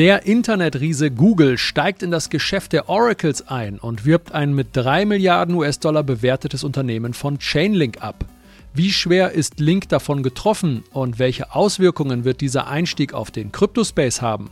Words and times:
Der 0.00 0.24
Internetriese 0.24 1.10
Google 1.10 1.58
steigt 1.58 2.02
in 2.02 2.10
das 2.10 2.30
Geschäft 2.30 2.72
der 2.72 2.88
Oracles 2.88 3.46
ein 3.48 3.78
und 3.78 4.06
wirbt 4.06 4.32
ein 4.32 4.54
mit 4.54 4.68
3 4.72 5.04
Milliarden 5.04 5.54
US-Dollar 5.54 6.02
bewertetes 6.02 6.64
Unternehmen 6.64 7.12
von 7.12 7.38
Chainlink 7.38 8.02
ab. 8.02 8.24
Wie 8.72 8.94
schwer 8.94 9.32
ist 9.32 9.60
Link 9.60 9.90
davon 9.90 10.22
getroffen 10.22 10.84
und 10.94 11.18
welche 11.18 11.54
Auswirkungen 11.54 12.24
wird 12.24 12.40
dieser 12.40 12.66
Einstieg 12.66 13.12
auf 13.12 13.30
den 13.30 13.52
Kryptospace 13.52 14.22
haben? 14.22 14.48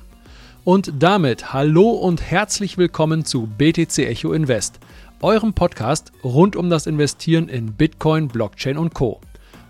Und 0.64 0.92
damit 0.98 1.54
hallo 1.54 1.92
und 1.92 2.20
herzlich 2.20 2.76
willkommen 2.76 3.24
zu 3.24 3.46
BTC 3.46 4.00
Echo 4.00 4.34
Invest, 4.34 4.78
eurem 5.22 5.54
Podcast 5.54 6.12
rund 6.22 6.56
um 6.56 6.68
das 6.68 6.86
Investieren 6.86 7.48
in 7.48 7.72
Bitcoin, 7.72 8.28
Blockchain 8.28 8.76
und 8.76 8.92
Co. 8.92 9.18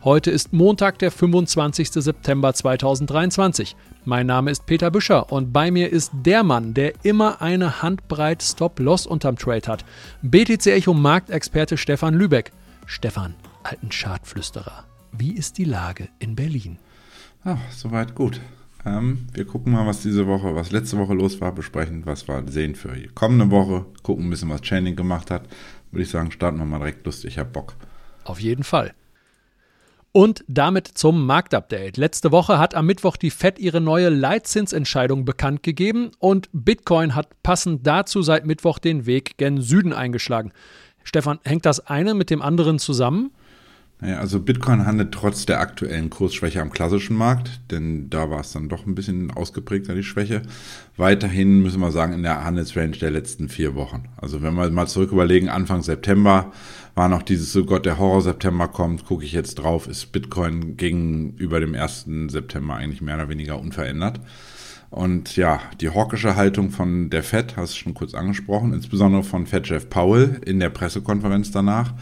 Heute 0.04 0.30
ist 0.30 0.52
Montag, 0.52 1.00
der 1.00 1.10
25. 1.10 1.90
September 1.90 2.54
2023. 2.54 3.74
Mein 4.04 4.28
Name 4.28 4.52
ist 4.52 4.64
Peter 4.64 4.92
Büscher 4.92 5.32
und 5.32 5.52
bei 5.52 5.72
mir 5.72 5.90
ist 5.90 6.12
der 6.14 6.44
Mann, 6.44 6.72
der 6.72 6.92
immer 7.04 7.42
eine 7.42 7.82
Handbreit 7.82 8.40
Stop-Loss 8.40 9.08
unterm 9.08 9.34
Trade 9.34 9.66
hat. 9.66 9.84
BTC 10.22 10.66
Echo 10.68 10.94
Marktexperte 10.94 11.76
Stefan 11.76 12.14
Lübeck. 12.14 12.52
Stefan, 12.86 13.34
alten 13.64 13.90
Schadflüsterer, 13.90 14.84
wie 15.10 15.32
ist 15.32 15.58
die 15.58 15.64
Lage 15.64 16.08
in 16.20 16.36
Berlin? 16.36 16.78
Ach, 17.42 17.58
soweit 17.72 18.14
gut. 18.14 18.40
Ähm, 18.86 19.26
wir 19.32 19.46
gucken 19.46 19.72
mal, 19.72 19.84
was 19.84 20.02
diese 20.02 20.28
Woche, 20.28 20.54
was 20.54 20.70
letzte 20.70 20.96
Woche 20.98 21.14
los 21.14 21.40
war, 21.40 21.50
besprechen, 21.50 22.06
was 22.06 22.28
wir 22.28 22.44
sehen 22.46 22.76
für 22.76 22.92
die 22.92 23.08
kommende 23.08 23.50
Woche, 23.50 23.84
gucken 24.04 24.26
ein 24.26 24.30
bisschen, 24.30 24.50
was 24.50 24.62
Chaining 24.62 24.94
gemacht 24.94 25.32
hat. 25.32 25.42
Würde 25.90 26.04
ich 26.04 26.10
sagen, 26.10 26.30
starten 26.30 26.58
wir 26.58 26.64
mal 26.66 26.78
direkt 26.78 27.04
lustig. 27.04 27.32
Ich 27.32 27.38
habe 27.38 27.50
Bock. 27.50 27.74
Auf 28.22 28.38
jeden 28.38 28.62
Fall. 28.62 28.94
Und 30.18 30.44
damit 30.48 30.88
zum 30.88 31.26
Marktupdate. 31.26 31.96
Letzte 31.96 32.32
Woche 32.32 32.58
hat 32.58 32.74
am 32.74 32.86
Mittwoch 32.86 33.16
die 33.16 33.30
Fed 33.30 33.60
ihre 33.60 33.80
neue 33.80 34.08
Leitzinsentscheidung 34.08 35.24
bekannt 35.24 35.62
gegeben 35.62 36.10
und 36.18 36.48
Bitcoin 36.52 37.14
hat 37.14 37.40
passend 37.44 37.86
dazu 37.86 38.20
seit 38.22 38.44
Mittwoch 38.44 38.80
den 38.80 39.06
Weg 39.06 39.36
gen 39.36 39.60
Süden 39.60 39.92
eingeschlagen. 39.92 40.50
Stefan, 41.04 41.38
hängt 41.44 41.66
das 41.66 41.86
eine 41.86 42.14
mit 42.14 42.30
dem 42.30 42.42
anderen 42.42 42.80
zusammen? 42.80 43.30
Naja, 44.00 44.18
also 44.18 44.40
Bitcoin 44.40 44.86
handelt 44.86 45.12
trotz 45.12 45.46
der 45.46 45.60
aktuellen 45.60 46.10
Kursschwäche 46.10 46.62
am 46.62 46.70
klassischen 46.70 47.16
Markt, 47.16 47.60
denn 47.70 48.10
da 48.10 48.30
war 48.30 48.40
es 48.40 48.52
dann 48.52 48.68
doch 48.68 48.86
ein 48.86 48.94
bisschen 48.96 49.30
ausgeprägter, 49.32 49.94
die 49.94 50.04
Schwäche. 50.04 50.42
Weiterhin 50.96 51.62
müssen 51.62 51.80
wir 51.80 51.90
sagen, 51.90 52.12
in 52.12 52.22
der 52.22 52.44
Handelsrange 52.44 52.98
der 52.98 53.12
letzten 53.12 53.48
vier 53.48 53.74
Wochen. 53.76 54.08
Also 54.16 54.40
wenn 54.42 54.54
wir 54.54 54.70
mal 54.70 54.86
zurück 54.86 55.10
überlegen, 55.10 55.48
Anfang 55.48 55.82
September 55.82 56.52
war 56.98 57.08
noch 57.08 57.22
dieses, 57.22 57.52
so 57.52 57.64
Gott, 57.64 57.86
der 57.86 57.98
Horror 57.98 58.22
September 58.22 58.66
kommt, 58.66 59.06
gucke 59.06 59.24
ich 59.24 59.30
jetzt 59.30 59.54
drauf, 59.54 59.86
ist 59.86 60.10
Bitcoin 60.10 60.76
gegenüber 60.76 61.60
dem 61.60 61.72
ersten 61.72 62.28
September 62.28 62.74
eigentlich 62.74 63.00
mehr 63.00 63.14
oder 63.14 63.28
weniger 63.28 63.60
unverändert. 63.60 64.20
Und 64.90 65.36
ja, 65.36 65.60
die 65.80 65.90
hawkische 65.90 66.34
Haltung 66.34 66.70
von 66.70 67.08
der 67.08 67.22
Fed, 67.22 67.56
hast 67.56 67.74
du 67.74 67.78
schon 67.78 67.94
kurz 67.94 68.14
angesprochen, 68.14 68.72
insbesondere 68.72 69.22
von 69.22 69.46
Fed 69.46 69.68
Jeff 69.68 69.88
Powell 69.88 70.40
in 70.44 70.58
der 70.58 70.70
Pressekonferenz 70.70 71.52
danach, 71.52 71.94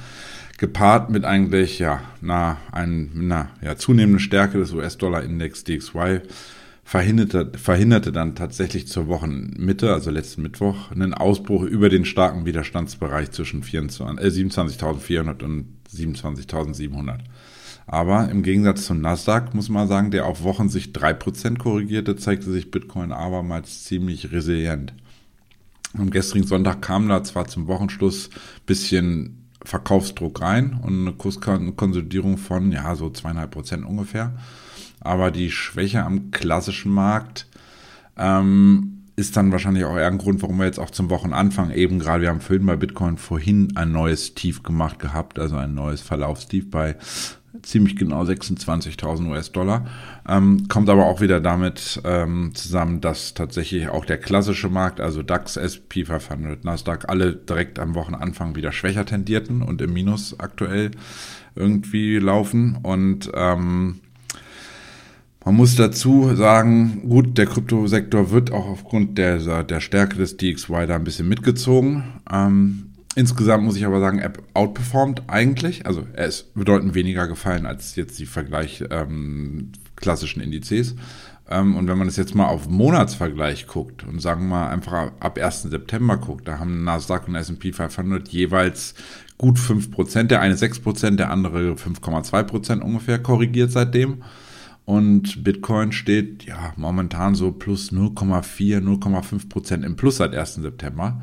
gepaart 0.56 1.10
mit 1.10 1.26
eigentlich 1.26 1.78
ja, 1.78 2.00
na, 2.22 2.56
ein, 2.72 3.10
na, 3.12 3.50
ja, 3.60 3.76
zunehmenden 3.76 4.20
Stärke 4.20 4.56
des 4.56 4.72
US-Dollar-Index 4.72 5.64
DXY 5.64 6.22
verhinderte, 6.86 7.50
verhinderte 7.58 8.12
dann 8.12 8.36
tatsächlich 8.36 8.86
zur 8.86 9.08
Wochenmitte, 9.08 9.92
also 9.92 10.12
letzten 10.12 10.42
Mittwoch, 10.42 10.92
einen 10.92 11.14
Ausbruch 11.14 11.64
über 11.64 11.88
den 11.88 12.04
starken 12.04 12.46
Widerstandsbereich 12.46 13.32
zwischen 13.32 13.62
äh, 13.62 13.64
27.400 13.64 15.42
und 15.42 15.66
27.700. 15.92 17.18
Aber 17.88 18.30
im 18.30 18.44
Gegensatz 18.44 18.86
zum 18.86 19.00
Nasdaq 19.00 19.52
muss 19.52 19.68
man 19.68 19.88
sagen, 19.88 20.12
der 20.12 20.26
auf 20.26 20.44
Wochensicht 20.44 20.96
3% 20.96 21.58
korrigierte, 21.58 22.14
zeigte 22.14 22.52
sich 22.52 22.70
Bitcoin 22.70 23.10
abermals 23.10 23.82
ziemlich 23.82 24.30
resilient. 24.30 24.94
Am 25.98 26.10
gestrigen 26.10 26.46
Sonntag 26.46 26.82
kam 26.82 27.08
da 27.08 27.24
zwar 27.24 27.48
zum 27.48 27.66
Wochenschluss 27.66 28.30
bisschen 28.64 29.48
Verkaufsdruck 29.64 30.40
rein 30.40 30.78
und 30.80 31.00
eine 31.00 31.16
Kurskonsolidierung 31.16 32.38
von 32.38 32.70
ja 32.70 32.94
so 32.94 33.10
zweieinhalb 33.10 33.50
Prozent 33.50 33.84
ungefähr. 33.84 34.36
Aber 35.00 35.30
die 35.30 35.50
Schwäche 35.50 36.04
am 36.04 36.30
klassischen 36.30 36.92
Markt 36.92 37.46
ähm, 38.16 39.04
ist 39.16 39.36
dann 39.36 39.52
wahrscheinlich 39.52 39.84
auch 39.84 39.96
eher 39.96 40.08
ein 40.08 40.18
Grund, 40.18 40.42
warum 40.42 40.58
wir 40.58 40.66
jetzt 40.66 40.78
auch 40.78 40.90
zum 40.90 41.10
Wochenanfang 41.10 41.70
eben 41.70 41.98
gerade, 41.98 42.22
wir 42.22 42.28
haben 42.28 42.40
vorhin 42.40 42.66
bei 42.66 42.76
Bitcoin 42.76 43.16
vorhin 43.16 43.76
ein 43.76 43.92
neues 43.92 44.34
Tief 44.34 44.62
gemacht 44.62 44.98
gehabt, 44.98 45.38
also 45.38 45.56
ein 45.56 45.74
neues 45.74 46.02
Verlaufstief 46.02 46.70
bei 46.70 46.96
ziemlich 47.62 47.96
genau 47.96 48.22
26.000 48.22 49.30
US-Dollar. 49.30 49.86
Ähm, 50.28 50.68
kommt 50.68 50.88
aber 50.88 51.06
auch 51.06 51.20
wieder 51.20 51.40
damit 51.40 52.00
ähm, 52.04 52.52
zusammen, 52.54 53.00
dass 53.00 53.32
tatsächlich 53.32 53.88
auch 53.88 54.04
der 54.04 54.18
klassische 54.18 54.68
Markt, 54.68 55.00
also 55.00 55.22
DAX, 55.22 55.56
SP 55.56 56.04
500, 56.04 56.64
Nasdaq, 56.64 57.08
alle 57.08 57.34
direkt 57.34 57.78
am 57.78 57.94
Wochenanfang 57.94 58.54
wieder 58.54 58.72
schwächer 58.72 59.06
tendierten 59.06 59.62
und 59.62 59.80
im 59.80 59.92
Minus 59.92 60.38
aktuell 60.38 60.90
irgendwie 61.54 62.18
laufen. 62.18 62.78
Und 62.82 63.30
ähm, 63.34 64.00
man 65.46 65.54
muss 65.54 65.76
dazu 65.76 66.34
sagen, 66.34 67.08
gut, 67.08 67.38
der 67.38 67.46
Kryptosektor 67.46 68.32
wird 68.32 68.50
auch 68.50 68.66
aufgrund 68.66 69.16
der, 69.16 69.62
der 69.62 69.80
Stärke 69.80 70.16
des 70.16 70.36
DXY 70.36 70.88
da 70.88 70.96
ein 70.96 71.04
bisschen 71.04 71.28
mitgezogen. 71.28 72.02
Ähm, 72.30 72.86
Insgesamt 73.14 73.64
muss 73.64 73.76
ich 73.76 73.86
aber 73.86 73.98
sagen, 73.98 74.18
App 74.18 74.42
outperformt 74.52 75.22
eigentlich. 75.28 75.86
Also 75.86 76.06
er 76.12 76.26
ist 76.26 76.52
bedeutend 76.52 76.94
weniger 76.94 77.26
gefallen 77.26 77.64
als 77.64 77.96
jetzt 77.96 78.18
die 78.18 78.26
Vergleich 78.26 78.84
ähm, 78.90 79.72
klassischen 79.94 80.42
Indizes. 80.42 80.96
Ähm, 81.48 81.76
und 81.76 81.88
wenn 81.88 81.96
man 81.96 82.08
das 82.08 82.16
jetzt 82.16 82.34
mal 82.34 82.48
auf 82.48 82.68
Monatsvergleich 82.68 83.68
guckt 83.68 84.04
und 84.04 84.20
sagen 84.20 84.42
wir 84.42 84.56
mal 84.56 84.68
einfach 84.68 85.12
ab 85.18 85.38
1. 85.38 85.62
September 85.62 86.18
guckt, 86.18 86.46
da 86.46 86.58
haben 86.58 86.84
Nasdaq 86.84 87.26
und 87.26 87.36
S&P 87.36 87.72
500 87.72 88.28
jeweils 88.28 88.94
gut 89.38 89.58
5%, 89.58 90.24
der 90.24 90.42
eine 90.42 90.56
6%, 90.56 91.16
der 91.16 91.30
andere 91.30 91.72
5,2% 91.72 92.80
ungefähr 92.80 93.18
korrigiert 93.18 93.72
seitdem. 93.72 94.24
Und 94.86 95.42
Bitcoin 95.42 95.90
steht 95.90 96.44
ja 96.44 96.72
momentan 96.76 97.34
so 97.34 97.50
plus 97.50 97.90
0,4, 97.90 98.80
0,5% 98.80 99.84
im 99.84 99.96
Plus 99.96 100.18
seit 100.18 100.34
1. 100.34 100.54
September. 100.54 101.20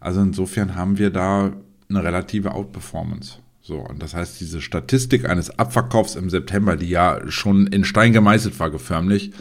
Also 0.00 0.22
insofern 0.22 0.74
haben 0.74 0.98
wir 0.98 1.10
da 1.10 1.52
eine 1.90 2.02
relative 2.02 2.52
Outperformance. 2.52 3.38
So, 3.60 3.76
und 3.76 4.02
das 4.02 4.14
heißt, 4.14 4.40
diese 4.40 4.62
Statistik 4.62 5.28
eines 5.28 5.56
Abverkaufs 5.58 6.16
im 6.16 6.30
September, 6.30 6.76
die 6.76 6.88
ja 6.88 7.20
schon 7.28 7.66
in 7.66 7.84
Stein 7.84 8.14
gemeißelt 8.14 8.58
war, 8.58 8.70
geförmlich, 8.70 9.32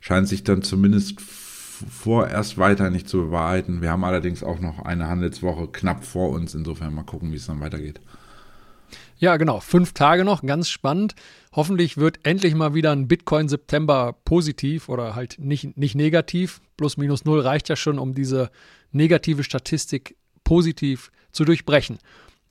scheint 0.00 0.26
sich 0.26 0.42
dann 0.42 0.62
zumindest 0.62 1.20
vorerst 1.20 2.58
weiter 2.58 2.90
nicht 2.90 3.08
zu 3.08 3.18
bewahrheiten. 3.18 3.82
Wir 3.82 3.90
haben 3.90 4.04
allerdings 4.04 4.42
auch 4.42 4.58
noch 4.58 4.80
eine 4.84 5.06
Handelswoche 5.06 5.68
knapp 5.68 6.04
vor 6.04 6.30
uns. 6.30 6.54
Insofern 6.56 6.92
mal 6.92 7.04
gucken, 7.04 7.30
wie 7.30 7.36
es 7.36 7.46
dann 7.46 7.60
weitergeht. 7.60 8.00
Ja, 9.18 9.36
genau. 9.36 9.60
Fünf 9.60 9.92
Tage 9.92 10.24
noch, 10.24 10.42
ganz 10.42 10.68
spannend. 10.68 11.14
Hoffentlich 11.54 11.98
wird 11.98 12.20
endlich 12.22 12.54
mal 12.54 12.72
wieder 12.72 12.92
ein 12.92 13.08
Bitcoin 13.08 13.48
September 13.48 14.16
positiv 14.24 14.88
oder 14.88 15.14
halt 15.14 15.36
nicht, 15.38 15.76
nicht 15.76 15.94
negativ. 15.94 16.62
Plus 16.78 16.96
minus 16.96 17.26
null 17.26 17.40
reicht 17.40 17.68
ja 17.68 17.76
schon, 17.76 17.98
um 17.98 18.14
diese 18.14 18.50
negative 18.90 19.44
Statistik 19.44 20.16
positiv 20.44 21.12
zu 21.30 21.44
durchbrechen. 21.44 21.98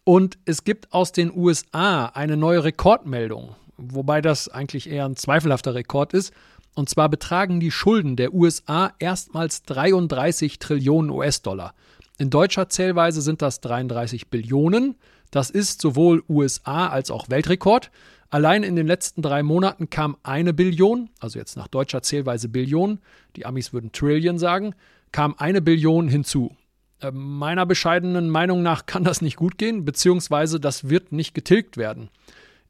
Und 0.04 0.38
es 0.46 0.64
gibt 0.64 0.94
aus 0.94 1.12
den 1.12 1.36
USA 1.36 2.06
eine 2.08 2.38
neue 2.38 2.64
Rekordmeldung, 2.64 3.56
wobei 3.78 4.22
das 4.22 4.50
eigentlich 4.50 4.90
eher 4.90 5.06
ein 5.06 5.16
zweifelhafter 5.16 5.74
Rekord 5.74 6.14
ist. 6.14 6.32
Und 6.74 6.90
zwar 6.90 7.10
betragen 7.10 7.60
die 7.60 7.72
Schulden 7.72 8.16
der 8.16 8.34
USA 8.34 8.94
erstmals 9.00 9.64
33 9.64 10.60
Trillionen 10.60 11.12
US-Dollar. 11.12 11.74
In 12.18 12.30
deutscher 12.30 12.70
Zählweise 12.70 13.22
sind 13.22 13.42
das 13.42 13.62
33 13.62 14.30
Billionen. 14.30 14.96
Das 15.32 15.50
ist 15.50 15.82
sowohl 15.82 16.24
USA 16.30 16.88
als 16.88 17.10
auch 17.10 17.30
Weltrekord. 17.30 17.90
Allein 18.32 18.64
in 18.64 18.78
den 18.78 18.88
letzten 18.88 19.22
drei 19.22 19.44
Monaten 19.44 19.90
kam 19.90 20.16
eine 20.24 20.54
Billion, 20.54 21.10
also 21.20 21.38
jetzt 21.38 21.58
nach 21.58 21.68
deutscher 21.68 22.02
Zählweise 22.02 22.48
Billion, 22.48 23.00
die 23.36 23.46
Amis 23.46 23.74
würden 23.74 23.92
Trillion 23.92 24.40
sagen, 24.40 24.74
kam 25.12 25.36
eine 25.38 25.62
Billion 25.62 26.08
hinzu. 26.08 26.56
Äh, 27.02 27.12
meiner 27.12 27.66
bescheidenen 27.66 28.30
Meinung 28.30 28.64
nach 28.64 28.86
kann 28.86 29.04
das 29.04 29.22
nicht 29.22 29.36
gut 29.36 29.58
gehen, 29.58 29.84
beziehungsweise 29.84 30.62
das 30.62 30.90
wird 30.90 31.12
nicht 31.12 31.34
getilgt 31.34 31.76
werden. 31.76 32.10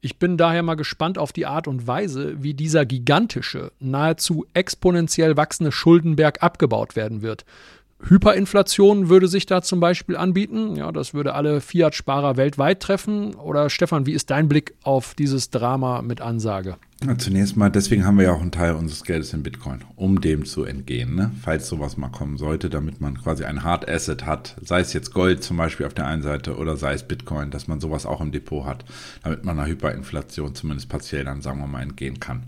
Ich 0.00 0.18
bin 0.18 0.36
daher 0.36 0.64
mal 0.64 0.74
gespannt 0.74 1.16
auf 1.16 1.32
die 1.32 1.46
Art 1.46 1.68
und 1.68 1.86
Weise, 1.86 2.42
wie 2.42 2.54
dieser 2.54 2.84
gigantische, 2.84 3.70
nahezu 3.78 4.44
exponentiell 4.54 5.36
wachsende 5.36 5.70
Schuldenberg 5.70 6.42
abgebaut 6.42 6.96
werden 6.96 7.22
wird. 7.22 7.44
Hyperinflation 8.08 9.08
würde 9.08 9.28
sich 9.28 9.46
da 9.46 9.62
zum 9.62 9.80
Beispiel 9.80 10.16
anbieten. 10.16 10.76
Ja, 10.76 10.92
das 10.92 11.14
würde 11.14 11.34
alle 11.34 11.60
Fiat-Sparer 11.60 12.36
weltweit 12.36 12.80
treffen. 12.80 13.34
Oder 13.34 13.70
Stefan, 13.70 14.06
wie 14.06 14.12
ist 14.12 14.30
dein 14.30 14.48
Blick 14.48 14.74
auf 14.82 15.14
dieses 15.14 15.50
Drama 15.50 16.02
mit 16.02 16.20
Ansage? 16.20 16.76
Ja, 17.04 17.18
zunächst 17.18 17.56
mal, 17.56 17.68
deswegen 17.68 18.04
haben 18.04 18.16
wir 18.16 18.26
ja 18.26 18.32
auch 18.32 18.40
einen 18.40 18.52
Teil 18.52 18.74
unseres 18.74 19.02
Geldes 19.02 19.32
in 19.32 19.42
Bitcoin, 19.42 19.82
um 19.96 20.20
dem 20.20 20.44
zu 20.44 20.62
entgehen, 20.62 21.16
ne? 21.16 21.32
falls 21.42 21.66
sowas 21.66 21.96
mal 21.96 22.10
kommen 22.10 22.36
sollte, 22.36 22.70
damit 22.70 23.00
man 23.00 23.20
quasi 23.20 23.42
ein 23.42 23.64
Hard 23.64 23.88
Asset 23.88 24.24
hat, 24.24 24.54
sei 24.62 24.80
es 24.80 24.92
jetzt 24.92 25.12
Gold 25.12 25.42
zum 25.42 25.56
Beispiel 25.56 25.84
auf 25.86 25.94
der 25.94 26.06
einen 26.06 26.22
Seite 26.22 26.56
oder 26.56 26.76
sei 26.76 26.92
es 26.92 27.02
Bitcoin, 27.02 27.50
dass 27.50 27.66
man 27.66 27.80
sowas 27.80 28.06
auch 28.06 28.20
im 28.20 28.30
Depot 28.30 28.64
hat, 28.64 28.84
damit 29.24 29.44
man 29.44 29.58
einer 29.58 29.68
Hyperinflation 29.68 30.54
zumindest 30.54 30.88
partiell 30.88 31.24
dann, 31.24 31.42
sagen 31.42 31.58
wir 31.58 31.66
mal, 31.66 31.82
entgehen 31.82 32.20
kann. 32.20 32.44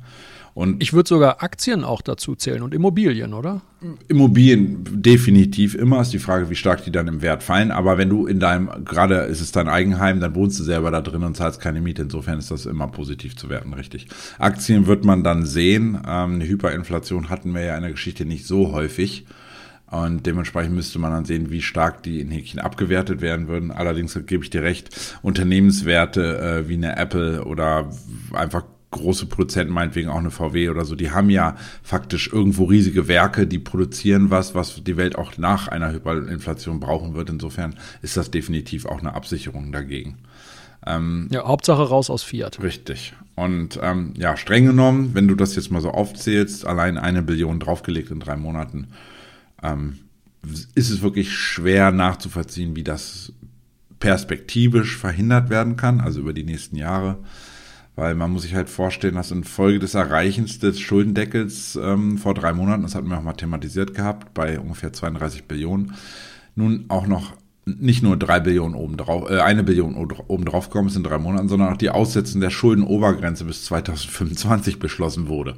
Und 0.55 0.81
ich 0.81 0.93
würde 0.93 1.09
sogar 1.09 1.43
Aktien 1.43 1.83
auch 1.83 2.01
dazu 2.01 2.37
zählen 2.37 2.63
und 2.63 2.75
Immobilien, 2.75 3.35
oder? 3.35 3.63
Immobilien 4.07 4.85
definitiv 5.03 5.75
immer. 5.75 6.01
Ist 6.01 6.13
die 6.13 6.21
Frage, 6.21 6.49
wie 6.49 6.55
stark 6.55 6.85
die 6.85 6.93
dann 6.93 7.09
im 7.09 7.23
Wert 7.23 7.43
fallen. 7.43 7.73
Aber 7.73 7.99
wenn 7.99 8.09
du 8.09 8.27
in 8.27 8.39
deinem, 8.39 8.71
gerade 8.85 9.17
ist 9.17 9.41
es 9.41 9.51
dein 9.51 9.69
Eigenheim, 9.69 10.21
dann 10.21 10.37
wohnst 10.37 10.61
du 10.61 10.63
selber 10.63 10.93
da 10.93 11.01
drin 11.01 11.25
und 11.25 11.37
zahlst 11.37 11.61
keine 11.61 11.81
Miete. 11.81 12.03
Insofern 12.03 12.39
ist 12.39 12.53
das 12.53 12.67
immer 12.67 12.87
positiv 12.87 13.37
zu 13.37 13.49
werten, 13.49 13.75
richtig. 13.75 14.07
Aktien 14.39 14.87
wird 14.87 15.05
man 15.05 15.25
dann 15.25 15.45
sehen. 15.45 15.99
Ähm, 16.07 16.35
eine 16.35 16.47
Hyperinflation 16.47 17.31
hatten 17.31 17.53
wir 17.53 17.63
ja 17.63 17.75
in 17.77 17.83
der 17.83 17.91
Geschichte 17.91 18.25
nicht 18.25 18.47
so 18.47 18.71
häufig. 18.71 19.27
Und 19.91 20.25
dementsprechend 20.25 20.75
müsste 20.75 20.99
man 20.99 21.13
dann 21.13 21.25
sehen, 21.25 21.51
wie 21.51 21.63
stark 21.63 22.03
die 22.05 22.21
in 22.21 22.31
Häkchen 22.31 22.61
abgewertet 22.61 23.21
werden 23.21 23.49
würden. 23.49 23.71
Allerdings 23.71 24.19
gebe 24.27 24.45
ich 24.45 24.51
dir 24.51 24.63
recht, 24.63 25.19
Unternehmenswerte 25.23 26.39
äh, 26.39 26.69
wie 26.69 26.75
eine 26.75 26.97
Apple 26.97 27.45
oder 27.45 27.91
einfach 28.33 28.65
große 28.95 29.27
Produzenten, 29.27 29.73
meinetwegen 29.73 30.09
auch 30.09 30.19
eine 30.19 30.31
VW 30.31 30.71
oder 30.71 30.85
so, 30.85 30.95
die 30.95 31.11
haben 31.11 31.31
ja 31.31 31.57
faktisch 31.83 32.33
irgendwo 32.33 32.65
riesige 32.65 33.09
Werke, 33.09 33.47
die 33.47 33.59
produzieren 33.59 34.31
was, 34.31 34.55
was 34.55 34.83
die 34.83 34.97
Welt 34.97 35.17
auch 35.17 35.37
nach 35.37 35.69
einer 35.69 35.93
Hyperinflation 35.93 36.81
brauchen 36.81 37.15
wird. 37.15 37.29
Insofern 37.29 37.75
ist 38.03 38.17
das 38.17 38.31
definitiv 38.31 38.87
auch 38.87 39.01
eine 39.01 39.15
Absicherung 39.15 39.73
dagegen. 39.73 40.19
Ähm, 40.87 41.29
ja, 41.31 41.45
Hauptsache 41.45 41.83
raus 41.83 42.11
aus 42.11 42.23
Fiat. 42.23 42.63
Richtig. 42.63 43.15
Und 43.35 43.79
ähm, 43.83 44.15
ja, 44.17 44.37
streng 44.37 44.67
genommen, 44.67 45.11
wenn 45.15 45.29
du 45.29 45.35
das 45.35 45.57
jetzt 45.57 45.71
mal 45.71 45.81
so 45.81 45.91
aufzählst, 45.91 46.67
allein 46.67 46.99
eine 46.99 47.23
Billion 47.23 47.59
draufgelegt 47.59 48.11
in 48.11 48.21
drei 48.21 48.37
Monaten, 48.37 48.89
ähm, 49.63 49.99
ist 50.75 50.91
es 50.91 51.03
wirklich 51.03 51.33
schwer 51.33 51.91
nachzuvollziehen, 51.91 52.77
wie 52.77 52.85
das 52.85 53.33
perspektivisch 53.99 54.97
verhindert 54.97 55.49
werden 55.51 55.77
kann, 55.77 56.01
also 56.01 56.21
über 56.21 56.35
die 56.35 56.45
nächsten 56.45 56.77
Jahre. 56.77 57.19
Weil 57.97 58.15
man 58.17 58.33
muss 58.33 58.43
sich 58.43 58.55
halt 58.55 58.69
vorstellen, 58.69 59.15
dass 59.15 59.31
infolge 59.31 59.79
des 59.79 59.95
Erreichens 59.95 60.59
des 60.59 60.81
Schuldendeckels 60.81 61.79
ähm, 61.81 62.19
vor 62.19 62.35
drei 62.35 62.53
Monaten, 62.53 62.83
das 62.83 62.95
hatten 62.95 63.09
wir 63.09 63.19
auch 63.19 63.23
mal 63.23 63.35
thematisiert 63.35 63.95
gehabt, 63.95 64.35
bei 64.35 64.59
ungefähr 64.59 64.93
32 64.93 65.45
Billionen, 65.45 65.95
nun 66.57 66.87
auch 66.89 67.07
noch 67.07 67.35
nicht 67.67 68.03
nur 68.03 68.17
drei 68.17 68.41
Billionen 68.41 68.75
obendrauf, 68.75 69.31
äh, 69.31 69.41
eine 69.41 69.63
Billion 69.63 69.95
obendrauf 69.95 70.69
gekommen 70.69 70.89
ist 70.89 70.97
in 70.97 71.05
drei 71.05 71.19
Monaten, 71.19 71.49
sondern 71.49 71.73
auch 71.73 71.79
die 71.79 71.91
Aussetzung 71.91 72.41
der 72.41 72.51
Schuldenobergrenze 72.51 73.45
bis 73.45 73.65
2025 73.65 74.79
beschlossen 74.79 75.29
wurde. 75.29 75.57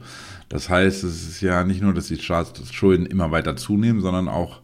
Das 0.48 0.68
heißt, 0.68 1.02
es 1.04 1.28
ist 1.28 1.40
ja 1.40 1.64
nicht 1.64 1.82
nur, 1.82 1.94
dass 1.94 2.06
die 2.06 2.18
Staatsschulden 2.18 3.06
immer 3.06 3.30
weiter 3.32 3.56
zunehmen, 3.56 4.00
sondern 4.00 4.28
auch 4.28 4.60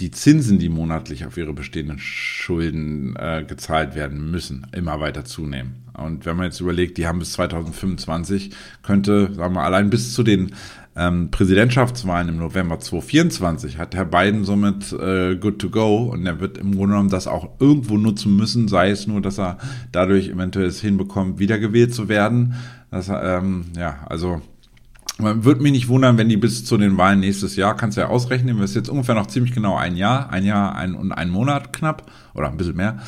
die 0.00 0.10
Zinsen, 0.10 0.58
die 0.58 0.68
monatlich 0.68 1.24
auf 1.24 1.36
ihre 1.36 1.52
bestehenden 1.52 1.98
Schulden 2.00 3.14
äh, 3.16 3.44
gezahlt 3.46 3.94
werden 3.94 4.30
müssen, 4.30 4.66
immer 4.72 4.98
weiter 4.98 5.24
zunehmen. 5.24 5.83
Und 5.96 6.26
wenn 6.26 6.36
man 6.36 6.46
jetzt 6.46 6.60
überlegt, 6.60 6.98
die 6.98 7.06
haben 7.06 7.18
bis 7.18 7.32
2025, 7.32 8.50
könnte, 8.82 9.32
sagen 9.34 9.54
wir, 9.54 9.62
allein 9.62 9.90
bis 9.90 10.12
zu 10.12 10.22
den 10.22 10.52
ähm, 10.96 11.30
Präsidentschaftswahlen 11.30 12.28
im 12.28 12.36
November 12.36 12.78
2024 12.78 13.78
hat 13.78 13.94
Herr 13.94 14.04
Biden 14.04 14.44
somit 14.44 14.92
äh, 14.92 15.36
good 15.36 15.58
to 15.58 15.70
go 15.70 16.10
und 16.12 16.24
er 16.24 16.40
wird 16.40 16.58
im 16.58 16.72
Grunde 16.72 16.92
genommen 16.92 17.10
das 17.10 17.26
auch 17.26 17.48
irgendwo 17.58 17.96
nutzen 17.96 18.36
müssen, 18.36 18.68
sei 18.68 18.90
es 18.90 19.06
nur, 19.06 19.20
dass 19.20 19.38
er 19.38 19.58
dadurch 19.90 20.28
eventuell 20.28 20.66
es 20.66 20.80
hinbekommt, 20.80 21.38
wiedergewählt 21.38 21.94
zu 21.94 22.08
werden. 22.08 22.54
Das, 22.90 23.08
ähm, 23.08 23.66
ja, 23.76 24.04
also 24.06 24.40
man 25.18 25.44
würde 25.44 25.62
mich 25.62 25.72
nicht 25.72 25.88
wundern, 25.88 26.18
wenn 26.18 26.28
die 26.28 26.36
bis 26.36 26.64
zu 26.64 26.76
den 26.76 26.96
Wahlen 26.96 27.20
nächstes 27.20 27.56
Jahr, 27.56 27.76
kannst 27.76 27.96
du 27.96 28.00
ja 28.00 28.08
ausrechnen, 28.08 28.56
wir 28.56 28.64
ist 28.64 28.74
jetzt 28.74 28.88
ungefähr 28.88 29.14
noch 29.14 29.26
ziemlich 29.26 29.54
genau 29.54 29.76
ein 29.76 29.96
Jahr, 29.96 30.30
ein 30.30 30.44
Jahr 30.44 30.74
ein, 30.74 30.94
und 30.94 31.12
ein 31.12 31.30
Monat 31.30 31.72
knapp 31.72 32.10
oder 32.34 32.48
ein 32.48 32.56
bisschen 32.56 32.76
mehr. 32.76 32.98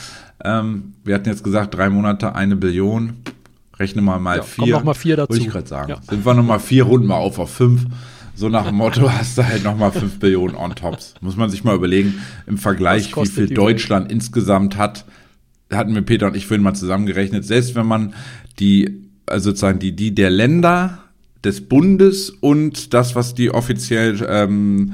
Ähm, 0.44 0.94
wir 1.04 1.14
hatten 1.14 1.28
jetzt 1.28 1.44
gesagt, 1.44 1.74
drei 1.74 1.88
Monate, 1.90 2.34
eine 2.34 2.56
Billion. 2.56 3.14
Rechne 3.78 4.02
mal 4.02 4.18
mal 4.18 4.38
ja, 4.38 4.42
vier. 4.42 4.62
Kommt 4.62 4.70
noch 4.72 4.84
mal 4.84 4.94
vier 4.94 5.16
dazu. 5.16 5.30
Wollte 5.30 5.44
ich 5.44 5.50
gerade 5.50 5.68
sagen. 5.68 5.90
Ja. 5.90 6.00
Sind 6.08 6.24
wir 6.24 6.34
noch 6.34 6.44
mal 6.44 6.58
vier, 6.58 6.84
runden 6.84 7.06
mal 7.06 7.16
auf 7.16 7.38
auf 7.38 7.50
fünf. 7.50 7.84
So 8.34 8.48
nach 8.48 8.66
dem 8.66 8.76
Motto 8.76 9.10
hast 9.18 9.38
du 9.38 9.46
halt 9.46 9.64
noch 9.64 9.76
mal 9.76 9.90
fünf 9.90 10.18
Billionen 10.18 10.56
on 10.56 10.74
tops. 10.74 11.14
Muss 11.20 11.36
man 11.36 11.50
sich 11.50 11.64
mal 11.64 11.74
überlegen, 11.74 12.14
im 12.46 12.58
Vergleich, 12.58 13.14
wie 13.16 13.26
viel 13.26 13.48
Deutschland 13.48 14.06
Welt? 14.06 14.12
insgesamt 14.12 14.76
hat. 14.76 15.04
Hatten 15.70 15.94
wir 15.94 16.02
Peter 16.02 16.26
und 16.26 16.36
ich 16.36 16.46
vorhin 16.46 16.62
mal 16.62 16.74
zusammengerechnet. 16.74 17.44
Selbst 17.44 17.74
wenn 17.74 17.86
man 17.86 18.14
die, 18.60 19.08
also 19.26 19.50
sozusagen 19.50 19.78
die, 19.78 19.96
die 19.96 20.14
der 20.14 20.30
Länder 20.30 20.98
des 21.44 21.66
Bundes 21.68 22.30
und 22.30 22.94
das, 22.94 23.14
was 23.14 23.34
die 23.34 23.50
offiziell 23.50 24.24
ähm, 24.28 24.92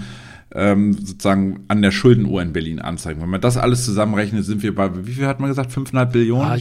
ähm, 0.55 0.93
sozusagen 0.93 1.61
an 1.69 1.83
der 1.83 1.91
Schuldenuhr 1.91 2.43
in 2.43 2.53
Berlin 2.53 2.79
anzeigen. 2.79 3.21
Wenn 3.21 3.31
man 3.31 3.41
das 3.41 3.57
alles 3.57 3.85
zusammenrechnet, 3.85 4.45
sind 4.45 4.63
wir 4.63 4.75
bei, 4.75 5.07
wie 5.07 5.13
viel 5.13 5.27
hat 5.27 5.41
man 5.41 5.49
gesagt, 5.49 5.71
5,5 5.71 6.05
Billionen? 6.07 6.47
Ah, 6.47 6.59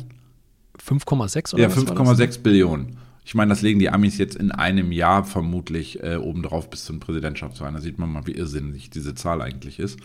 5,6 0.81 1.53
oder 1.53 1.63
Ja, 1.63 1.69
5,6 1.69 2.41
Billionen. 2.41 2.97
Ich 3.23 3.35
meine, 3.35 3.49
das 3.49 3.61
legen 3.61 3.79
die 3.79 3.89
Amis 3.89 4.17
jetzt 4.17 4.35
in 4.35 4.51
einem 4.51 4.91
Jahr 4.91 5.23
vermutlich 5.23 6.01
äh, 6.03 6.15
obendrauf 6.15 6.69
bis 6.69 6.85
zum 6.85 6.99
Präsidentschaftswahl. 6.99 7.71
Da 7.71 7.79
sieht 7.79 7.99
man 7.99 8.11
mal, 8.11 8.25
wie 8.25 8.31
irrsinnig 8.31 8.89
diese 8.89 9.13
Zahl 9.13 9.41
eigentlich 9.41 9.79
ist. 9.79 9.99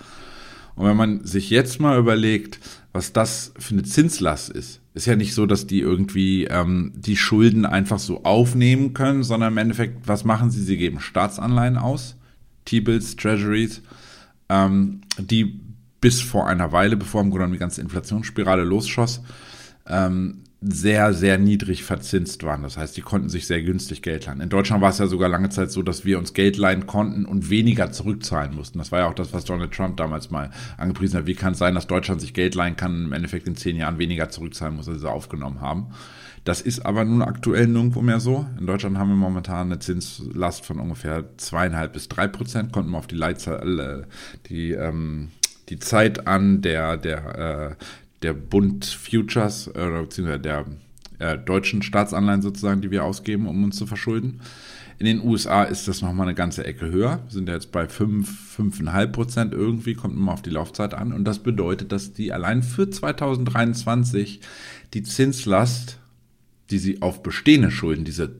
Und 0.74 0.84
wenn 0.86 0.96
man 0.96 1.24
sich 1.24 1.48
jetzt 1.48 1.80
mal 1.80 1.98
überlegt, 1.98 2.60
was 2.92 3.14
das 3.14 3.54
für 3.58 3.72
eine 3.72 3.84
Zinslast 3.84 4.50
ist, 4.50 4.80
ist 4.92 5.06
ja 5.06 5.16
nicht 5.16 5.32
so, 5.32 5.46
dass 5.46 5.66
die 5.66 5.80
irgendwie 5.80 6.44
ähm, 6.44 6.92
die 6.94 7.16
Schulden 7.16 7.64
einfach 7.64 7.98
so 7.98 8.24
aufnehmen 8.24 8.92
können, 8.92 9.22
sondern 9.22 9.52
im 9.52 9.58
Endeffekt, 9.58 10.06
was 10.06 10.24
machen 10.24 10.50
sie? 10.50 10.62
Sie 10.62 10.76
geben 10.76 11.00
Staatsanleihen 11.00 11.78
aus, 11.78 12.15
T-Bills, 12.66 13.16
Treasuries, 13.16 13.82
ähm, 14.50 15.00
die 15.18 15.60
bis 16.00 16.20
vor 16.20 16.46
einer 16.46 16.72
Weile, 16.72 16.96
bevor 16.96 17.22
im 17.22 17.30
Grunde 17.30 17.38
genommen 17.38 17.54
die 17.54 17.58
ganze 17.58 17.80
Inflationsspirale 17.80 18.64
losschoss, 18.64 19.22
ähm, 19.88 20.42
sehr, 20.60 21.12
sehr 21.12 21.38
niedrig 21.38 21.84
verzinst 21.84 22.42
waren. 22.42 22.62
Das 22.62 22.76
heißt, 22.76 22.96
die 22.96 23.02
konnten 23.02 23.28
sich 23.28 23.46
sehr 23.46 23.62
günstig 23.62 24.02
Geld 24.02 24.26
leihen. 24.26 24.40
In 24.40 24.48
Deutschland 24.48 24.82
war 24.82 24.90
es 24.90 24.98
ja 24.98 25.06
sogar 25.06 25.28
lange 25.28 25.50
Zeit 25.50 25.70
so, 25.70 25.82
dass 25.82 26.04
wir 26.04 26.18
uns 26.18 26.32
Geld 26.32 26.56
leihen 26.56 26.86
konnten 26.86 27.24
und 27.24 27.50
weniger 27.50 27.92
zurückzahlen 27.92 28.54
mussten. 28.54 28.78
Das 28.78 28.90
war 28.90 29.00
ja 29.00 29.08
auch 29.08 29.14
das, 29.14 29.32
was 29.32 29.44
Donald 29.44 29.72
Trump 29.72 29.96
damals 29.96 30.30
mal 30.30 30.50
angepriesen 30.76 31.18
hat. 31.18 31.26
Wie 31.26 31.34
kann 31.34 31.52
es 31.52 31.58
sein, 31.58 31.74
dass 31.74 31.86
Deutschland 31.86 32.20
sich 32.20 32.34
Geld 32.34 32.54
leihen 32.54 32.76
kann 32.76 32.94
und 32.94 33.04
im 33.06 33.12
Endeffekt 33.12 33.46
in 33.46 33.56
zehn 33.56 33.76
Jahren 33.76 33.98
weniger 33.98 34.30
zurückzahlen 34.30 34.76
muss, 34.76 34.88
als 34.88 35.00
sie 35.00 35.10
aufgenommen 35.10 35.60
haben? 35.60 35.88
Das 36.46 36.60
ist 36.60 36.86
aber 36.86 37.04
nun 37.04 37.22
aktuell 37.22 37.66
nirgendwo 37.66 38.02
mehr 38.02 38.20
so. 38.20 38.46
In 38.56 38.68
Deutschland 38.68 38.96
haben 38.98 39.08
wir 39.08 39.16
momentan 39.16 39.66
eine 39.66 39.80
Zinslast 39.80 40.64
von 40.64 40.78
ungefähr 40.78 41.24
zweieinhalb 41.38 41.92
bis 41.92 42.08
drei 42.08 42.28
Prozent. 42.28 42.70
Konnten 42.70 42.92
wir 42.92 42.98
auf 42.98 43.08
die 43.08 43.16
Leitzahl, 43.16 43.80
äh, 43.80 44.02
die, 44.48 44.70
ähm, 44.70 45.30
die 45.70 45.80
Zeit 45.80 46.28
an 46.28 46.62
der, 46.62 46.98
der, 46.98 47.38
äh, 47.70 47.84
der 48.22 48.32
Bund 48.32 48.84
Futures, 48.84 49.66
äh, 49.74 49.90
beziehungsweise 50.02 50.38
der 50.38 50.66
äh, 51.18 51.36
deutschen 51.36 51.82
Staatsanleihen 51.82 52.42
sozusagen, 52.42 52.80
die 52.80 52.92
wir 52.92 53.02
ausgeben, 53.02 53.48
um 53.48 53.64
uns 53.64 53.76
zu 53.76 53.86
verschulden. 53.86 54.40
In 55.00 55.06
den 55.06 55.24
USA 55.24 55.64
ist 55.64 55.88
das 55.88 56.00
nochmal 56.00 56.28
eine 56.28 56.36
ganze 56.36 56.64
Ecke 56.64 56.88
höher. 56.88 57.22
Wir 57.24 57.32
sind 57.32 57.48
ja 57.48 57.54
jetzt 57.56 57.72
bei 57.72 57.88
5, 57.88 58.56
5,5 58.56 59.06
Prozent 59.08 59.52
irgendwie, 59.52 59.94
kommt 59.94 60.14
immer 60.14 60.34
auf 60.34 60.42
die 60.42 60.50
Laufzeit 60.50 60.94
an. 60.94 61.12
Und 61.12 61.24
das 61.24 61.40
bedeutet, 61.40 61.90
dass 61.90 62.12
die 62.12 62.32
allein 62.32 62.62
für 62.62 62.88
2023 62.88 64.40
die 64.94 65.02
Zinslast 65.02 65.98
die 66.70 66.78
sie 66.78 67.02
auf 67.02 67.22
bestehende 67.22 67.70
Schulden, 67.70 68.04
diese 68.04 68.36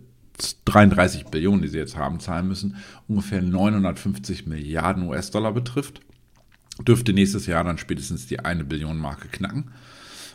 33 0.66 1.26
Billionen, 1.26 1.62
die 1.62 1.68
sie 1.68 1.78
jetzt 1.78 1.97
haben, 1.97 2.21
zahlen 2.21 2.49
müssen, 2.49 2.76
ungefähr 3.09 3.42
950 3.42 4.47
Milliarden 4.47 5.04
US-Dollar 5.04 5.52
betrifft. 5.52 6.00
Dürfte 6.87 7.12
nächstes 7.12 7.47
Jahr 7.47 7.64
dann 7.64 7.78
spätestens 7.78 8.26
die 8.26 8.40
eine 8.40 8.64
Billion 8.64 8.99
Marke 8.99 9.28
knacken. 9.28 9.71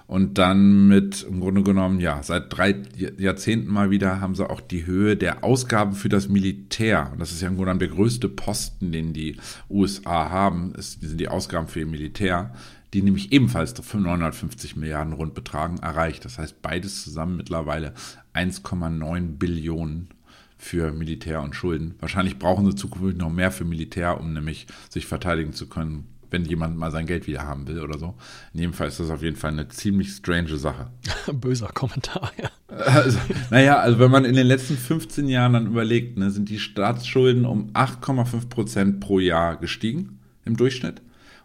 Und 0.07 0.37
dann 0.37 0.89
mit, 0.89 1.23
im 1.23 1.39
Grunde 1.39 1.63
genommen, 1.63 2.01
ja, 2.01 2.21
seit 2.21 2.45
drei 2.49 2.75
Jahrzehnten 3.17 3.71
mal 3.71 3.91
wieder 3.91 4.19
haben 4.19 4.35
sie 4.35 4.49
auch 4.49 4.59
die 4.59 4.85
Höhe 4.85 5.15
der 5.15 5.43
Ausgaben 5.43 5.93
für 5.93 6.09
das 6.09 6.27
Militär. 6.27 7.11
Und 7.13 7.19
das 7.19 7.31
ist 7.31 7.41
ja 7.41 7.47
im 7.47 7.55
Grunde 7.55 7.71
genommen 7.71 7.79
der 7.79 7.97
größte 7.97 8.27
Posten, 8.27 8.91
den 8.91 9.13
die 9.13 9.37
USA 9.69 10.29
haben, 10.29 10.75
ist, 10.75 10.99
sind 10.99 11.17
die 11.17 11.29
Ausgaben 11.29 11.67
für 11.69 11.79
ihr 11.79 11.85
Militär 11.85 12.53
die 12.93 13.01
nämlich 13.01 13.31
ebenfalls 13.31 13.73
950 13.73 14.75
Milliarden 14.75 15.13
rund 15.13 15.33
betragen, 15.33 15.77
erreicht. 15.77 16.25
Das 16.25 16.37
heißt, 16.37 16.61
beides 16.61 17.03
zusammen 17.03 17.37
mittlerweile 17.37 17.93
1,9 18.33 19.37
Billionen 19.37 20.09
für 20.57 20.91
Militär 20.91 21.41
und 21.41 21.55
Schulden. 21.55 21.95
Wahrscheinlich 21.99 22.37
brauchen 22.37 22.65
sie 22.65 22.75
zukünftig 22.75 23.17
noch 23.17 23.31
mehr 23.31 23.51
für 23.51 23.65
Militär, 23.65 24.19
um 24.19 24.33
nämlich 24.33 24.67
sich 24.89 25.07
verteidigen 25.07 25.53
zu 25.53 25.67
können, 25.67 26.07
wenn 26.29 26.45
jemand 26.45 26.77
mal 26.77 26.91
sein 26.91 27.07
Geld 27.07 27.27
wieder 27.27 27.43
haben 27.43 27.67
will 27.67 27.79
oder 27.79 27.97
so. 27.97 28.15
In 28.53 28.59
jedem 28.59 28.73
Fall 28.73 28.87
ist 28.87 28.99
das 28.99 29.09
auf 29.09 29.23
jeden 29.23 29.37
Fall 29.37 29.51
eine 29.51 29.67
ziemlich 29.69 30.11
strange 30.11 30.57
Sache. 30.57 30.91
Böser 31.33 31.69
Kommentar, 31.69 32.31
ja. 32.41 32.49
Also, 32.67 33.17
naja, 33.49 33.79
also 33.79 33.99
wenn 33.99 34.11
man 34.11 34.23
in 34.23 34.35
den 34.35 34.47
letzten 34.47 34.77
15 34.77 35.27
Jahren 35.27 35.53
dann 35.53 35.67
überlegt, 35.67 36.17
ne, 36.17 36.31
sind 36.31 36.49
die 36.49 36.59
Staatsschulden 36.59 37.45
um 37.45 37.71
8,5 37.71 38.47
Prozent 38.47 38.99
pro 38.99 39.19
Jahr 39.19 39.57
gestiegen 39.57 40.19
im 40.45 40.55
Durchschnitt. 40.57 41.01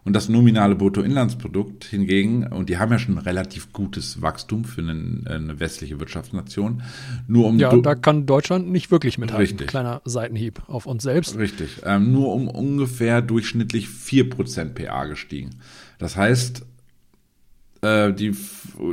Und 0.07 0.13
das 0.13 0.29
nominale 0.29 0.73
Bruttoinlandsprodukt 0.73 1.83
hingegen, 1.83 2.47
und 2.47 2.69
die 2.69 2.77
haben 2.77 2.93
ja 2.93 2.97
schon 2.97 3.15
ein 3.17 3.23
relativ 3.25 3.73
gutes 3.73 4.21
Wachstum 4.21 4.63
für 4.63 4.79
eine, 4.79 5.23
eine 5.29 5.59
westliche 5.59 5.99
Wirtschaftsnation, 5.99 6.81
nur 7.27 7.45
um. 7.45 7.59
Ja, 7.59 7.75
da 7.75 7.93
kann 7.93 8.25
Deutschland 8.25 8.69
nicht 8.69 8.89
wirklich 8.89 9.17
mithalten. 9.17 9.41
Richtig. 9.41 9.67
Kleiner 9.67 10.01
Seitenhieb 10.05 10.61
auf 10.67 10.85
uns 10.85 11.03
selbst. 11.03 11.37
Richtig. 11.37 11.81
Ähm, 11.83 12.13
nur 12.13 12.33
um 12.33 12.47
ungefähr 12.47 13.21
durchschnittlich 13.21 13.87
4% 13.87 14.75
PA 14.75 15.07
gestiegen. 15.07 15.57
Das 15.99 16.15
heißt, 16.15 16.65
äh, 17.81 18.13
die, 18.13 18.31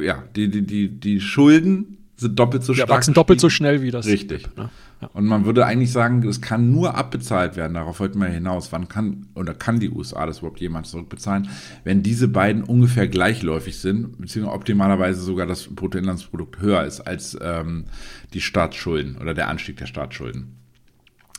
ja, 0.03 0.25
die, 0.35 0.51
die, 0.51 0.67
die, 0.67 0.89
die 0.89 1.21
Schulden 1.21 1.99
sind 2.17 2.39
doppelt 2.39 2.63
so 2.63 2.73
ja, 2.73 2.85
stark. 2.85 2.91
wachsen 2.91 3.15
doppelt 3.15 3.41
so 3.41 3.51
schnell 3.51 3.83
wie 3.83 3.91
das. 3.91 4.07
Richtig. 4.07 4.49
Ne? 4.57 4.71
Ja. 5.01 5.11
Und 5.13 5.27
man 5.27 5.45
würde 5.45 5.67
eigentlich 5.67 5.91
sagen, 5.91 6.27
es 6.27 6.41
kann 6.41 6.71
nur 6.71 6.95
abbezahlt 6.95 7.57
werden. 7.57 7.75
Darauf 7.75 8.01
wollten 8.01 8.21
wir 8.21 8.29
hinaus. 8.29 8.73
Wann 8.73 8.89
kann 8.89 9.27
oder 9.35 9.55
kann 9.55 9.81
die 9.81 9.91
USA 9.91 10.27
das 10.27 10.39
überhaupt 10.39 10.61
jemand 10.61 10.87
zurückbezahlen, 10.87 11.49
wenn 11.83 12.03
diese 12.03 12.29
beiden 12.29 12.63
ungefähr 12.63 13.09
gleichläufig 13.09 13.79
sind, 13.79 14.21
beziehungsweise 14.21 14.55
optimalerweise 14.57 15.21
sogar 15.21 15.47
das 15.47 15.67
Bruttoinlandsprodukt 15.67 16.61
höher 16.61 16.85
ist 16.85 17.01
als 17.01 17.37
ähm, 17.41 17.87
die 18.33 18.41
Staatsschulden 18.41 19.19
oder 19.19 19.35
der 19.35 19.49
Anstieg 19.49 19.77
der 19.77 19.87
Staatsschulden. 19.87 20.57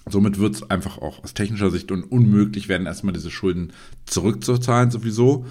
Somit 0.08 0.40
wird 0.40 0.56
es 0.56 0.70
einfach 0.70 1.00
auch 1.00 1.24
aus 1.24 1.34
technischer 1.34 1.72
Sicht 1.72 1.92
unmöglich 1.92 2.70
werden, 2.70 2.86
erstmal 2.86 3.14
diese 3.14 3.32
Schulden 3.32 3.74
zurückzuzahlen 4.06 4.92
sowieso. 4.92 5.46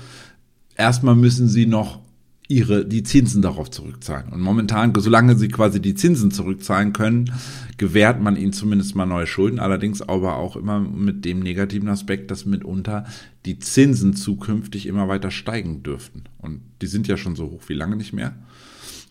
Erstmal 0.77 1.17
müssen 1.17 1.49
sie 1.49 1.67
noch 1.67 2.04
ihre, 2.47 2.85
die 2.85 3.03
Zinsen 3.03 3.41
darauf 3.41 3.71
zurückzahlen. 3.71 4.31
Und 4.31 4.41
momentan, 4.41 4.93
solange 4.95 5.37
sie 5.37 5.49
quasi 5.49 5.81
die 5.81 5.95
Zinsen 5.95 6.31
zurückzahlen 6.31 6.93
können, 6.93 7.33
gewährt 7.79 8.21
man 8.21 8.37
ihnen 8.37 8.53
zumindest 8.53 8.95
mal 8.95 9.07
neue 9.07 9.27
Schulden. 9.27 9.59
Allerdings 9.59 10.03
aber 10.03 10.37
auch 10.37 10.57
immer 10.57 10.79
mit 10.81 11.25
dem 11.25 11.41
negativen 11.41 11.89
Aspekt, 11.89 12.31
dass 12.31 12.45
mitunter 12.45 13.07
die 13.47 13.59
Zinsen 13.59 14.15
zukünftig 14.15 14.87
immer 14.87 15.09
weiter 15.09 15.31
steigen 15.31 15.83
dürften. 15.83 16.25
Und 16.39 16.61
die 16.83 16.87
sind 16.87 17.09
ja 17.09 17.17
schon 17.17 17.35
so 17.35 17.47
hoch 17.47 17.63
wie 17.69 17.75
lange 17.75 17.97
nicht 17.97 18.13
mehr. 18.13 18.35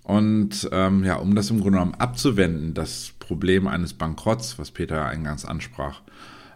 Und 0.04 0.70
ähm, 0.72 1.04
ja, 1.04 1.16
um 1.16 1.34
das 1.34 1.50
im 1.50 1.62
Grunde 1.62 1.80
genommen 1.80 1.96
abzuwenden, 1.96 2.74
das 2.74 3.14
Problem 3.20 3.68
eines 3.68 3.94
Bankrotts, 3.94 4.60
was 4.60 4.72
Peter 4.72 5.06
eingangs 5.06 5.46
ansprach, 5.46 6.02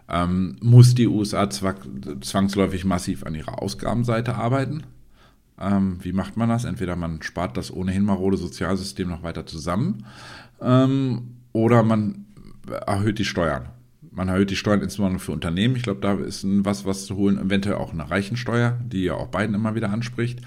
ähm, 0.08 0.56
muss 0.62 0.94
die 0.94 1.08
USA 1.08 1.48
zwangsläufig 1.50 2.84
massiv 2.84 3.24
an 3.24 3.34
ihrer 3.34 3.62
Ausgabenseite 3.62 4.36
arbeiten. 4.36 4.84
Ähm, 5.60 5.98
wie 6.02 6.12
macht 6.12 6.36
man 6.36 6.48
das? 6.48 6.64
Entweder 6.64 6.96
man 6.96 7.22
spart 7.22 7.56
das 7.56 7.72
ohnehin 7.72 8.04
marode 8.04 8.36
Sozialsystem 8.36 9.08
noch 9.08 9.22
weiter 9.22 9.46
zusammen 9.46 10.04
ähm, 10.60 11.36
oder 11.52 11.82
man 11.82 12.26
erhöht 12.86 13.18
die 13.18 13.24
Steuern. 13.24 13.68
Man 14.10 14.28
erhöht 14.28 14.50
die 14.50 14.56
Steuern 14.56 14.82
insbesondere 14.82 15.20
für 15.20 15.32
Unternehmen. 15.32 15.76
Ich 15.76 15.82
glaube, 15.82 16.00
da 16.00 16.14
ist 16.14 16.44
was, 16.44 16.84
was 16.84 17.06
zu 17.06 17.16
holen. 17.16 17.38
Eventuell 17.38 17.76
auch 17.76 17.92
eine 17.92 18.10
Reichensteuer, 18.10 18.78
die 18.84 19.04
ja 19.04 19.14
auch 19.14 19.28
Biden 19.28 19.54
immer 19.54 19.74
wieder 19.74 19.90
anspricht. 19.90 20.40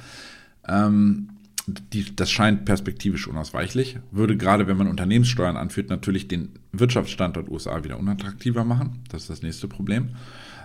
Ähm, 0.67 1.29
die, 1.67 2.15
das 2.15 2.31
scheint 2.31 2.65
perspektivisch 2.65 3.27
unausweichlich. 3.27 3.99
Würde 4.11 4.35
gerade, 4.35 4.67
wenn 4.67 4.77
man 4.77 4.87
Unternehmenssteuern 4.87 5.57
anführt, 5.57 5.89
natürlich 5.89 6.27
den 6.27 6.49
Wirtschaftsstandort 6.71 7.49
USA 7.49 7.83
wieder 7.83 7.99
unattraktiver 7.99 8.65
machen. 8.65 8.99
Das 9.09 9.23
ist 9.23 9.29
das 9.29 9.41
nächste 9.41 9.67
Problem. 9.67 10.09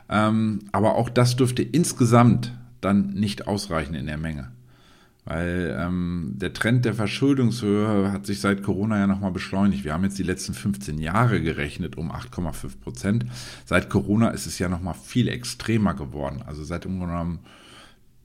Ähm, 0.09 0.61
aber 0.73 0.95
auch 0.95 1.09
das 1.09 1.37
dürfte 1.37 1.63
insgesamt 1.63 2.53
dann 2.87 3.15
nicht 3.15 3.47
ausreichen 3.47 3.95
in 3.95 4.07
der 4.07 4.17
Menge. 4.17 4.53
Weil 5.27 5.77
ähm, 5.79 6.35
der 6.37 6.53
Trend 6.53 6.85
der 6.85 6.95
Verschuldungshöhe 6.95 8.13
hat 8.13 8.27
sich 8.27 8.41
seit 8.41 8.63
Corona 8.63 8.99
ja 8.99 9.09
nochmal 9.09 9.33
beschleunigt. 9.33 9.85
Wir 9.85 9.93
haben 9.93 10.05
jetzt 10.05 10.21
die 10.21 10.23
letzten 10.23 10.55
15 10.55 10.99
Jahre 10.99 11.43
gerechnet 11.43 11.99
um 11.99 12.13
8,5 12.13 12.79
Prozent. 12.81 13.27
Seit 13.65 13.91
Corona 13.91 14.29
ist 14.31 14.47
es 14.47 14.61
ja 14.61 14.69
nochmal 14.69 14.95
viel 14.95 15.27
extremer 15.27 15.95
geworden. 15.95 16.45
Also 16.47 16.63
seit 16.63 16.85
Grunde 16.85 17.41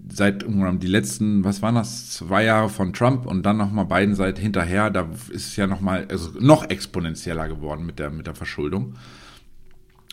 seit 0.10 0.46
die 0.48 0.88
letzten, 0.88 1.44
was 1.44 1.62
waren 1.62 1.76
das, 1.76 2.12
zwei 2.12 2.44
Jahre 2.44 2.70
von 2.70 2.94
Trump 2.94 3.26
und 3.26 3.44
dann 3.44 3.58
nochmal 3.58 3.86
beiden 3.86 4.16
seit 4.16 4.40
hinterher, 4.40 4.90
da 4.90 5.08
ist 5.30 5.48
es 5.48 5.56
ja 5.56 5.68
nochmal, 5.68 6.08
also 6.10 6.32
noch 6.40 6.70
exponentieller 6.70 7.48
geworden 7.48 7.86
mit 7.86 8.00
der, 8.00 8.10
mit 8.10 8.28
der 8.28 8.36
Verschuldung. 8.36 8.96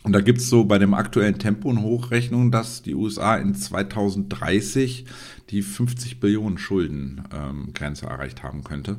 Und 0.08 0.14
da 0.14 0.22
gibt 0.22 0.38
es 0.38 0.48
so 0.48 0.64
bei 0.64 0.78
dem 0.78 0.94
aktuellen 0.94 1.38
Tempo 1.38 1.68
eine 1.68 1.82
Hochrechnung, 1.82 2.50
dass 2.50 2.80
die 2.80 2.94
USA 2.94 3.36
in 3.36 3.54
2030 3.54 5.04
die 5.50 5.60
50 5.60 6.18
Billionen 6.18 6.56
Schuldengrenze 6.56 8.06
ähm, 8.06 8.10
erreicht 8.10 8.42
haben 8.42 8.64
könnte. 8.64 8.96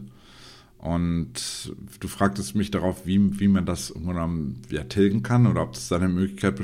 Und 0.77 1.73
du 1.99 2.07
fragtest 2.07 2.53
mich 2.53 2.69
darauf, 2.69 3.07
wie, 3.07 3.39
wie 3.39 3.47
man 3.47 3.65
das 3.65 3.89
irgendwann 3.89 4.57
ja, 4.69 4.83
tilgen 4.83 5.23
kann 5.23 5.47
oder 5.47 5.63
ob 5.63 5.73
es 5.73 5.87
da 5.87 5.95
eine 5.95 6.09
Möglichkeit 6.09 6.61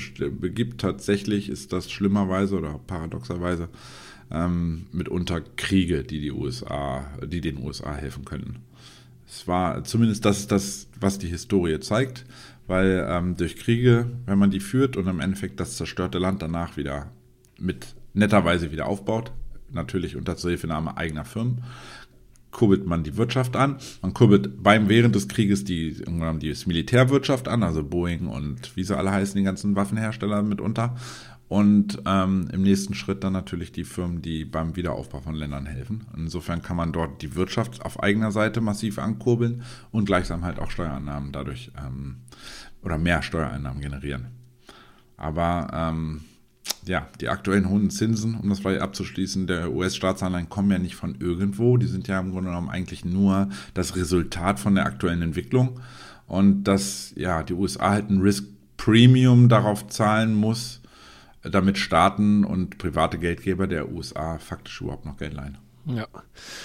gibt. 0.54 0.80
Tatsächlich 0.80 1.50
ist 1.50 1.74
das 1.74 1.90
schlimmerweise 1.90 2.56
oder 2.56 2.80
paradoxerweise 2.86 3.68
ähm, 4.30 4.86
mitunter 4.92 5.42
Kriege, 5.42 6.04
die 6.04 6.22
die 6.22 6.32
USA, 6.32 7.08
die 7.26 7.42
den 7.42 7.58
USA 7.64 7.96
helfen 7.96 8.26
könnten. 8.26 8.58
Es 9.28 9.48
war 9.48 9.84
zumindest 9.84 10.24
das, 10.24 10.46
das 10.46 10.88
was 11.00 11.18
die 11.18 11.30
Historie 11.30 11.80
zeigt 11.80 12.26
weil 12.68 13.06
ähm, 13.10 13.38
durch 13.38 13.56
Kriege, 13.56 14.08
wenn 14.26 14.40
man 14.40 14.52
die 14.52 14.60
führt 14.60 14.98
und 14.98 15.08
im 15.08 15.20
Endeffekt 15.20 15.60
das 15.60 15.78
zerstörte 15.78 16.18
Land 16.18 16.42
danach 16.42 16.78
wieder 16.78 17.12
mit 17.60 17.96
netterweise 18.14 18.72
wieder 18.72 18.88
aufbaut, 18.88 19.32
natürlich 19.72 20.16
unter 20.16 20.38
Zuhilfenahme 20.38 20.98
eigener 20.98 21.26
Firmen, 21.26 21.64
kurbelt 22.52 22.86
man 22.86 23.04
die 23.04 23.18
Wirtschaft 23.18 23.56
an. 23.56 23.78
Man 24.02 24.14
kurbelt 24.14 24.64
beim 24.64 24.88
während 24.88 25.14
des 25.14 25.28
Krieges 25.28 25.66
die, 25.66 25.94
die 25.94 26.56
Militärwirtschaft 26.66 27.48
an, 27.50 27.64
also 27.64 27.84
Boeing 27.84 28.28
und 28.28 28.76
wie 28.78 28.84
sie 28.84 28.98
alle 28.98 29.12
heißen, 29.12 29.38
die 29.38 29.44
ganzen 29.44 29.76
Waffenhersteller 29.76 30.42
mitunter. 30.42 30.96
Und 31.48 32.02
ähm, 32.06 32.48
im 32.52 32.64
nächsten 32.64 32.96
Schritt 32.96 33.24
dann 33.24 33.34
natürlich 33.34 33.72
die 33.72 33.84
Firmen, 33.84 34.22
die 34.22 34.46
beim 34.46 34.76
Wiederaufbau 34.76 35.22
von 35.22 35.36
Ländern 35.36 35.68
helfen. 35.68 36.06
Insofern 36.18 36.64
kann 36.64 36.76
man 36.76 36.92
dort 36.92 37.22
die 37.22 37.36
Wirtschaft 37.36 37.84
auf 37.86 38.02
eigener 38.02 38.32
Seite 38.32 38.62
massiv 38.62 38.98
ankurbeln 38.98 39.62
und 39.92 40.06
gleichsam 40.06 40.44
halt 40.44 40.60
auch 40.60 40.72
Steuereinnahmen 40.72 41.32
dadurch 41.32 41.72
ähm, 41.78 42.18
oder 42.82 42.98
mehr 42.98 43.22
Steuereinnahmen 43.22 43.80
generieren. 43.80 44.28
Aber 45.18 45.70
ähm, 45.72 46.22
ja, 46.86 47.08
die 47.22 47.30
aktuellen 47.30 47.70
hohen 47.70 47.90
Zinsen, 47.90 48.36
um 48.36 48.50
das 48.50 48.60
vielleicht 48.60 48.82
abzuschließen, 48.82 49.48
der 49.48 49.72
US-Staatsanleihen 49.72 50.50
kommen 50.50 50.72
ja 50.72 50.80
nicht 50.80 50.96
von 50.96 51.16
irgendwo. 51.20 51.78
Die 51.78 51.88
sind 51.88 52.08
ja 52.08 52.20
im 52.20 52.32
Grunde 52.32 52.50
genommen 52.50 52.70
eigentlich 52.70 53.06
nur 53.06 53.50
das 53.74 53.96
Resultat 53.96 54.60
von 54.60 54.76
der 54.76 54.86
aktuellen 54.86 55.22
Entwicklung. 55.22 55.80
Und 56.28 56.64
dass 56.64 57.14
ja, 57.16 57.44
die 57.44 57.54
USA 57.54 57.92
halt 57.92 58.10
ein 58.10 58.22
Risk 58.22 58.46
Premium 58.78 59.48
darauf 59.48 59.88
zahlen 59.88 60.34
muss, 60.34 60.82
damit 61.50 61.78
Staaten 61.78 62.44
und 62.44 62.78
private 62.78 63.18
Geldgeber 63.18 63.68
der 63.68 63.92
USA 63.92 64.38
faktisch 64.38 64.82
überhaupt 64.82 65.06
noch 65.06 65.18
Geld 65.18 65.34
leihen. 65.34 65.58
Ja. 65.86 66.08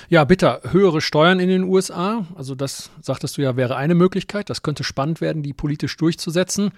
ja, 0.08 0.24
bitte, 0.24 0.62
höhere 0.70 1.02
Steuern 1.02 1.40
in 1.40 1.48
den 1.48 1.64
USA. 1.64 2.24
Also 2.34 2.54
das, 2.54 2.90
sagtest 3.02 3.36
du 3.36 3.42
ja, 3.42 3.54
wäre 3.56 3.76
eine 3.76 3.94
Möglichkeit. 3.94 4.48
Das 4.48 4.62
könnte 4.62 4.82
spannend 4.82 5.20
werden, 5.20 5.42
die 5.42 5.52
politisch 5.52 5.96
durchzusetzen. 5.98 6.72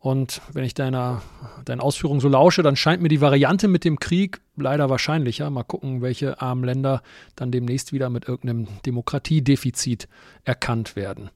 Und 0.00 0.40
wenn 0.52 0.62
ich 0.62 0.74
deiner, 0.74 1.22
deinen 1.64 1.80
Ausführungen 1.80 2.20
so 2.20 2.28
lausche, 2.28 2.62
dann 2.62 2.76
scheint 2.76 3.02
mir 3.02 3.08
die 3.08 3.20
Variante 3.20 3.66
mit 3.66 3.84
dem 3.84 3.98
Krieg 3.98 4.40
leider 4.56 4.88
wahrscheinlicher. 4.90 5.50
Mal 5.50 5.64
gucken, 5.64 6.02
welche 6.02 6.40
armen 6.40 6.62
Länder 6.62 7.02
dann 7.34 7.50
demnächst 7.50 7.92
wieder 7.92 8.08
mit 8.08 8.28
irgendeinem 8.28 8.68
Demokratiedefizit 8.86 10.08
erkannt 10.44 10.94
werden. 10.94 11.30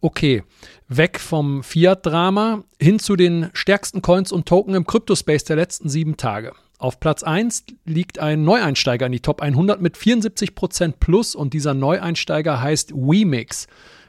Okay, 0.00 0.44
weg 0.86 1.18
vom 1.18 1.64
Fiat-Drama 1.64 2.62
hin 2.80 3.00
zu 3.00 3.16
den 3.16 3.50
stärksten 3.52 4.00
Coins 4.00 4.30
und 4.30 4.46
Token 4.46 4.74
im 4.74 4.86
Cryptospace 4.86 5.44
der 5.44 5.56
letzten 5.56 5.88
sieben 5.88 6.16
Tage. 6.16 6.52
Auf 6.78 7.00
Platz 7.00 7.22
1 7.22 7.64
liegt 7.84 8.18
ein 8.18 8.44
Neueinsteiger 8.44 9.06
in 9.06 9.12
die 9.12 9.20
Top 9.20 9.40
100 9.40 9.80
mit 9.80 9.96
74% 9.96 10.94
plus 11.00 11.34
und 11.34 11.54
dieser 11.54 11.74
Neueinsteiger 11.74 12.60
heißt 12.60 12.92
Wemix. 12.94 13.66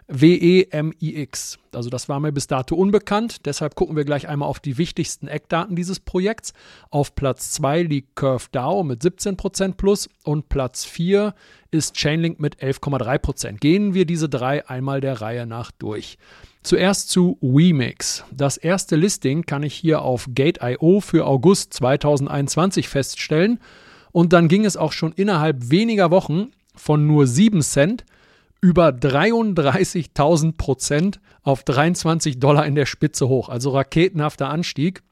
W-E-M-I-X. 0.08 1.58
Also 1.74 1.90
das 1.90 2.08
war 2.08 2.20
mir 2.20 2.32
bis 2.32 2.48
dato 2.48 2.76
unbekannt. 2.76 3.46
Deshalb 3.46 3.76
gucken 3.76 3.96
wir 3.96 4.06
gleich 4.06 4.28
einmal 4.28 4.48
auf 4.48 4.60
die 4.60 4.78
wichtigsten 4.78 5.28
Eckdaten 5.28 5.76
dieses 5.76 6.00
Projekts. 6.00 6.54
Auf 6.92 7.16
Platz 7.16 7.52
2 7.54 7.82
liegt 7.84 8.16
CurveDAO 8.16 8.84
mit 8.84 9.02
17% 9.02 9.74
plus 9.74 10.08
und 10.24 10.48
Platz 10.48 10.86
4 10.86 11.34
ist 11.72 11.96
Chainlink 11.96 12.40
mit 12.40 12.62
11,3%. 12.62 13.58
Gehen 13.58 13.94
wir 13.94 14.06
diese 14.06 14.30
drei 14.30 14.68
einmal 14.70 15.02
der 15.02 15.22
Reihe 15.22 15.48
nach 15.48 15.72
durch. 15.72 16.18
Zuerst 16.62 17.10
zu 17.10 17.38
Wemix. 17.42 18.24
Das 18.32 18.58
erste 18.58 18.96
Listing 18.96 19.46
kann 19.46 19.64
ich 19.64 19.74
hier 19.74 20.02
auf 20.02 20.30
Gate.io 20.34 21.00
für 21.00 21.26
August 21.26 21.74
2021 21.74 22.88
feststellen. 22.90 23.60
Und 24.12 24.34
dann 24.34 24.48
ging 24.48 24.66
es 24.66 24.78
auch 24.78 24.92
schon 24.92 25.14
innerhalb 25.14 25.72
weniger 25.72 26.12
Wochen 26.12 26.52
von 26.76 27.08
nur 27.08 27.28
7 27.28 27.62
Cent 27.62 28.06
über 28.66 28.88
33.000 28.88 30.58
Prozent 30.58 31.20
auf 31.44 31.64
23 31.64 32.40
Dollar 32.40 32.66
in 32.66 32.74
der 32.74 32.88
Spitze 32.88 33.28
hoch. 33.28 33.48
Also 33.48 33.70
raketenhafter 33.70 34.50
Anstieg. 34.50 35.04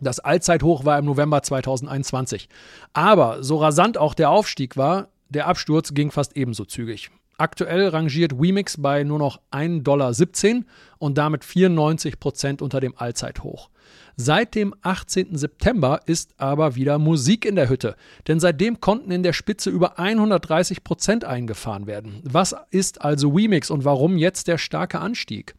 Das 0.00 0.20
Allzeithoch 0.20 0.86
war 0.86 0.98
im 0.98 1.04
November 1.04 1.42
2021. 1.42 2.48
Aber 2.94 3.42
so 3.42 3.58
rasant 3.58 3.98
auch 3.98 4.14
der 4.14 4.30
Aufstieg 4.30 4.78
war, 4.78 5.08
der 5.28 5.48
Absturz 5.48 5.92
ging 5.92 6.10
fast 6.10 6.34
ebenso 6.34 6.64
zügig. 6.64 7.10
Aktuell 7.36 7.88
rangiert 7.88 8.40
Wemix 8.40 8.80
bei 8.80 9.04
nur 9.04 9.18
noch 9.18 9.38
1,17 9.50 9.82
Dollar 9.82 10.64
und 10.96 11.18
damit 11.18 11.44
94 11.44 12.18
Prozent 12.18 12.62
unter 12.62 12.80
dem 12.80 12.96
Allzeithoch. 12.96 13.68
Seit 14.20 14.56
dem 14.56 14.74
18. 14.82 15.36
September 15.38 16.00
ist 16.06 16.34
aber 16.38 16.74
wieder 16.74 16.98
Musik 16.98 17.44
in 17.44 17.54
der 17.54 17.68
Hütte, 17.68 17.94
denn 18.26 18.40
seitdem 18.40 18.80
konnten 18.80 19.12
in 19.12 19.22
der 19.22 19.32
Spitze 19.32 19.70
über 19.70 20.00
130 20.00 20.82
Prozent 20.82 21.24
eingefahren 21.24 21.86
werden. 21.86 22.20
Was 22.24 22.52
ist 22.72 23.00
also 23.00 23.36
Wemix 23.36 23.70
und 23.70 23.84
warum 23.84 24.18
jetzt 24.18 24.48
der 24.48 24.58
starke 24.58 24.98
Anstieg? 24.98 25.54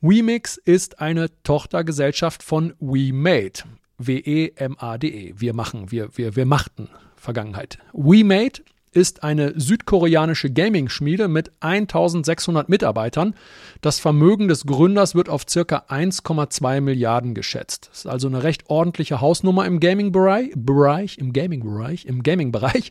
Wemix 0.00 0.58
ist 0.58 1.00
eine 1.00 1.26
Tochtergesellschaft 1.42 2.44
von 2.44 2.72
WeMade. 2.78 3.64
W-E-M-A-D-E. 3.98 5.32
-E. 5.32 5.34
Wir 5.36 5.52
machen, 5.52 5.90
wir, 5.90 6.16
wir, 6.16 6.36
wir 6.36 6.46
machten 6.46 6.88
Vergangenheit. 7.16 7.78
WeMade 7.92 8.62
ist 8.98 9.22
eine 9.22 9.52
südkoreanische 9.58 10.50
Gaming-Schmiede 10.50 11.28
mit 11.28 11.52
1600 11.60 12.68
Mitarbeitern. 12.68 13.36
Das 13.80 14.00
Vermögen 14.00 14.48
des 14.48 14.66
Gründers 14.66 15.14
wird 15.14 15.28
auf 15.28 15.44
circa 15.48 15.84
1,2 15.88 16.80
Milliarden 16.80 17.32
geschätzt. 17.32 17.90
Das 17.90 18.00
ist 18.00 18.06
also 18.08 18.26
eine 18.26 18.42
recht 18.42 18.68
ordentliche 18.68 19.20
Hausnummer 19.20 19.66
im 19.66 19.78
Gaming-Bereich, 19.78 20.50
Bereich, 20.56 21.16
im 21.18 21.32
Gaming-Bereich, 21.32 22.06
im 22.06 22.24
Gaming-Bereich. 22.24 22.90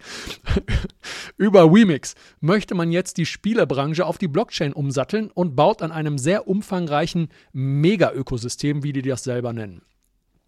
Über 1.37 1.73
Wemix 1.73 2.15
möchte 2.39 2.73
man 2.73 2.93
jetzt 2.93 3.17
die 3.17 3.25
Spielebranche 3.25 4.05
auf 4.05 4.17
die 4.17 4.29
Blockchain 4.29 4.71
umsatteln 4.71 5.29
und 5.29 5.57
baut 5.57 5.81
an 5.81 5.91
einem 5.91 6.17
sehr 6.17 6.47
umfangreichen 6.47 7.27
Mega-Ökosystem, 7.51 8.81
wie 8.81 8.93
die 8.93 9.01
das 9.01 9.25
selber 9.25 9.51
nennen. 9.51 9.81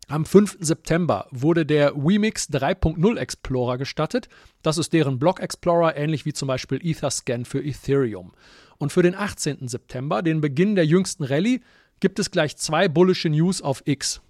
Am 0.09 0.25
5. 0.25 0.57
September 0.59 1.27
wurde 1.29 1.67
der 1.67 1.93
Wemix 1.95 2.49
3.0 2.49 3.17
Explorer 3.17 3.77
gestattet. 3.77 4.27
Das 4.63 4.79
ist 4.79 4.91
deren 4.91 5.19
Block 5.19 5.39
Explorer, 5.39 5.95
ähnlich 5.95 6.25
wie 6.25 6.33
zum 6.33 6.47
Beispiel 6.47 6.79
Etherscan 6.83 7.45
für 7.45 7.63
Ethereum. 7.63 8.33
Und 8.79 8.91
für 8.91 9.03
den 9.03 9.13
18. 9.13 9.67
September, 9.67 10.23
den 10.23 10.41
Beginn 10.41 10.73
der 10.73 10.87
jüngsten 10.87 11.23
Rallye, 11.23 11.61
gibt 11.99 12.17
es 12.17 12.31
gleich 12.31 12.57
zwei 12.57 12.87
bullische 12.87 13.29
News 13.29 13.61
auf 13.61 13.83
X. 13.85 14.21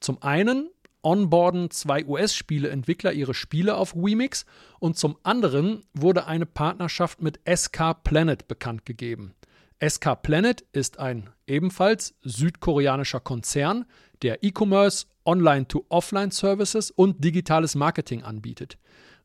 Zum 0.00 0.20
einen 0.20 0.68
onboarden 1.04 1.70
zwei 1.70 2.04
US-Spieleentwickler 2.04 3.12
ihre 3.12 3.32
Spiele 3.32 3.76
auf 3.76 3.94
Wemix 3.94 4.46
und 4.80 4.98
zum 4.98 5.16
anderen 5.22 5.84
wurde 5.94 6.26
eine 6.26 6.44
Partnerschaft 6.44 7.22
mit 7.22 7.38
SK 7.48 8.02
Planet 8.02 8.48
bekannt 8.48 8.84
gegeben. 8.84 9.34
SK 9.82 10.22
Planet 10.22 10.64
ist 10.72 10.98
ein 10.98 11.30
ebenfalls 11.46 12.14
südkoreanischer 12.22 13.20
Konzern, 13.20 13.86
der 14.22 14.44
E-Commerce, 14.44 15.06
Online-to-Offline-Services 15.24 16.90
und 16.90 17.22
digitales 17.24 17.74
Marketing 17.74 18.22
anbietet. 18.22 18.78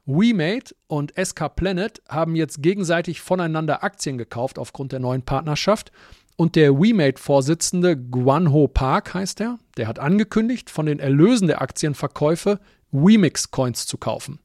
WeMate 0.06 0.76
und 0.88 1.14
SK 1.18 1.56
Planet 1.56 2.02
haben 2.08 2.36
jetzt 2.36 2.62
gegenseitig 2.62 3.22
voneinander 3.22 3.84
Aktien 3.84 4.18
gekauft 4.18 4.60
aufgrund 4.60 4.92
der 4.92 5.00
neuen 5.00 5.24
Partnerschaft. 5.24 5.92
Und 6.38 6.56
der 6.56 6.74
WeMate-Vorsitzende 6.74 7.98
Guanho 7.98 8.68
Park 8.68 9.14
heißt 9.14 9.42
er, 9.42 9.58
der 9.78 9.88
hat 9.88 10.00
angekündigt, 10.00 10.70
von 10.70 10.86
den 10.86 11.00
Erlösen 11.00 11.48
der 11.48 11.62
Aktienverkäufe 11.62 12.60
Wemix-Coins 12.92 13.88
zu 13.88 13.98
kaufen. 13.98 14.40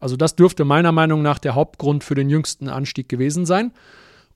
Also 0.00 0.16
das 0.16 0.34
dürfte 0.34 0.64
meiner 0.64 0.92
Meinung 0.92 1.22
nach 1.22 1.38
der 1.38 1.54
Hauptgrund 1.54 2.04
für 2.04 2.14
den 2.14 2.30
jüngsten 2.30 2.68
Anstieg 2.68 3.08
gewesen 3.08 3.46
sein. 3.46 3.72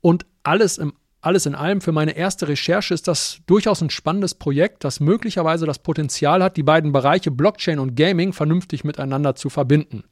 Und 0.00 0.26
alles 0.42 0.78
im 0.78 0.92
alles 1.26 1.44
in 1.44 1.56
allem 1.56 1.80
für 1.80 1.90
meine 1.90 2.16
erste 2.16 2.46
Recherche 2.46 2.94
ist 2.94 3.08
das 3.08 3.40
durchaus 3.46 3.82
ein 3.82 3.90
spannendes 3.90 4.36
Projekt, 4.36 4.84
das 4.84 5.00
möglicherweise 5.00 5.66
das 5.66 5.80
Potenzial 5.80 6.40
hat, 6.40 6.56
die 6.56 6.62
beiden 6.62 6.92
Bereiche 6.92 7.32
Blockchain 7.32 7.80
und 7.80 7.96
Gaming 7.96 8.32
vernünftig 8.32 8.84
miteinander 8.84 9.34
zu 9.34 9.50
verbinden. 9.50 10.04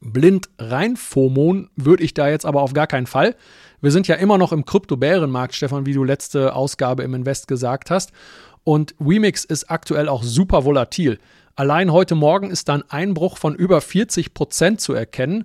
Blind 0.00 0.48
reinfomon 0.58 1.70
würde 1.76 2.02
ich 2.02 2.14
da 2.14 2.28
jetzt 2.28 2.46
aber 2.46 2.62
auf 2.62 2.72
gar 2.72 2.88
keinen 2.88 3.06
Fall. 3.06 3.36
Wir 3.80 3.92
sind 3.92 4.08
ja 4.08 4.16
immer 4.16 4.38
noch 4.38 4.50
im 4.50 4.64
Kryptobärenmarkt, 4.64 5.54
Stefan, 5.54 5.86
wie 5.86 5.94
du 5.94 6.02
letzte 6.02 6.52
Ausgabe 6.52 7.04
im 7.04 7.14
Invest 7.14 7.46
gesagt 7.46 7.92
hast. 7.92 8.10
Und 8.64 8.96
Remix 9.00 9.44
ist 9.44 9.70
aktuell 9.70 10.08
auch 10.08 10.24
super 10.24 10.64
volatil. 10.64 11.20
Allein 11.54 11.92
heute 11.92 12.16
Morgen 12.16 12.50
ist 12.50 12.68
da 12.68 12.74
ein 12.74 12.90
Einbruch 12.90 13.38
von 13.38 13.54
über 13.54 13.80
40 13.80 14.34
Prozent 14.34 14.80
zu 14.80 14.94
erkennen 14.94 15.44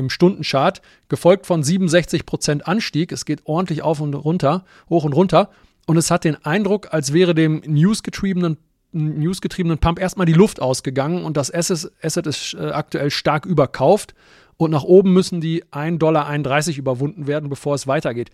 im 0.00 0.10
Stundenchart, 0.10 0.82
gefolgt 1.08 1.46
von 1.46 1.62
67% 1.62 2.62
Anstieg. 2.62 3.12
Es 3.12 3.24
geht 3.24 3.42
ordentlich 3.44 3.82
auf 3.82 4.00
und 4.00 4.14
runter, 4.14 4.64
hoch 4.88 5.04
und 5.04 5.12
runter. 5.12 5.50
Und 5.86 5.96
es 5.96 6.10
hat 6.10 6.24
den 6.24 6.44
Eindruck, 6.44 6.92
als 6.92 7.12
wäre 7.12 7.34
dem 7.34 7.62
newsgetriebenen 7.66 8.58
newsgetriebenen 8.92 9.78
Pump 9.78 10.00
erstmal 10.00 10.26
die 10.26 10.32
Luft 10.32 10.60
ausgegangen 10.60 11.24
und 11.24 11.36
das 11.36 11.52
Asset, 11.54 12.26
ist 12.26 12.54
äh, 12.54 12.70
aktuell 12.70 13.10
stark 13.10 13.46
überkauft 13.46 14.14
und 14.56 14.72
nach 14.72 14.82
oben 14.82 15.12
müssen 15.12 15.40
die 15.40 15.64
1,31 15.64 15.98
Dollar 15.98 16.68
überwunden 16.76 17.26
werden, 17.26 17.48
bevor 17.48 17.74
es 17.74 17.86
weitergeht. 17.86 18.30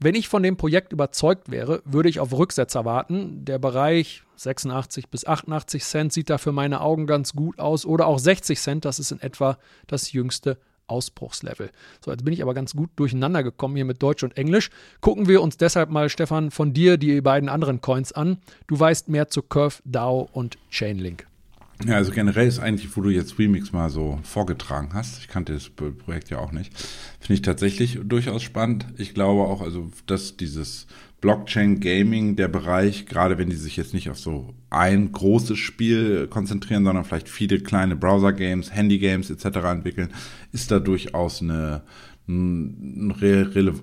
Wenn 0.00 0.14
ich 0.14 0.28
von 0.28 0.42
dem 0.42 0.58
Projekt 0.58 0.92
überzeugt 0.92 1.50
wäre, 1.50 1.80
würde 1.86 2.10
ich 2.10 2.20
auf 2.20 2.32
Rücksetzer 2.32 2.84
warten. 2.84 3.44
Der 3.46 3.58
Bereich 3.58 4.22
86 4.36 5.08
bis 5.08 5.26
88 5.26 5.82
Cent 5.82 6.12
sieht 6.12 6.28
da 6.28 6.36
für 6.36 6.52
meine 6.52 6.82
Augen 6.82 7.06
ganz 7.06 7.32
gut 7.32 7.58
aus 7.58 7.86
oder 7.86 8.06
auch 8.06 8.18
60 8.18 8.60
Cent, 8.60 8.84
das 8.84 8.98
ist 8.98 9.12
in 9.12 9.22
etwa 9.22 9.56
das 9.86 10.12
jüngste 10.12 10.58
Ausbruchslevel. 10.88 11.70
So, 12.04 12.10
jetzt 12.10 12.24
bin 12.24 12.32
ich 12.34 12.42
aber 12.42 12.54
ganz 12.54 12.74
gut 12.74 12.90
durcheinander 12.96 13.42
gekommen 13.42 13.76
hier 13.76 13.84
mit 13.84 14.02
Deutsch 14.02 14.22
und 14.22 14.36
Englisch. 14.36 14.70
Gucken 15.00 15.28
wir 15.28 15.42
uns 15.42 15.56
deshalb 15.56 15.90
mal, 15.90 16.08
Stefan, 16.08 16.50
von 16.50 16.72
dir 16.72 16.96
die 16.96 17.20
beiden 17.20 17.48
anderen 17.48 17.80
Coins 17.80 18.12
an. 18.12 18.38
Du 18.66 18.78
weißt 18.78 19.08
mehr 19.08 19.28
zu 19.28 19.42
Curve, 19.42 19.76
DAO 19.84 20.28
und 20.32 20.58
Chainlink. 20.70 21.26
Ja, 21.84 21.96
also 21.96 22.10
generell 22.10 22.48
ist 22.48 22.58
eigentlich, 22.58 22.96
wo 22.96 23.02
du 23.02 23.10
jetzt 23.10 23.38
Remix 23.38 23.72
mal 23.72 23.90
so 23.90 24.18
vorgetragen 24.22 24.90
hast, 24.94 25.18
ich 25.18 25.28
kannte 25.28 25.52
das 25.52 25.68
Projekt 25.68 26.30
ja 26.30 26.38
auch 26.38 26.52
nicht, 26.52 26.72
finde 27.20 27.34
ich 27.34 27.42
tatsächlich 27.42 27.98
durchaus 28.02 28.42
spannend. 28.42 28.86
Ich 28.96 29.12
glaube 29.12 29.42
auch, 29.42 29.60
also, 29.60 29.90
dass 30.06 30.38
dieses 30.38 30.86
Blockchain 31.26 31.80
Gaming, 31.80 32.36
der 32.36 32.46
Bereich, 32.46 33.04
gerade 33.06 33.36
wenn 33.36 33.50
die 33.50 33.56
sich 33.56 33.76
jetzt 33.76 33.94
nicht 33.94 34.08
auf 34.10 34.16
so 34.16 34.54
ein 34.70 35.10
großes 35.10 35.58
Spiel 35.58 36.28
konzentrieren, 36.28 36.84
sondern 36.84 37.04
vielleicht 37.04 37.28
viele 37.28 37.58
kleine 37.58 37.96
Browser-Games, 37.96 38.72
Handy-Games 38.72 39.30
etc. 39.30 39.56
entwickeln, 39.64 40.14
ist 40.52 40.70
da 40.70 40.78
durchaus 40.78 41.42
eine, 41.42 41.82
ein, 42.28 43.14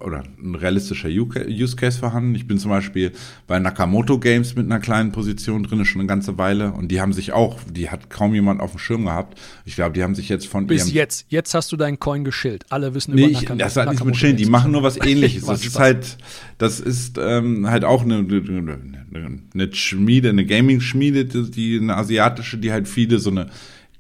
oder 0.02 0.24
ein 0.38 0.56
realistischer 0.56 1.08
Use 1.08 1.76
Case 1.78 1.98
vorhanden. 1.98 2.36
Ich 2.36 2.46
bin 2.46 2.58
zum 2.58 2.72
Beispiel 2.72 3.14
bei 3.48 3.58
Nakamoto 3.58 4.20
Games 4.20 4.56
mit 4.56 4.66
einer 4.66 4.82
kleinen 4.82 5.14
Position 5.14 5.64
drin, 5.64 5.86
schon 5.86 6.02
eine 6.02 6.08
ganze 6.08 6.38
Weile. 6.38 6.74
Und 6.74 6.90
die 6.90 7.00
haben 7.00 7.14
sich 7.14 7.32
auch, 7.32 7.60
die 7.72 7.90
hat 7.90 8.10
kaum 8.10 8.34
jemand 8.34 8.60
auf 8.60 8.72
dem 8.72 8.80
Schirm 8.80 9.06
gehabt. 9.06 9.40
Ich 9.64 9.76
glaube, 9.76 9.94
die 9.94 10.04
haben 10.04 10.14
sich 10.14 10.28
jetzt 10.28 10.48
von. 10.48 10.68
Bis 10.68 10.92
jetzt. 10.92 11.26
Jetzt 11.30 11.54
hast 11.54 11.72
du 11.72 11.78
deinen 11.78 12.00
Coin 12.00 12.26
geschillt. 12.26 12.66
Alle 12.70 12.94
wissen 12.94 13.16
nee, 13.16 13.28
über 13.28 13.34
Nakamoto. 13.34 13.64
Das 13.64 13.78
hat 13.78 13.90
nichts 13.90 14.04
mit 14.04 14.18
Schillen. 14.18 14.36
Die 14.36 14.46
machen 14.46 14.72
nur 14.72 14.84
was 14.84 14.98
ähnliches. 15.06 15.46
das 15.46 15.66
ist 15.66 15.80
halt, 15.80 16.18
das 16.58 16.82
ist 16.82 17.18
ähm, 17.18 17.70
halt 17.70 17.86
auch 17.86 18.04
eine, 18.04 18.18
eine, 18.18 19.40
eine 19.54 19.74
Schmiede, 19.74 20.30
eine 20.30 20.46
Gaming-Schmiede, 20.46 21.26
die 21.26 21.80
eine 21.82 21.96
asiatische, 21.96 22.58
die 22.58 22.74
halt 22.74 22.90
viele 22.90 23.20
so 23.20 23.30
eine 23.30 23.48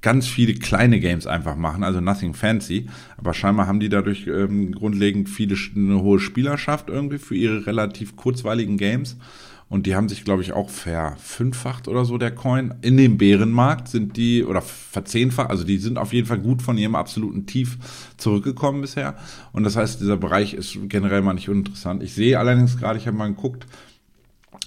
ganz 0.04 0.28
viele 0.28 0.54
kleine 0.54 1.00
Games 1.00 1.26
einfach 1.26 1.56
machen, 1.56 1.84
also 1.84 2.02
nothing 2.02 2.36
fancy. 2.36 2.88
Aber 3.18 3.34
scheinbar 3.34 3.66
haben 3.66 3.80
die 3.80 3.89
dadurch 3.89 4.28
ähm, 4.28 4.72
grundlegend 4.74 5.30
viele 5.30 5.56
eine 5.76 6.04
hohe 6.04 6.20
Spielerschaft 6.20 6.89
irgendwie 6.89 7.18
für 7.18 7.36
ihre 7.36 7.66
relativ 7.66 8.16
kurzweiligen 8.16 8.78
Games. 8.78 9.18
Und 9.70 9.88
die 9.88 9.96
haben 9.96 10.10
sich, 10.10 10.24
glaube 10.24 10.44
ich, 10.44 10.52
auch 10.52 10.70
verfünffacht 10.70 11.88
oder 11.88 12.06
so 12.06 12.20
der 12.20 12.30
Coin. 12.30 12.76
In 12.82 12.98
dem 12.98 13.18
Bärenmarkt 13.18 13.88
sind 13.88 14.18
die, 14.18 14.44
oder 14.44 14.62
verzehnfacht, 14.62 15.50
also 15.50 15.63
die 15.63 15.78
sind 15.78 15.98
auf 15.98 16.13
jeden 16.13 16.28
Fall 16.28 16.38
gut 16.38 16.62
von 16.62 16.78
ihrem 16.78 16.94
absoluten 16.94 17.48
Tief 17.48 17.78
zurückgekommen 18.18 18.82
bisher. 18.82 19.16
Und 19.52 19.63
das 19.63 19.76
heißt, 19.76 20.00
dieser 20.00 20.18
Bereich 20.18 20.54
ist 20.54 20.78
generell 20.89 21.22
mal 21.22 21.34
nicht 21.34 21.50
uninteressant. 21.50 22.04
Ich 22.04 22.13
sehe 22.13 22.38
allerdings 22.38 22.78
gerade, 22.78 23.00
ich 23.00 23.08
habe 23.08 23.18
mal 23.18 23.30
geguckt, 23.30 23.66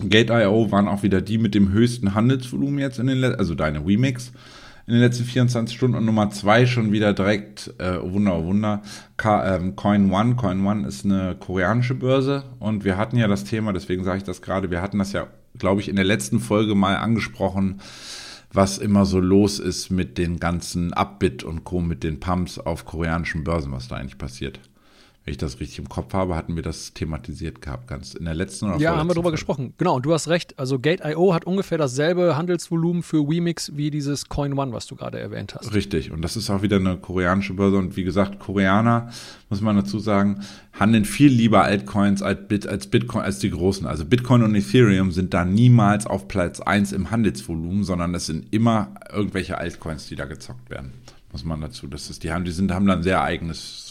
Gate.io 0.00 0.72
waren 0.72 0.88
auch 0.88 1.02
wieder 1.02 1.20
die 1.20 1.38
mit 1.38 1.54
dem 1.54 1.70
höchsten 1.70 2.14
Handelsvolumen 2.14 2.78
jetzt 2.78 2.98
in 2.98 3.06
den, 3.06 3.22
also 3.22 3.54
deine 3.54 3.86
Remix 3.86 4.32
in 4.86 4.92
den 4.92 5.02
letzten 5.02 5.24
24 5.24 5.76
Stunden 5.76 5.96
und 5.96 6.04
Nummer 6.04 6.30
zwei 6.30 6.64
schon 6.66 6.92
wieder 6.92 7.12
direkt, 7.12 7.74
äh, 7.78 8.00
Wunder, 8.00 8.38
oh 8.38 8.44
Wunder, 8.44 8.82
Ka 9.16 9.56
ähm, 9.56 9.74
Coin 9.74 10.12
One. 10.12 10.36
Coin 10.36 10.64
One 10.64 10.86
ist 10.86 11.04
eine 11.04 11.34
koreanische 11.34 11.94
Börse 11.94 12.44
und 12.60 12.84
wir 12.84 12.96
hatten 12.96 13.16
ja 13.16 13.26
das 13.26 13.44
Thema, 13.44 13.72
deswegen 13.72 14.04
sage 14.04 14.18
ich 14.18 14.24
das 14.24 14.42
gerade, 14.42 14.70
wir 14.70 14.82
hatten 14.82 14.98
das 14.98 15.12
ja, 15.12 15.26
glaube 15.58 15.80
ich, 15.80 15.88
in 15.88 15.96
der 15.96 16.04
letzten 16.04 16.38
Folge 16.38 16.76
mal 16.76 16.96
angesprochen, 16.96 17.80
was 18.52 18.78
immer 18.78 19.06
so 19.06 19.18
los 19.18 19.58
ist 19.58 19.90
mit 19.90 20.18
den 20.18 20.38
ganzen 20.38 20.92
Upbit 20.92 21.42
und 21.42 21.64
Co., 21.64 21.80
mit 21.80 22.04
den 22.04 22.20
Pumps 22.20 22.58
auf 22.58 22.84
koreanischen 22.84 23.42
Börsen, 23.42 23.72
was 23.72 23.88
da 23.88 23.96
eigentlich 23.96 24.18
passiert 24.18 24.60
wenn 25.26 25.32
ich 25.32 25.38
das 25.38 25.58
richtig 25.58 25.80
im 25.80 25.88
Kopf 25.88 26.14
habe, 26.14 26.36
hatten 26.36 26.54
wir 26.54 26.62
das 26.62 26.94
thematisiert 26.94 27.60
gehabt, 27.60 27.88
ganz 27.88 28.14
in 28.14 28.26
der 28.26 28.34
letzten 28.34 28.66
oder 28.66 28.78
Ja, 28.78 28.96
haben 28.96 29.08
wir 29.08 29.14
drüber 29.14 29.24
Folge. 29.24 29.34
gesprochen. 29.34 29.74
Genau, 29.76 29.96
und 29.96 30.06
du 30.06 30.12
hast 30.14 30.28
recht. 30.28 30.56
Also 30.56 30.78
Gate.io 30.78 31.34
hat 31.34 31.44
ungefähr 31.46 31.78
dasselbe 31.78 32.36
Handelsvolumen 32.36 33.02
für 33.02 33.28
Wemix 33.28 33.72
wie 33.76 33.90
dieses 33.90 34.28
Coin 34.28 34.56
One, 34.56 34.72
was 34.72 34.86
du 34.86 34.94
gerade 34.94 35.18
erwähnt 35.18 35.56
hast. 35.56 35.74
Richtig, 35.74 36.12
und 36.12 36.22
das 36.22 36.36
ist 36.36 36.48
auch 36.48 36.62
wieder 36.62 36.76
eine 36.76 36.96
koreanische 36.96 37.54
Börse. 37.54 37.76
Und 37.76 37.96
wie 37.96 38.04
gesagt, 38.04 38.38
Koreaner, 38.38 39.10
muss 39.50 39.60
man 39.60 39.74
dazu 39.74 39.98
sagen, 39.98 40.42
handeln 40.72 41.04
viel 41.04 41.32
lieber 41.32 41.64
Altcoins 41.64 42.22
als, 42.22 42.46
Bit, 42.46 42.68
als 42.68 42.86
Bitcoin, 42.86 43.22
als 43.22 43.40
die 43.40 43.50
großen. 43.50 43.84
Also 43.84 44.04
Bitcoin 44.04 44.44
und 44.44 44.54
Ethereum 44.54 45.10
sind 45.10 45.34
da 45.34 45.44
niemals 45.44 46.06
auf 46.06 46.28
Platz 46.28 46.60
1 46.60 46.92
im 46.92 47.10
Handelsvolumen, 47.10 47.82
sondern 47.82 48.14
es 48.14 48.26
sind 48.26 48.46
immer 48.54 48.94
irgendwelche 49.12 49.58
Altcoins, 49.58 50.06
die 50.06 50.14
da 50.14 50.26
gezockt 50.26 50.70
werden. 50.70 50.92
Muss 51.32 51.44
man 51.44 51.60
dazu. 51.60 51.88
Das 51.88 52.10
ist, 52.10 52.22
die 52.22 52.30
haben, 52.30 52.44
die 52.44 52.52
sind, 52.52 52.70
haben 52.72 52.86
dann 52.86 53.02
sehr 53.02 53.22
eigenes 53.22 53.85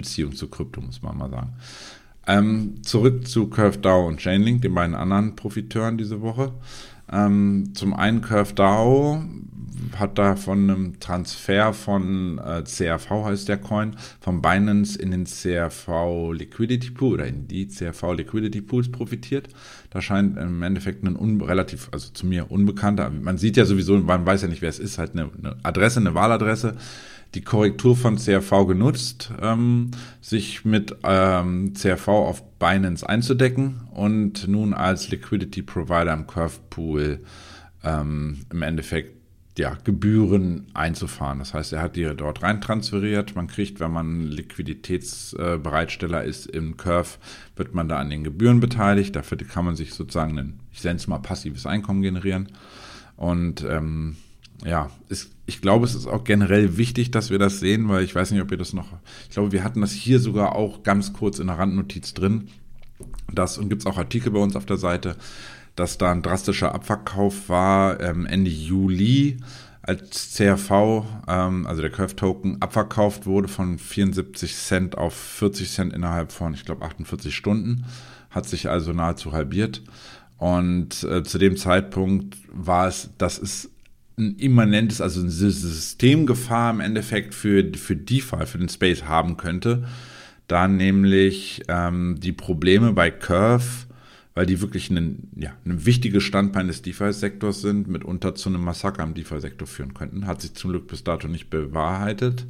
Beziehung 0.00 0.34
zu 0.34 0.48
Krypto, 0.48 0.80
muss 0.80 1.02
man 1.02 1.18
mal 1.18 1.30
sagen. 1.30 1.52
Ähm, 2.26 2.82
zurück 2.82 3.26
zu 3.26 3.48
CurveDAO 3.48 4.06
und 4.06 4.20
Chainlink, 4.20 4.62
den 4.62 4.74
beiden 4.74 4.94
anderen 4.94 5.36
Profiteuren 5.36 5.98
diese 5.98 6.20
Woche. 6.20 6.52
Ähm, 7.12 7.72
zum 7.74 7.92
einen 7.92 8.20
CurveDAO 8.20 9.22
hat 9.98 10.18
da 10.18 10.36
von 10.36 10.70
einem 10.70 11.00
Transfer 11.00 11.72
von 11.72 12.38
äh, 12.38 12.62
CRV 12.64 13.24
heißt 13.24 13.48
der 13.48 13.56
Coin, 13.56 13.96
von 14.20 14.40
Binance 14.42 14.98
in 14.98 15.10
den 15.10 15.24
CRV 15.24 16.32
Liquidity 16.32 16.90
Pool 16.90 17.14
oder 17.14 17.26
in 17.26 17.48
die 17.48 17.66
CRV 17.66 18.12
Liquidity 18.12 18.60
Pools 18.60 18.90
profitiert. 18.90 19.48
Da 19.90 20.00
scheint 20.00 20.36
im 20.36 20.62
Endeffekt 20.62 21.02
ein 21.02 21.40
relativ, 21.40 21.88
also 21.92 22.12
zu 22.12 22.26
mir 22.26 22.50
unbekannter, 22.50 23.10
man 23.10 23.38
sieht 23.38 23.56
ja 23.56 23.64
sowieso, 23.64 23.98
man 23.98 24.24
weiß 24.24 24.42
ja 24.42 24.48
nicht, 24.48 24.62
wer 24.62 24.68
es 24.68 24.78
ist, 24.78 24.98
halt 24.98 25.12
eine, 25.12 25.30
eine 25.36 25.56
Adresse, 25.62 26.00
eine 26.00 26.14
Wahladresse, 26.14 26.76
die 27.34 27.42
Korrektur 27.42 27.96
von 27.96 28.16
CRV 28.16 28.66
genutzt, 28.66 29.32
ähm, 29.40 29.92
sich 30.20 30.64
mit 30.64 30.96
ähm, 31.04 31.74
CRV 31.74 32.08
auf 32.08 32.58
Binance 32.58 33.08
einzudecken 33.08 33.82
und 33.92 34.48
nun 34.48 34.74
als 34.74 35.10
Liquidity 35.10 35.62
Provider 35.62 36.12
im 36.12 36.26
Curve 36.26 36.58
Pool 36.70 37.20
ähm, 37.84 38.40
im 38.50 38.62
Endeffekt 38.62 39.20
ja, 39.58 39.76
Gebühren 39.84 40.66
einzufahren. 40.74 41.38
Das 41.38 41.54
heißt, 41.54 41.72
er 41.72 41.82
hat 41.82 41.96
die 41.96 42.04
dort 42.16 42.42
rein 42.42 42.60
transferiert. 42.60 43.36
Man 43.36 43.46
kriegt, 43.46 43.80
wenn 43.80 43.90
man 43.90 44.22
Liquiditätsbereitsteller 44.22 46.24
ist 46.24 46.46
im 46.46 46.76
Curve, 46.76 47.18
wird 47.56 47.74
man 47.74 47.88
da 47.88 47.98
an 47.98 48.10
den 48.10 48.24
Gebühren 48.24 48.60
beteiligt. 48.60 49.16
Dafür 49.16 49.38
kann 49.38 49.64
man 49.64 49.76
sich 49.76 49.92
sozusagen 49.92 50.38
ein, 50.38 50.60
ich 50.72 50.82
nenne 50.84 50.96
es 50.96 51.06
mal 51.06 51.18
passives 51.18 51.66
Einkommen 51.66 52.02
generieren. 52.02 52.50
Und 53.16 53.64
ähm, 53.68 54.16
ja, 54.64 54.90
ist, 55.08 55.32
ich 55.50 55.60
glaube, 55.60 55.84
es 55.84 55.96
ist 55.96 56.06
auch 56.06 56.22
generell 56.22 56.76
wichtig, 56.76 57.10
dass 57.10 57.30
wir 57.30 57.40
das 57.40 57.58
sehen, 57.58 57.88
weil 57.88 58.04
ich 58.04 58.14
weiß 58.14 58.30
nicht, 58.30 58.40
ob 58.40 58.52
ihr 58.52 58.56
das 58.56 58.72
noch, 58.72 58.86
ich 59.24 59.34
glaube, 59.34 59.50
wir 59.50 59.64
hatten 59.64 59.80
das 59.80 59.90
hier 59.90 60.20
sogar 60.20 60.54
auch 60.54 60.84
ganz 60.84 61.12
kurz 61.12 61.40
in 61.40 61.48
der 61.48 61.58
Randnotiz 61.58 62.14
drin. 62.14 62.46
Das 63.32 63.58
und 63.58 63.68
gibt 63.68 63.82
es 63.82 63.86
auch 63.86 63.98
Artikel 63.98 64.30
bei 64.30 64.38
uns 64.38 64.54
auf 64.54 64.64
der 64.64 64.76
Seite, 64.76 65.16
dass 65.74 65.98
da 65.98 66.12
ein 66.12 66.22
drastischer 66.22 66.72
Abverkauf 66.72 67.48
war 67.48 67.98
ähm, 68.00 68.26
Ende 68.26 68.50
Juli, 68.50 69.38
als 69.82 70.36
CRV, 70.36 71.04
ähm, 71.26 71.66
also 71.66 71.82
der 71.82 71.90
Curve 71.90 72.14
Token, 72.14 72.62
abverkauft 72.62 73.26
wurde 73.26 73.48
von 73.48 73.76
74 73.78 74.54
Cent 74.54 74.96
auf 74.96 75.14
40 75.14 75.68
Cent 75.68 75.92
innerhalb 75.92 76.30
von, 76.30 76.54
ich 76.54 76.64
glaube, 76.64 76.84
48 76.84 77.34
Stunden. 77.34 77.86
Hat 78.30 78.48
sich 78.48 78.68
also 78.68 78.92
nahezu 78.92 79.32
halbiert. 79.32 79.82
Und 80.38 81.02
äh, 81.02 81.24
zu 81.24 81.38
dem 81.38 81.56
Zeitpunkt 81.56 82.36
war 82.52 82.86
es, 82.86 83.10
das 83.18 83.38
ist 83.38 83.70
ein 84.18 84.36
immanentes, 84.36 85.00
also 85.00 85.20
eine 85.20 85.30
Systemgefahr 85.30 86.72
im 86.72 86.80
Endeffekt 86.80 87.34
für, 87.34 87.72
für 87.74 87.96
DeFi, 87.96 88.46
für 88.46 88.58
den 88.58 88.68
Space 88.68 89.04
haben 89.04 89.36
könnte. 89.36 89.84
Da 90.48 90.68
nämlich 90.68 91.62
ähm, 91.68 92.18
die 92.20 92.32
Probleme 92.32 92.92
bei 92.92 93.10
Curve 93.10 93.86
weil 94.34 94.46
die 94.46 94.60
wirklich 94.60 94.90
ein, 94.90 95.28
ja, 95.36 95.52
ein 95.66 95.84
wichtiges 95.84 96.22
Standbein 96.22 96.68
des 96.68 96.82
DeFi-Sektors 96.82 97.60
sind, 97.60 97.88
mitunter 97.88 98.34
zu 98.34 98.48
einem 98.48 98.64
Massaker 98.64 99.02
im 99.02 99.14
DeFi-Sektor 99.14 99.66
führen 99.66 99.94
könnten. 99.94 100.26
Hat 100.26 100.40
sich 100.40 100.54
zum 100.54 100.70
Glück 100.70 100.88
bis 100.88 101.04
dato 101.04 101.28
nicht 101.28 101.50
bewahrheitet. 101.50 102.46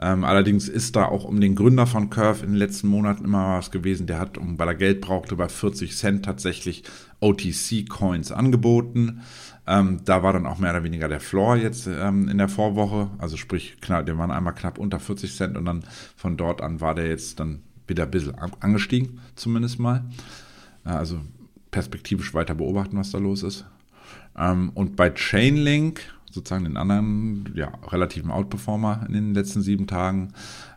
Ähm, 0.00 0.22
allerdings 0.22 0.68
ist 0.68 0.94
da 0.94 1.06
auch 1.06 1.24
um 1.24 1.40
den 1.40 1.56
Gründer 1.56 1.86
von 1.86 2.08
Curve 2.08 2.44
in 2.44 2.52
den 2.52 2.58
letzten 2.58 2.86
Monaten 2.86 3.24
immer 3.24 3.58
was 3.58 3.72
gewesen. 3.72 4.06
Der 4.06 4.20
hat, 4.20 4.38
weil 4.40 4.68
er 4.68 4.74
Geld 4.76 5.00
brauchte, 5.00 5.34
bei 5.34 5.48
40 5.48 5.96
Cent 5.96 6.24
tatsächlich 6.24 6.84
OTC-Coins 7.20 8.30
angeboten. 8.30 9.22
Ähm, 9.68 10.00
da 10.06 10.22
war 10.22 10.32
dann 10.32 10.46
auch 10.46 10.58
mehr 10.58 10.70
oder 10.70 10.82
weniger 10.82 11.08
der 11.08 11.20
Floor 11.20 11.56
jetzt 11.56 11.86
ähm, 11.86 12.28
in 12.28 12.38
der 12.38 12.48
Vorwoche. 12.48 13.10
Also 13.18 13.36
sprich, 13.36 13.76
knapp, 13.82 14.06
der 14.06 14.16
waren 14.16 14.30
einmal 14.30 14.54
knapp 14.54 14.78
unter 14.78 14.98
40 14.98 15.36
Cent 15.36 15.56
und 15.58 15.66
dann 15.66 15.84
von 16.16 16.38
dort 16.38 16.62
an 16.62 16.80
war 16.80 16.94
der 16.94 17.08
jetzt 17.08 17.38
dann 17.38 17.60
wieder 17.86 18.04
ein 18.04 18.10
bisschen 18.10 18.34
angestiegen, 18.60 19.20
zumindest 19.36 19.78
mal. 19.78 20.04
Also 20.84 21.20
perspektivisch 21.70 22.32
weiter 22.32 22.54
beobachten, 22.54 22.96
was 22.96 23.10
da 23.10 23.18
los 23.18 23.42
ist. 23.42 23.66
Ähm, 24.36 24.70
und 24.74 24.96
bei 24.96 25.10
Chainlink, 25.10 26.00
sozusagen 26.30 26.64
den 26.64 26.76
anderen 26.76 27.52
ja, 27.54 27.72
relativen 27.86 28.30
Outperformer 28.30 29.04
in 29.06 29.14
den 29.14 29.34
letzten 29.34 29.62
sieben 29.62 29.86
Tagen, 29.86 30.32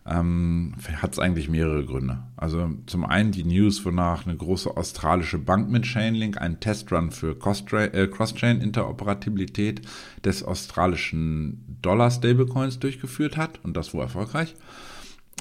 ähm, 0.05 0.73
hat 1.01 1.13
es 1.13 1.19
eigentlich 1.19 1.49
mehrere 1.49 1.85
Gründe. 1.85 2.23
Also 2.37 2.69
zum 2.87 3.05
einen 3.05 3.31
die 3.31 3.43
News, 3.43 3.85
wonach 3.85 4.25
eine 4.25 4.35
große 4.35 4.75
australische 4.75 5.37
Bank 5.37 5.69
mit 5.69 5.83
Chainlink 5.83 6.41
einen 6.41 6.59
Testrun 6.59 7.11
für 7.11 7.31
äh, 7.31 8.07
Cross-Chain-Interoperabilität 8.07 9.81
des 10.25 10.43
australischen 10.43 11.77
Dollar-Stablecoins 11.81 12.79
durchgeführt 12.79 13.37
hat 13.37 13.59
und 13.63 13.77
das 13.77 13.93
wohl 13.93 14.01
erfolgreich. 14.01 14.55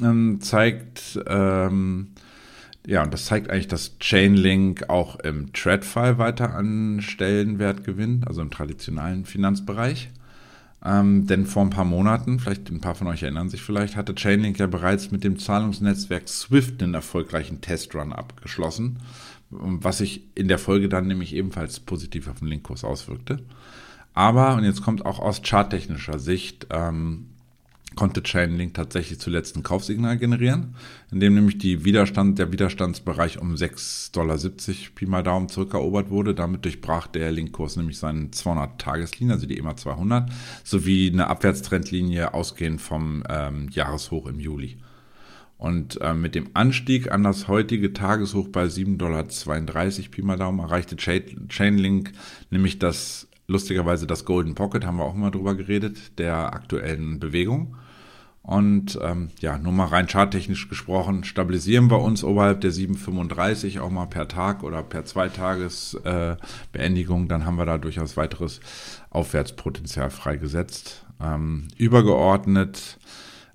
Ähm, 0.02 0.40
zeigt 0.40 1.18
ähm, 1.26 2.12
ja, 2.86 3.02
und 3.02 3.12
das 3.12 3.26
zeigt 3.26 3.50
eigentlich, 3.50 3.68
dass 3.68 3.98
Chainlink 3.98 4.88
auch 4.88 5.20
im 5.20 5.52
TradFi 5.52 6.18
weiter 6.18 6.54
an 6.54 7.00
Stellenwert 7.02 7.84
gewinnt, 7.84 8.26
also 8.26 8.40
im 8.40 8.50
traditionellen 8.50 9.24
Finanzbereich. 9.24 10.10
Ähm, 10.82 11.26
denn 11.26 11.44
vor 11.44 11.62
ein 11.62 11.70
paar 11.70 11.84
Monaten, 11.84 12.38
vielleicht 12.38 12.70
ein 12.70 12.80
paar 12.80 12.94
von 12.94 13.06
euch 13.06 13.22
erinnern 13.22 13.50
sich 13.50 13.62
vielleicht, 13.62 13.96
hatte 13.96 14.14
Chainlink 14.14 14.58
ja 14.58 14.66
bereits 14.66 15.10
mit 15.10 15.24
dem 15.24 15.38
Zahlungsnetzwerk 15.38 16.26
Swift 16.26 16.82
einen 16.82 16.94
erfolgreichen 16.94 17.60
Testrun 17.60 18.14
abgeschlossen, 18.14 18.98
was 19.50 19.98
sich 19.98 20.22
in 20.34 20.48
der 20.48 20.58
Folge 20.58 20.88
dann 20.88 21.06
nämlich 21.06 21.34
ebenfalls 21.34 21.80
positiv 21.80 22.28
auf 22.28 22.38
den 22.38 22.48
Linkkurs 22.48 22.84
auswirkte. 22.84 23.40
Aber, 24.14 24.54
und 24.54 24.64
jetzt 24.64 24.82
kommt 24.82 25.04
auch 25.04 25.18
aus 25.18 25.42
charttechnischer 25.42 26.18
Sicht, 26.18 26.66
ähm, 26.70 27.26
konnte 27.96 28.22
Chainlink 28.22 28.74
tatsächlich 28.74 29.18
zuletzt 29.18 29.56
ein 29.56 29.62
Kaufsignal 29.62 30.16
generieren, 30.16 30.74
indem 31.10 31.34
nämlich 31.34 31.58
die 31.58 31.84
Widerstand, 31.84 32.38
der 32.38 32.52
Widerstandsbereich 32.52 33.38
um 33.38 33.54
6,70 33.54 34.12
Dollar 34.12 34.38
Pi 34.94 35.06
mal 35.06 35.22
Daumen 35.22 35.48
zurückerobert 35.48 36.10
wurde. 36.10 36.34
Damit 36.34 36.64
durchbrach 36.64 37.06
der 37.08 37.32
Linkkurs 37.32 37.76
nämlich 37.76 37.98
seinen 37.98 38.30
200-Tageslinie, 38.30 39.34
also 39.34 39.46
die 39.46 39.58
EMA 39.58 39.76
200, 39.76 40.30
sowie 40.64 41.10
eine 41.10 41.26
Abwärtstrendlinie 41.26 42.32
ausgehend 42.34 42.80
vom 42.80 43.24
ähm, 43.28 43.68
Jahreshoch 43.70 44.26
im 44.26 44.40
Juli. 44.40 44.78
Und 45.58 46.00
äh, 46.00 46.14
mit 46.14 46.34
dem 46.34 46.48
Anstieg 46.54 47.12
an 47.12 47.22
das 47.22 47.46
heutige 47.46 47.92
Tageshoch 47.92 48.48
bei 48.48 48.64
7,32 48.64 48.96
Dollar 48.96 49.24
Pi 50.10 50.22
mal 50.22 50.38
Daumen 50.38 50.60
erreichte 50.60 50.96
Chainlink 50.96 52.12
nämlich 52.50 52.78
das 52.78 53.29
lustigerweise 53.50 54.06
das 54.06 54.24
Golden 54.24 54.54
Pocket, 54.54 54.86
haben 54.86 54.98
wir 54.98 55.04
auch 55.04 55.14
immer 55.14 55.30
drüber 55.30 55.54
geredet, 55.54 56.18
der 56.18 56.54
aktuellen 56.54 57.20
Bewegung. 57.20 57.76
Und 58.42 58.98
ähm, 59.02 59.28
ja, 59.40 59.58
nur 59.58 59.72
mal 59.72 59.84
rein 59.86 60.08
charttechnisch 60.08 60.70
gesprochen, 60.70 61.24
stabilisieren 61.24 61.90
wir 61.90 62.00
uns 62.00 62.24
oberhalb 62.24 62.62
der 62.62 62.72
7,35 62.72 63.80
auch 63.80 63.90
mal 63.90 64.06
per 64.06 64.28
Tag 64.28 64.62
oder 64.62 64.82
per 64.82 65.04
Zweitagesbeendigung, 65.04 67.24
äh, 67.24 67.28
dann 67.28 67.44
haben 67.44 67.56
wir 67.56 67.66
da 67.66 67.76
durchaus 67.76 68.16
weiteres 68.16 68.60
Aufwärtspotenzial 69.10 70.08
freigesetzt. 70.10 71.04
Ähm, 71.20 71.68
übergeordnet 71.76 72.98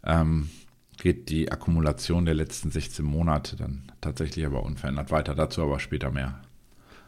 ähm, 0.03 0.51
geht 0.97 1.29
die 1.29 1.51
Akkumulation 1.51 2.25
der 2.25 2.35
letzten 2.35 2.69
16 2.69 3.03
Monate 3.03 3.55
dann 3.55 3.91
tatsächlich 4.01 4.45
aber 4.45 4.61
unverändert 4.63 5.09
weiter. 5.09 5.33
Dazu 5.33 5.63
aber 5.63 5.79
später 5.79 6.11
mehr. 6.11 6.44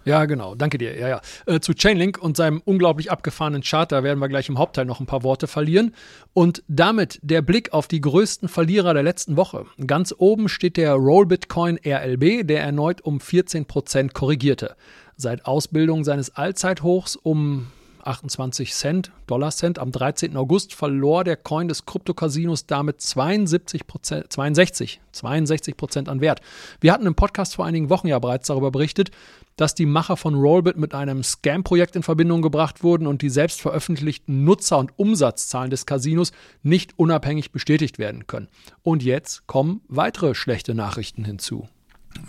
Ja, 0.07 0.23
genau. 0.23 0.55
Danke 0.55 0.77
dir. 0.77 0.97
Ja, 0.97 1.09
ja. 1.09 1.21
Äh, 1.45 1.59
zu 1.59 1.73
Chainlink 1.73 2.17
und 2.17 2.37
seinem 2.37 2.61
unglaublich 2.63 3.11
abgefahrenen 3.11 3.61
Charter 3.61 4.03
werden 4.03 4.19
wir 4.19 4.29
gleich 4.29 4.47
im 4.47 4.57
Hauptteil 4.57 4.85
noch 4.85 5.01
ein 5.01 5.05
paar 5.05 5.23
Worte 5.23 5.47
verlieren. 5.47 5.93
Und 6.33 6.63
damit 6.69 7.19
der 7.23 7.41
Blick 7.41 7.73
auf 7.73 7.89
die 7.89 7.99
größten 7.99 8.47
Verlierer 8.47 8.93
der 8.93 9.03
letzten 9.03 9.35
Woche. 9.35 9.65
Ganz 9.85 10.15
oben 10.17 10.47
steht 10.47 10.77
der 10.77 10.93
Roll 10.93 11.25
Bitcoin 11.25 11.77
RLB, 11.85 12.47
der 12.47 12.61
erneut 12.61 13.01
um 13.01 13.17
14% 13.17 14.13
korrigierte. 14.13 14.77
Seit 15.17 15.45
Ausbildung 15.45 16.05
seines 16.05 16.33
Allzeithochs 16.33 17.17
um 17.17 17.67
28 18.07 18.73
Cent, 18.73 19.11
Dollar 19.27 19.51
Cent. 19.51 19.77
Am 19.77 19.91
13. 19.91 20.37
August 20.37 20.73
verlor 20.73 21.25
der 21.25 21.35
Coin 21.35 21.67
des 21.67 21.85
Krypto-Casinos 21.85 22.65
damit 22.65 23.01
72 23.01 23.83
62, 24.29 25.01
62 25.11 25.75
Prozent 25.75 26.07
an 26.07 26.21
Wert. 26.21 26.39
Wir 26.79 26.93
hatten 26.93 27.05
im 27.05 27.15
Podcast 27.15 27.55
vor 27.55 27.65
einigen 27.65 27.89
Wochen 27.89 28.07
ja 28.07 28.17
bereits 28.19 28.47
darüber 28.47 28.71
berichtet, 28.71 29.11
dass 29.57 29.75
die 29.75 29.85
Macher 29.85 30.15
von 30.15 30.35
Rollbit 30.35 30.77
mit 30.77 30.93
einem 30.93 31.23
Scam-Projekt 31.23 31.97
in 31.97 32.03
Verbindung 32.03 32.41
gebracht 32.41 32.83
wurden 32.83 33.07
und 33.07 33.21
die 33.21 33.29
selbst 33.29 33.59
veröffentlichten 33.59 34.45
Nutzer- 34.45 34.77
und 34.77 34.97
Umsatzzahlen 34.97 35.69
des 35.69 35.85
Casinos 35.85 36.31
nicht 36.63 36.97
unabhängig 36.97 37.51
bestätigt 37.51 37.99
werden 37.99 38.27
können. 38.27 38.47
Und 38.83 39.03
jetzt 39.03 39.47
kommen 39.47 39.81
weitere 39.89 40.35
schlechte 40.35 40.73
Nachrichten 40.73 41.25
hinzu. 41.25 41.67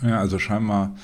Ja, 0.01 0.19
also 0.19 0.39
scheinbar 0.39 0.95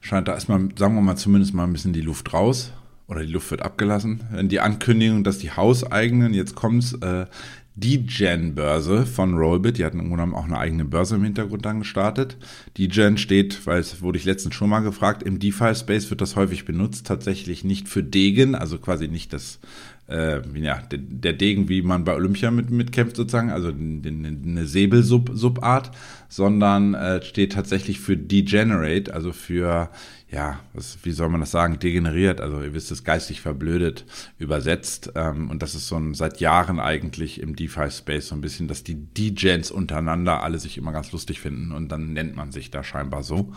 scheint 0.00 0.26
da 0.26 0.34
erstmal, 0.34 0.68
sagen 0.76 0.94
wir 0.94 1.02
mal, 1.02 1.16
zumindest 1.16 1.54
mal 1.54 1.64
ein 1.64 1.72
bisschen 1.72 1.92
die 1.92 2.00
Luft 2.00 2.32
raus 2.32 2.72
oder 3.06 3.20
die 3.20 3.32
Luft 3.32 3.50
wird 3.50 3.62
abgelassen. 3.62 4.48
Die 4.48 4.60
Ankündigung, 4.60 5.24
dass 5.24 5.38
die 5.38 5.50
hauseigenen, 5.50 6.34
jetzt 6.34 6.54
kommt's, 6.54 6.94
äh, 6.94 7.26
die 7.76 8.06
Gen-Börse 8.06 9.04
von 9.04 9.34
Rollbit, 9.34 9.78
die 9.78 9.84
hatten 9.84 9.98
im 9.98 10.08
Grunde 10.08 10.36
auch 10.36 10.44
eine 10.44 10.58
eigene 10.58 10.84
Börse 10.84 11.16
im 11.16 11.24
Hintergrund 11.24 11.66
dann 11.66 11.80
gestartet. 11.80 12.36
Die 12.76 12.86
Gen 12.88 13.18
steht, 13.18 13.66
weil 13.66 13.80
es 13.80 14.00
wurde 14.00 14.18
ich 14.18 14.24
letztens 14.24 14.54
schon 14.54 14.70
mal 14.70 14.80
gefragt, 14.80 15.24
im 15.24 15.40
DeFi-Space 15.40 16.08
wird 16.10 16.20
das 16.20 16.36
häufig 16.36 16.64
benutzt, 16.64 17.06
tatsächlich 17.06 17.64
nicht 17.64 17.88
für 17.88 18.04
Degen, 18.04 18.54
also 18.54 18.78
quasi 18.78 19.08
nicht 19.08 19.32
das 19.32 19.58
äh, 20.06 20.40
ja, 20.58 20.82
der, 20.90 21.32
Degen, 21.32 21.68
wie 21.68 21.82
man 21.82 22.04
bei 22.04 22.14
Olympia 22.14 22.50
mit, 22.50 22.70
mitkämpft 22.70 23.16
sozusagen, 23.16 23.50
also 23.50 23.68
eine 23.68 24.66
Säbel-Subart, 24.66 25.90
sondern 26.28 26.94
äh, 26.94 27.22
steht 27.22 27.52
tatsächlich 27.52 28.00
für 28.00 28.16
Degenerate, 28.16 29.12
also 29.14 29.32
für, 29.32 29.90
ja, 30.34 30.58
was, 30.72 30.98
wie 31.04 31.12
soll 31.12 31.28
man 31.28 31.40
das 31.40 31.52
sagen, 31.52 31.78
degeneriert, 31.78 32.40
also 32.40 32.60
ihr 32.60 32.74
wisst 32.74 32.90
es, 32.90 33.04
geistig 33.04 33.40
verblödet 33.40 34.04
übersetzt. 34.36 35.12
Ähm, 35.14 35.48
und 35.48 35.62
das 35.62 35.76
ist 35.76 35.86
so 35.86 35.96
ein, 35.96 36.14
seit 36.14 36.40
Jahren 36.40 36.80
eigentlich 36.80 37.40
im 37.40 37.54
DeFi-Space 37.54 38.28
so 38.28 38.34
ein 38.34 38.40
bisschen, 38.40 38.66
dass 38.66 38.82
die 38.82 38.96
Degens 38.96 39.70
untereinander 39.70 40.42
alle 40.42 40.58
sich 40.58 40.76
immer 40.76 40.90
ganz 40.90 41.12
lustig 41.12 41.40
finden 41.40 41.70
und 41.70 41.88
dann 41.90 42.12
nennt 42.12 42.34
man 42.34 42.50
sich 42.50 42.72
da 42.72 42.82
scheinbar 42.82 43.22
so. 43.22 43.52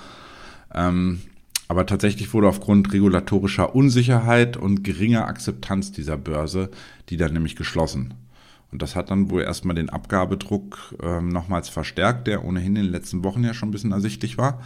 Ähm, 0.72 1.22
aber 1.68 1.88
tatsächlich 1.88 2.32
wurde 2.34 2.48
aufgrund 2.48 2.94
regulatorischer 2.94 3.76
Unsicherheit 3.76 4.56
und 4.56 4.84
geringer 4.84 5.26
Akzeptanz 5.26 5.92
dieser 5.92 6.16
Börse 6.16 6.70
die 7.10 7.18
dann 7.18 7.34
nämlich 7.34 7.56
geschlossen. 7.56 8.14
Und 8.72 8.82
das 8.82 8.96
hat 8.96 9.10
dann 9.10 9.30
wohl 9.32 9.42
erstmal 9.42 9.76
den 9.76 9.90
Abgabedruck 9.90 10.96
ähm, 11.02 11.30
nochmals 11.30 11.70
verstärkt, 11.70 12.28
der 12.28 12.44
ohnehin 12.44 12.76
in 12.76 12.84
den 12.84 12.92
letzten 12.92 13.24
Wochen 13.24 13.44
ja 13.44 13.54
schon 13.54 13.70
ein 13.70 13.72
bisschen 13.72 13.94
ersichtlich 13.94 14.38
war. 14.38 14.62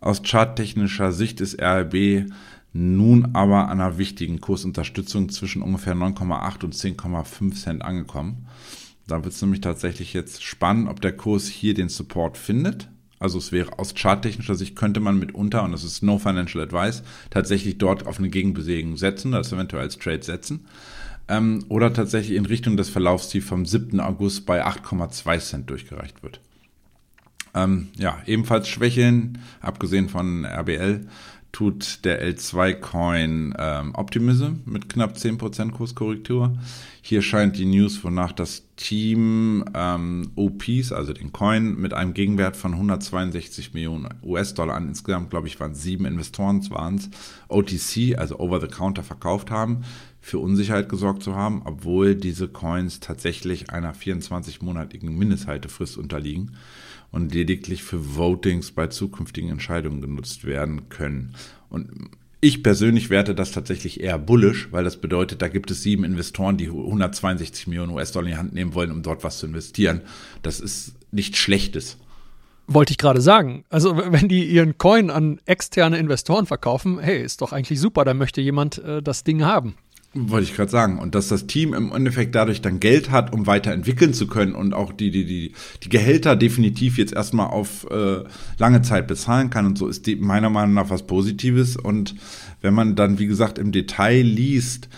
Aus 0.00 0.22
charttechnischer 0.22 1.12
Sicht 1.12 1.40
ist 1.40 1.60
RLB 1.60 2.30
nun 2.72 3.30
aber 3.34 3.68
an 3.68 3.80
einer 3.80 3.98
wichtigen 3.98 4.40
Kursunterstützung 4.40 5.30
zwischen 5.30 5.62
ungefähr 5.62 5.94
9,8 5.94 6.64
und 6.64 6.74
10,5 6.74 7.54
Cent 7.54 7.82
angekommen. 7.82 8.46
Da 9.06 9.24
wird 9.24 9.34
es 9.34 9.42
nämlich 9.42 9.62
tatsächlich 9.62 10.12
jetzt 10.12 10.44
spannend, 10.44 10.88
ob 10.88 11.00
der 11.00 11.16
Kurs 11.16 11.48
hier 11.48 11.74
den 11.74 11.88
Support 11.88 12.36
findet. 12.36 12.88
Also 13.18 13.38
es 13.38 13.50
wäre 13.50 13.78
aus 13.78 13.94
charttechnischer 13.94 14.54
Sicht 14.54 14.76
könnte 14.76 15.00
man 15.00 15.18
mitunter, 15.18 15.64
und 15.64 15.72
das 15.72 15.82
ist 15.82 16.02
no 16.02 16.18
financial 16.18 16.62
advice, 16.62 17.02
tatsächlich 17.30 17.78
dort 17.78 18.06
auf 18.06 18.18
eine 18.18 18.28
Gegenbewegung 18.28 18.96
setzen, 18.96 19.32
das 19.32 19.52
eventuell 19.52 19.82
als 19.82 19.98
Trade 19.98 20.22
setzen. 20.22 20.66
Ähm, 21.26 21.64
oder 21.68 21.92
tatsächlich 21.92 22.36
in 22.36 22.46
Richtung 22.46 22.76
des 22.76 22.90
Verlaufstiefs 22.90 23.48
vom 23.48 23.66
7. 23.66 23.98
August 23.98 24.46
bei 24.46 24.64
8,2 24.64 25.40
Cent 25.40 25.70
durchgereicht 25.70 26.22
wird. 26.22 26.40
Ähm, 27.58 27.88
ja, 27.96 28.18
ebenfalls 28.26 28.68
Schwächeln, 28.68 29.38
abgesehen 29.60 30.08
von 30.08 30.44
RBL, 30.44 31.06
tut 31.50 32.04
der 32.04 32.22
L2-Coin 32.22 33.54
ähm, 33.58 33.94
Optimism 33.94 34.60
mit 34.66 34.88
knapp 34.88 35.16
10% 35.16 35.72
Kurskorrektur. 35.72 36.56
Hier 37.00 37.22
scheint 37.22 37.56
die 37.56 37.64
News, 37.64 38.04
wonach 38.04 38.32
das 38.32 38.64
Team 38.76 39.64
ähm, 39.74 40.30
OPs, 40.36 40.92
also 40.92 41.14
den 41.14 41.32
Coin, 41.32 41.74
mit 41.80 41.94
einem 41.94 42.12
Gegenwert 42.12 42.54
von 42.54 42.74
162 42.74 43.72
Millionen 43.72 44.08
US-Dollar 44.22 44.74
an 44.74 44.88
insgesamt, 44.88 45.30
glaube 45.30 45.48
ich, 45.48 45.58
waren 45.58 45.74
sieben 45.74 46.04
Investoren, 46.04 46.68
waren 46.70 46.96
es 46.96 47.08
OTC, 47.48 48.18
also 48.18 48.38
Over-the-Counter, 48.38 49.02
verkauft 49.02 49.50
haben, 49.50 49.84
für 50.20 50.38
Unsicherheit 50.38 50.90
gesorgt 50.90 51.22
zu 51.22 51.34
haben, 51.34 51.62
obwohl 51.64 52.14
diese 52.14 52.46
Coins 52.46 53.00
tatsächlich 53.00 53.70
einer 53.70 53.94
24-monatigen 53.94 55.10
Mindesthaltefrist 55.10 55.96
unterliegen 55.96 56.52
und 57.10 57.32
lediglich 57.34 57.82
für 57.82 58.16
Votings 58.16 58.72
bei 58.72 58.86
zukünftigen 58.88 59.50
Entscheidungen 59.50 60.00
genutzt 60.00 60.44
werden 60.44 60.88
können. 60.88 61.34
Und 61.68 62.10
ich 62.40 62.62
persönlich 62.62 63.10
werte 63.10 63.34
das 63.34 63.50
tatsächlich 63.50 64.00
eher 64.00 64.18
bullish, 64.18 64.68
weil 64.70 64.84
das 64.84 65.00
bedeutet, 65.00 65.42
da 65.42 65.48
gibt 65.48 65.70
es 65.70 65.82
sieben 65.82 66.04
Investoren, 66.04 66.56
die 66.56 66.68
162 66.68 67.66
Millionen 67.66 67.92
US-Dollar 67.92 68.26
in 68.26 68.32
die 68.32 68.38
Hand 68.38 68.54
nehmen 68.54 68.74
wollen, 68.74 68.92
um 68.92 69.02
dort 69.02 69.24
was 69.24 69.38
zu 69.38 69.46
investieren. 69.46 70.02
Das 70.42 70.60
ist 70.60 70.94
nichts 71.10 71.38
Schlechtes. 71.38 71.96
Wollte 72.68 72.92
ich 72.92 72.98
gerade 72.98 73.22
sagen. 73.22 73.64
Also, 73.70 73.96
wenn 73.96 74.28
die 74.28 74.44
ihren 74.44 74.76
Coin 74.76 75.10
an 75.10 75.40
externe 75.46 75.98
Investoren 75.98 76.46
verkaufen, 76.46 77.00
hey, 77.00 77.22
ist 77.22 77.40
doch 77.40 77.52
eigentlich 77.52 77.80
super, 77.80 78.04
da 78.04 78.12
möchte 78.12 78.40
jemand 78.42 78.78
äh, 78.78 79.02
das 79.02 79.24
Ding 79.24 79.42
haben. 79.42 79.74
Wollte 80.14 80.44
ich 80.44 80.56
gerade 80.56 80.70
sagen. 80.70 80.98
Und 80.98 81.14
dass 81.14 81.28
das 81.28 81.46
Team 81.46 81.74
im 81.74 81.92
Endeffekt 81.92 82.34
dadurch 82.34 82.62
dann 82.62 82.80
Geld 82.80 83.10
hat, 83.10 83.32
um 83.32 83.46
weiterentwickeln 83.46 84.14
zu 84.14 84.26
können 84.26 84.54
und 84.54 84.72
auch 84.72 84.92
die, 84.92 85.10
die, 85.10 85.26
die, 85.26 85.52
die 85.82 85.88
Gehälter 85.90 86.34
definitiv 86.34 86.96
jetzt 86.96 87.12
erstmal 87.12 87.48
auf 87.48 87.86
äh, 87.90 88.24
lange 88.58 88.80
Zeit 88.80 89.06
bezahlen 89.06 89.50
kann 89.50 89.66
und 89.66 89.76
so, 89.76 89.86
ist 89.86 90.06
die, 90.06 90.16
meiner 90.16 90.48
Meinung 90.48 90.74
nach 90.74 90.88
was 90.88 91.06
Positives. 91.06 91.76
Und 91.76 92.14
wenn 92.62 92.72
man 92.72 92.96
dann, 92.96 93.18
wie 93.18 93.26
gesagt, 93.26 93.58
im 93.58 93.70
Detail 93.70 94.22
liest, 94.22 94.88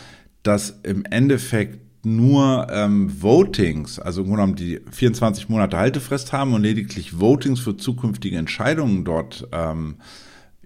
dass 0.45 0.79
im 0.85 1.05
Endeffekt 1.05 1.81
nur 2.05 2.69
ähm, 2.71 3.11
Votings, 3.21 3.99
also 3.99 4.23
im 4.23 4.29
Grunde 4.29 4.43
genommen 4.43 4.57
die 4.57 4.81
24 4.91 5.49
Monate 5.49 5.77
Haltefrist 5.77 6.33
haben 6.33 6.55
und 6.55 6.63
lediglich 6.63 7.19
Votings 7.19 7.61
für 7.61 7.77
zukünftige 7.77 8.39
Entscheidungen 8.39 9.05
dort 9.05 9.47
ähm, 9.53 9.97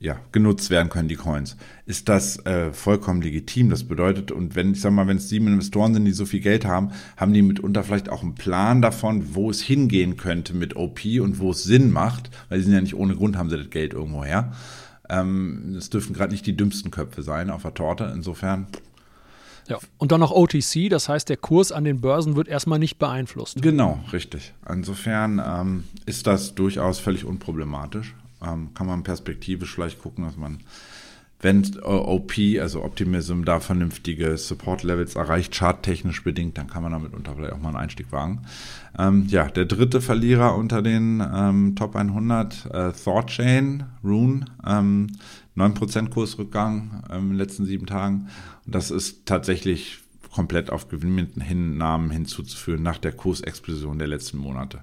ja, 0.04 0.20
genutzt 0.32 0.68
werden 0.68 0.90
können, 0.90 1.08
die 1.08 1.16
Coins, 1.16 1.56
ist 1.86 2.10
das 2.10 2.44
äh, 2.44 2.72
vollkommen 2.74 3.22
legitim. 3.22 3.70
Das 3.70 3.84
bedeutet, 3.84 4.30
und 4.30 4.54
wenn, 4.54 4.72
ich 4.72 4.82
sag 4.82 4.92
mal, 4.92 5.06
wenn 5.06 5.16
es 5.16 5.30
sieben 5.30 5.46
Investoren 5.46 5.94
sind, 5.94 6.04
die 6.04 6.12
so 6.12 6.26
viel 6.26 6.40
Geld 6.40 6.66
haben, 6.66 6.90
haben 7.16 7.32
die 7.32 7.40
mitunter 7.40 7.82
vielleicht 7.82 8.10
auch 8.10 8.22
einen 8.22 8.34
Plan 8.34 8.82
davon, 8.82 9.34
wo 9.34 9.48
es 9.48 9.62
hingehen 9.62 10.18
könnte 10.18 10.54
mit 10.54 10.76
OP 10.76 11.06
und 11.22 11.38
wo 11.38 11.52
es 11.52 11.64
Sinn 11.64 11.90
macht, 11.90 12.30
weil 12.50 12.58
sie 12.58 12.66
sind 12.66 12.74
ja 12.74 12.82
nicht 12.82 12.94
ohne 12.94 13.16
Grund, 13.16 13.38
haben 13.38 13.48
sie 13.48 13.56
das 13.56 13.70
Geld 13.70 13.94
irgendwo 13.94 14.24
her. 14.24 14.52
Ähm, 15.08 15.74
es 15.78 15.88
dürfen 15.88 16.12
gerade 16.12 16.32
nicht 16.32 16.46
die 16.46 16.56
dümmsten 16.56 16.90
Köpfe 16.90 17.22
sein 17.22 17.48
auf 17.48 17.62
der 17.62 17.72
Torte. 17.72 18.12
Insofern 18.14 18.66
ja, 19.66 19.78
und 19.96 20.12
dann 20.12 20.20
noch 20.20 20.32
OTC, 20.32 20.90
das 20.90 21.08
heißt, 21.08 21.30
der 21.30 21.38
Kurs 21.38 21.72
an 21.72 21.84
den 21.84 22.02
Börsen 22.02 22.36
wird 22.36 22.48
erstmal 22.48 22.78
nicht 22.78 22.98
beeinflusst. 22.98 23.62
Genau, 23.62 24.04
richtig. 24.12 24.52
Insofern 24.68 25.42
ähm, 25.42 25.84
ist 26.04 26.26
das 26.26 26.54
durchaus 26.54 26.98
völlig 26.98 27.24
unproblematisch 27.24 28.14
ähm, 28.46 28.74
kann 28.74 28.86
man 28.86 29.02
perspektivisch 29.02 29.74
vielleicht 29.74 30.00
gucken, 30.00 30.24
dass 30.24 30.36
man, 30.36 30.58
wenn 31.40 31.62
OP, 31.82 32.32
also 32.60 32.82
Optimism, 32.82 33.44
da 33.44 33.60
vernünftige 33.60 34.36
Support-Levels 34.36 35.16
erreicht, 35.16 35.54
charttechnisch 35.54 36.24
bedingt, 36.24 36.56
dann 36.56 36.68
kann 36.68 36.82
man 36.82 36.92
damit 36.92 37.12
unter 37.12 37.34
vielleicht 37.34 37.52
auch 37.52 37.60
mal 37.60 37.68
einen 37.68 37.76
Einstieg 37.78 38.12
wagen. 38.12 38.42
Ähm, 38.98 39.26
ja, 39.28 39.48
der 39.48 39.66
dritte 39.66 40.00
Verlierer 40.00 40.56
unter 40.56 40.80
den 40.80 41.22
ähm, 41.34 41.74
Top 41.76 41.96
100, 41.96 42.66
äh, 42.72 42.92
ThoughtChain, 42.92 43.84
Rune, 44.02 44.46
ähm, 44.66 45.08
9% 45.56 46.10
Kursrückgang 46.10 47.04
ähm, 47.10 47.24
in 47.24 47.28
den 47.30 47.38
letzten 47.38 47.64
sieben 47.66 47.86
Tagen. 47.86 48.28
Und 48.64 48.74
das 48.74 48.90
ist 48.90 49.26
tatsächlich 49.26 49.98
komplett 50.34 50.70
auf 50.70 50.88
Gewinnhinnahmen 50.88 52.10
hinzuzuführen 52.10 52.82
nach 52.82 52.98
der 52.98 53.12
Kursexplosion 53.12 53.98
der 53.98 54.08
letzten 54.08 54.38
Monate. 54.38 54.82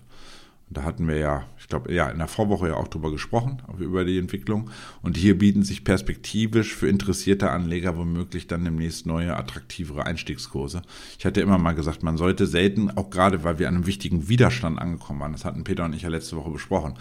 Da 0.73 0.83
hatten 0.83 1.07
wir 1.07 1.17
ja, 1.17 1.43
ich 1.59 1.67
glaube, 1.67 1.93
ja, 1.93 2.09
in 2.09 2.17
der 2.17 2.27
Vorwoche 2.27 2.69
ja 2.69 2.75
auch 2.75 2.87
drüber 2.87 3.11
gesprochen, 3.11 3.61
über 3.77 4.05
die 4.05 4.17
Entwicklung. 4.17 4.69
Und 5.01 5.17
hier 5.17 5.37
bieten 5.37 5.63
sich 5.63 5.83
perspektivisch 5.83 6.73
für 6.73 6.87
interessierte 6.87 7.51
Anleger 7.51 7.97
womöglich 7.97 8.47
dann 8.47 8.63
demnächst 8.63 9.05
neue, 9.05 9.35
attraktivere 9.35 10.05
Einstiegskurse. 10.05 10.81
Ich 11.19 11.25
hatte 11.25 11.41
immer 11.41 11.57
mal 11.57 11.73
gesagt, 11.73 12.03
man 12.03 12.15
sollte 12.15 12.47
selten, 12.47 12.89
auch 12.89 13.09
gerade 13.09 13.43
weil 13.43 13.59
wir 13.59 13.67
an 13.67 13.75
einem 13.75 13.85
wichtigen 13.85 14.29
Widerstand 14.29 14.79
angekommen 14.79 15.19
waren, 15.19 15.33
das 15.33 15.43
hatten 15.43 15.65
Peter 15.65 15.83
und 15.83 15.93
ich 15.93 16.03
ja 16.03 16.09
letzte 16.09 16.37
Woche 16.37 16.51
besprochen, 16.51 16.93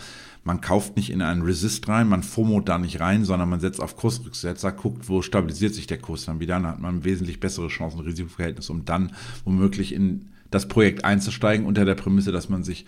man 0.42 0.61
kauft 0.61 0.96
nicht 0.96 1.11
in 1.11 1.22
einen 1.22 1.42
Resist 1.42 1.87
rein, 1.88 2.09
man 2.09 2.22
FOMO 2.22 2.61
da 2.61 2.78
nicht 2.78 2.98
rein, 3.00 3.24
sondern 3.24 3.48
man 3.48 3.61
setzt 3.61 3.80
auf 3.80 3.96
Kursrücksetzer, 3.96 4.72
guckt, 4.72 5.09
wo 5.09 5.22
stabilisiert 5.22 5.74
sich 5.74 5.87
der 5.87 5.98
Kurs 5.98 6.24
dann 6.24 6.40
wieder, 6.40 6.54
dann 6.54 6.66
hat 6.66 6.80
man 6.80 7.04
wesentlich 7.04 7.40
bessere 7.40 7.68
Chancen, 7.68 8.00
Risikoverhältnis, 8.00 8.70
um 8.70 8.85
dann 8.85 9.12
womöglich 9.44 9.92
in 9.92 10.30
das 10.50 10.66
Projekt 10.66 11.04
einzusteigen 11.04 11.66
unter 11.66 11.85
der 11.85 11.94
Prämisse, 11.94 12.33
dass 12.33 12.48
man 12.48 12.64
sich 12.64 12.87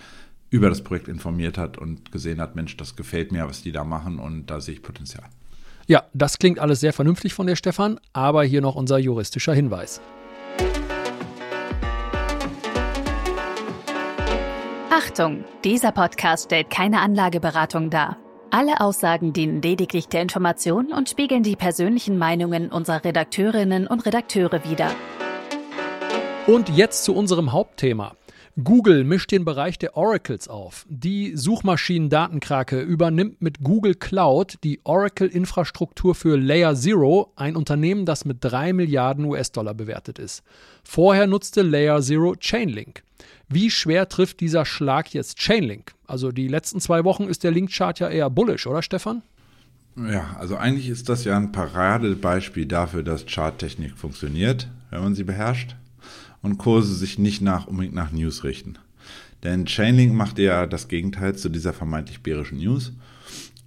über 0.52 0.68
das 0.68 0.84
Projekt 0.84 1.08
informiert 1.08 1.56
hat 1.56 1.78
und 1.78 2.12
gesehen 2.12 2.40
hat, 2.40 2.54
Mensch, 2.54 2.76
das 2.76 2.94
gefällt 2.94 3.32
mir, 3.32 3.48
was 3.48 3.62
die 3.62 3.72
da 3.72 3.84
machen 3.84 4.18
und 4.18 4.46
da 4.46 4.60
sehe 4.60 4.74
ich 4.74 4.82
Potenzial. 4.82 5.24
Ja, 5.88 6.04
das 6.12 6.38
klingt 6.38 6.58
alles 6.58 6.80
sehr 6.80 6.92
vernünftig 6.92 7.32
von 7.32 7.46
dir, 7.46 7.56
Stefan, 7.56 7.98
aber 8.12 8.44
hier 8.44 8.60
noch 8.60 8.74
unser 8.74 8.98
juristischer 8.98 9.54
Hinweis. 9.54 10.00
Achtung, 14.90 15.44
dieser 15.64 15.90
Podcast 15.90 16.44
stellt 16.44 16.68
keine 16.68 17.00
Anlageberatung 17.00 17.88
dar. 17.88 18.18
Alle 18.50 18.80
Aussagen 18.80 19.32
dienen 19.32 19.62
lediglich 19.62 20.08
der 20.08 20.20
Information 20.20 20.92
und 20.92 21.08
spiegeln 21.08 21.42
die 21.42 21.56
persönlichen 21.56 22.18
Meinungen 22.18 22.70
unserer 22.70 23.02
Redakteurinnen 23.02 23.86
und 23.86 24.04
Redakteure 24.04 24.62
wider. 24.68 24.90
Und 26.46 26.68
jetzt 26.68 27.04
zu 27.04 27.14
unserem 27.14 27.52
Hauptthema. 27.52 28.14
Google 28.62 29.04
mischt 29.04 29.30
den 29.30 29.46
Bereich 29.46 29.78
der 29.78 29.96
Oracles 29.96 30.46
auf. 30.46 30.84
Die 30.90 31.34
Suchmaschinendatenkrake 31.34 32.80
übernimmt 32.80 33.40
mit 33.40 33.60
Google 33.62 33.94
Cloud 33.94 34.58
die 34.62 34.80
Oracle-Infrastruktur 34.84 36.14
für 36.14 36.36
Layer 36.36 36.74
Zero, 36.74 37.32
ein 37.34 37.56
Unternehmen, 37.56 38.04
das 38.04 38.26
mit 38.26 38.38
3 38.40 38.74
Milliarden 38.74 39.24
US-Dollar 39.24 39.72
bewertet 39.72 40.18
ist. 40.18 40.42
Vorher 40.84 41.26
nutzte 41.26 41.62
Layer 41.62 42.02
Zero 42.02 42.34
Chainlink. 42.38 43.02
Wie 43.48 43.70
schwer 43.70 44.10
trifft 44.10 44.40
dieser 44.40 44.66
Schlag 44.66 45.14
jetzt 45.14 45.38
Chainlink? 45.38 45.94
Also 46.06 46.30
die 46.30 46.48
letzten 46.48 46.78
zwei 46.78 47.04
Wochen 47.04 47.24
ist 47.24 47.44
der 47.44 47.52
Linkchart 47.52 48.00
ja 48.00 48.10
eher 48.10 48.28
bullish, 48.28 48.66
oder 48.66 48.82
Stefan? 48.82 49.22
Ja, 49.96 50.36
also 50.38 50.56
eigentlich 50.58 50.90
ist 50.90 51.08
das 51.08 51.24
ja 51.24 51.38
ein 51.38 51.52
Paradebeispiel 51.52 52.66
dafür, 52.66 53.02
dass 53.02 53.24
Charttechnik 53.24 53.96
funktioniert, 53.96 54.68
wenn 54.90 55.02
man 55.02 55.14
sie 55.14 55.24
beherrscht 55.24 55.74
und 56.42 56.58
Kurse 56.58 56.94
sich 56.94 57.18
nicht 57.18 57.40
nach, 57.40 57.66
unbedingt 57.66 57.94
nach 57.94 58.12
News 58.12 58.44
richten. 58.44 58.78
Denn 59.42 59.66
Chainlink 59.66 60.12
macht 60.14 60.38
ja 60.38 60.66
das 60.66 60.88
Gegenteil 60.88 61.34
zu 61.34 61.48
dieser 61.48 61.72
vermeintlich 61.72 62.22
bärischen 62.22 62.58
News. 62.58 62.92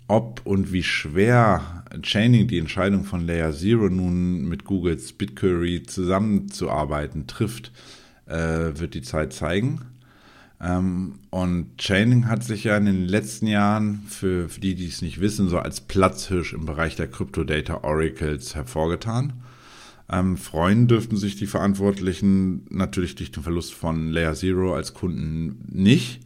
Ob 0.08 0.42
und 0.46 0.72
wie 0.72 0.84
schwer 0.84 1.84
Chainlink 2.02 2.50
die 2.50 2.60
Entscheidung 2.60 3.06
von 3.06 3.26
Layer 3.26 3.52
Zero 3.52 3.90
nun 3.90 4.48
mit 4.48 4.64
Googles 4.64 5.14
BitQuery 5.14 5.84
zusammenzuarbeiten 5.84 7.28
trifft, 7.28 7.72
äh, 8.28 8.78
wird 8.78 8.94
die 8.94 9.02
Zeit 9.02 9.34
zeigen. 9.34 9.82
Ähm, 10.62 11.20
und 11.32 11.78
Chainlink 11.78 12.26
hat 12.28 12.44
sich 12.44 12.66
ja 12.66 12.78
in 12.78 12.86
den 12.86 13.08
letzten 13.08 13.48
Jahren, 13.48 14.04
für, 14.08 14.48
für 14.48 14.60
die, 14.62 14.76
die 14.76 14.88
es 14.88 15.02
nicht 15.02 15.20
wissen, 15.20 15.50
so 15.50 15.60
als 15.60 15.82
Platzhirsch 15.82 16.54
im 16.54 16.66
Bereich 16.66 16.96
der 16.96 17.08
Crypto-Data 17.08 17.84
Oracles 17.84 18.56
hervorgetan. 18.56 19.34
Ähm, 20.10 20.38
freuen 20.38 20.88
dürften 20.88 21.18
sich 21.18 21.36
die 21.36 21.48
Verantwortlichen 21.48 22.66
natürlich 22.70 23.16
durch 23.16 23.32
den 23.32 23.44
Verlust 23.44 23.74
von 23.74 24.12
Layer 24.12 24.36
Zero 24.36 24.76
als 24.76 24.94
Kunden 24.94 25.66
nicht. 25.68 26.22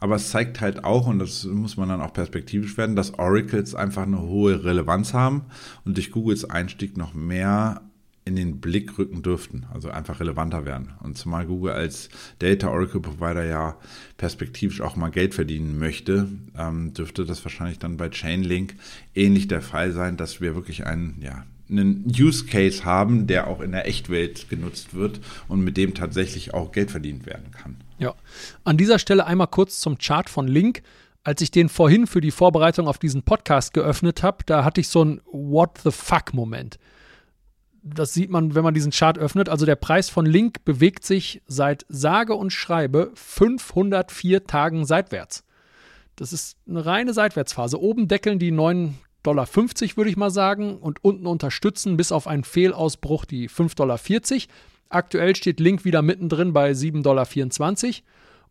Aber 0.00 0.16
es 0.16 0.30
zeigt 0.30 0.60
halt 0.60 0.84
auch, 0.84 1.06
und 1.06 1.18
das 1.18 1.44
muss 1.44 1.76
man 1.76 1.88
dann 1.88 2.00
auch 2.00 2.12
perspektivisch 2.12 2.76
werden, 2.76 2.96
dass 2.96 3.18
Oracles 3.18 3.74
einfach 3.74 4.04
eine 4.04 4.22
hohe 4.22 4.64
Relevanz 4.64 5.12
haben 5.12 5.42
und 5.84 5.96
durch 5.96 6.12
Googles 6.12 6.44
Einstieg 6.44 6.96
noch 6.96 7.14
mehr 7.14 7.82
in 8.24 8.36
den 8.36 8.60
Blick 8.60 8.98
rücken 8.98 9.22
dürften, 9.22 9.66
also 9.72 9.90
einfach 9.90 10.20
relevanter 10.20 10.66
werden. 10.66 10.90
Und 11.02 11.16
zumal 11.16 11.46
Google 11.46 11.72
als 11.72 12.10
Data 12.38 12.68
Oracle 12.68 13.00
Provider 13.00 13.44
ja 13.44 13.76
perspektivisch 14.18 14.82
auch 14.82 14.96
mal 14.96 15.10
Geld 15.10 15.34
verdienen 15.34 15.78
möchte, 15.78 16.28
ähm, 16.56 16.92
dürfte 16.92 17.24
das 17.24 17.42
wahrscheinlich 17.44 17.78
dann 17.78 17.96
bei 17.96 18.10
Chainlink 18.10 18.74
ähnlich 19.14 19.48
der 19.48 19.62
Fall 19.62 19.92
sein, 19.92 20.18
dass 20.18 20.42
wir 20.42 20.54
wirklich 20.54 20.86
einen, 20.86 21.16
ja, 21.22 21.44
einen 21.70 22.04
Use 22.06 22.46
Case 22.46 22.84
haben, 22.84 23.26
der 23.26 23.46
auch 23.46 23.60
in 23.60 23.72
der 23.72 23.86
Echtwelt 23.86 24.48
genutzt 24.48 24.94
wird 24.94 25.20
und 25.48 25.60
mit 25.60 25.76
dem 25.76 25.94
tatsächlich 25.94 26.54
auch 26.54 26.72
Geld 26.72 26.90
verdient 26.90 27.26
werden 27.26 27.50
kann. 27.50 27.76
Ja, 27.98 28.14
an 28.64 28.76
dieser 28.76 28.98
Stelle 28.98 29.26
einmal 29.26 29.48
kurz 29.48 29.80
zum 29.80 29.98
Chart 29.98 30.28
von 30.30 30.48
Link. 30.48 30.82
Als 31.24 31.42
ich 31.42 31.50
den 31.50 31.68
vorhin 31.68 32.06
für 32.06 32.20
die 32.20 32.30
Vorbereitung 32.30 32.88
auf 32.88 32.98
diesen 32.98 33.22
Podcast 33.22 33.74
geöffnet 33.74 34.22
habe, 34.22 34.38
da 34.46 34.64
hatte 34.64 34.80
ich 34.80 34.88
so 34.88 35.02
einen 35.02 35.20
What 35.30 35.80
the 35.84 35.90
fuck 35.90 36.32
Moment 36.32 36.78
das 37.94 38.14
sieht 38.14 38.30
man, 38.30 38.54
wenn 38.54 38.64
man 38.64 38.74
diesen 38.74 38.92
Chart 38.92 39.18
öffnet. 39.18 39.48
Also 39.48 39.66
der 39.66 39.76
Preis 39.76 40.10
von 40.10 40.26
Link 40.26 40.64
bewegt 40.64 41.04
sich 41.04 41.42
seit 41.46 41.86
sage 41.88 42.34
und 42.34 42.52
schreibe 42.52 43.12
504 43.14 44.44
Tagen 44.46 44.84
seitwärts. 44.84 45.44
Das 46.16 46.32
ist 46.32 46.56
eine 46.68 46.84
reine 46.84 47.14
Seitwärtsphase. 47.14 47.80
Oben 47.80 48.08
deckeln 48.08 48.38
die 48.38 48.52
9,50 48.52 48.92
Dollar, 49.28 49.46
würde 49.54 50.10
ich 50.10 50.16
mal 50.16 50.30
sagen, 50.30 50.78
und 50.78 51.04
unten 51.04 51.26
unterstützen 51.26 51.96
bis 51.96 52.12
auf 52.12 52.26
einen 52.26 52.44
Fehlausbruch 52.44 53.24
die 53.24 53.50
5,40 53.50 53.74
Dollar. 53.76 53.98
Aktuell 54.88 55.36
steht 55.36 55.60
Link 55.60 55.84
wieder 55.84 56.00
mittendrin 56.00 56.54
bei 56.54 56.70
7,24 56.70 57.02
Dollar. 57.02 57.26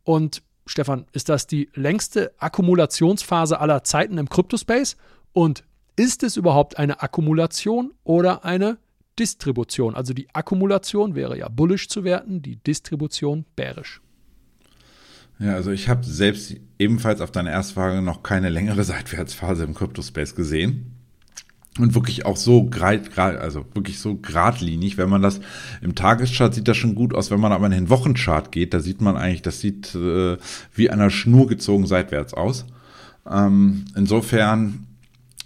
Und 0.03 0.43
Stefan, 0.67 1.05
ist 1.13 1.29
das 1.29 1.47
die 1.47 1.69
längste 1.73 2.31
Akkumulationsphase 2.37 3.59
aller 3.59 3.83
Zeiten 3.83 4.19
im 4.19 4.29
Kryptospace? 4.29 4.97
Und 5.33 5.63
ist 5.95 6.21
es 6.21 6.37
überhaupt 6.37 6.77
eine 6.77 7.01
Akkumulation 7.01 7.93
oder 8.03 8.45
eine 8.45 8.77
Distribution. 9.17 9.95
Also 9.95 10.13
die 10.13 10.27
Akkumulation 10.33 11.15
wäre 11.15 11.37
ja 11.37 11.49
bullish 11.49 11.89
zu 11.89 12.03
werten, 12.03 12.43
die 12.43 12.57
Distribution 12.57 13.45
bearish. 13.55 13.99
Ja, 15.39 15.53
also 15.53 15.71
ich 15.71 15.87
habe 15.87 16.03
selbst 16.03 16.55
ebenfalls 16.79 17.21
auf 17.21 17.31
deine 17.31 17.51
erste 17.51 17.75
Frage 17.75 18.01
noch 18.01 18.23
keine 18.23 18.49
längere 18.49 18.83
Seitwärtsphase 18.85 19.63
im 19.63 19.73
Crypto-Space 19.73 20.35
gesehen. 20.35 20.93
Und 21.79 21.93
wirklich 21.93 22.25
auch 22.25 22.37
so 22.37 22.63
grad, 22.63 23.17
also 23.19 23.65
wirklich 23.75 23.99
so 23.99 24.15
geradlinig. 24.15 24.97
Wenn 24.97 25.09
man 25.09 25.21
das 25.21 25.39
im 25.81 25.93
Tageschart 25.93 26.55
sieht 26.55 26.67
das 26.67 26.75
schon 26.75 26.95
gut 26.95 27.13
aus. 27.13 27.29
Wenn 27.29 27.39
man 27.39 27.51
aber 27.51 27.67
in 27.67 27.71
den 27.71 27.89
Wochenchart 27.89 28.51
geht, 28.51 28.73
da 28.73 28.79
sieht 28.79 28.99
man 28.99 29.15
eigentlich, 29.15 29.43
das 29.43 29.61
sieht 29.61 29.93
äh, 29.93 30.37
wie 30.73 30.89
einer 30.89 31.11
Schnur 31.11 31.45
gezogen 31.45 31.85
seitwärts 31.85 32.33
aus. 32.33 32.65
Ähm, 33.29 33.85
insofern, 33.95 34.87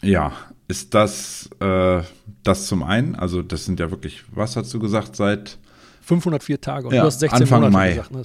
ja, 0.01 0.31
ist 0.69 0.93
das 0.93 1.49
äh, 1.59 2.01
das 2.43 2.67
zum 2.67 2.83
einen. 2.83 3.15
Also 3.15 3.41
das 3.41 3.65
sind 3.65 3.79
ja 3.79 3.91
wirklich, 3.91 4.23
was 4.31 4.55
hast 4.55 4.73
du 4.73 4.79
gesagt, 4.79 5.15
seit 5.15 5.57
504 6.03 6.61
Tage 6.61 6.87
und 6.87 6.93
ja, 6.93 7.01
du 7.01 7.07
hast 7.07 7.19
16 7.19 7.41
Anfang 7.41 7.59
Monate 7.59 7.73
Mai. 7.73 7.89
Gesagt, 7.89 8.11
ne? 8.11 8.21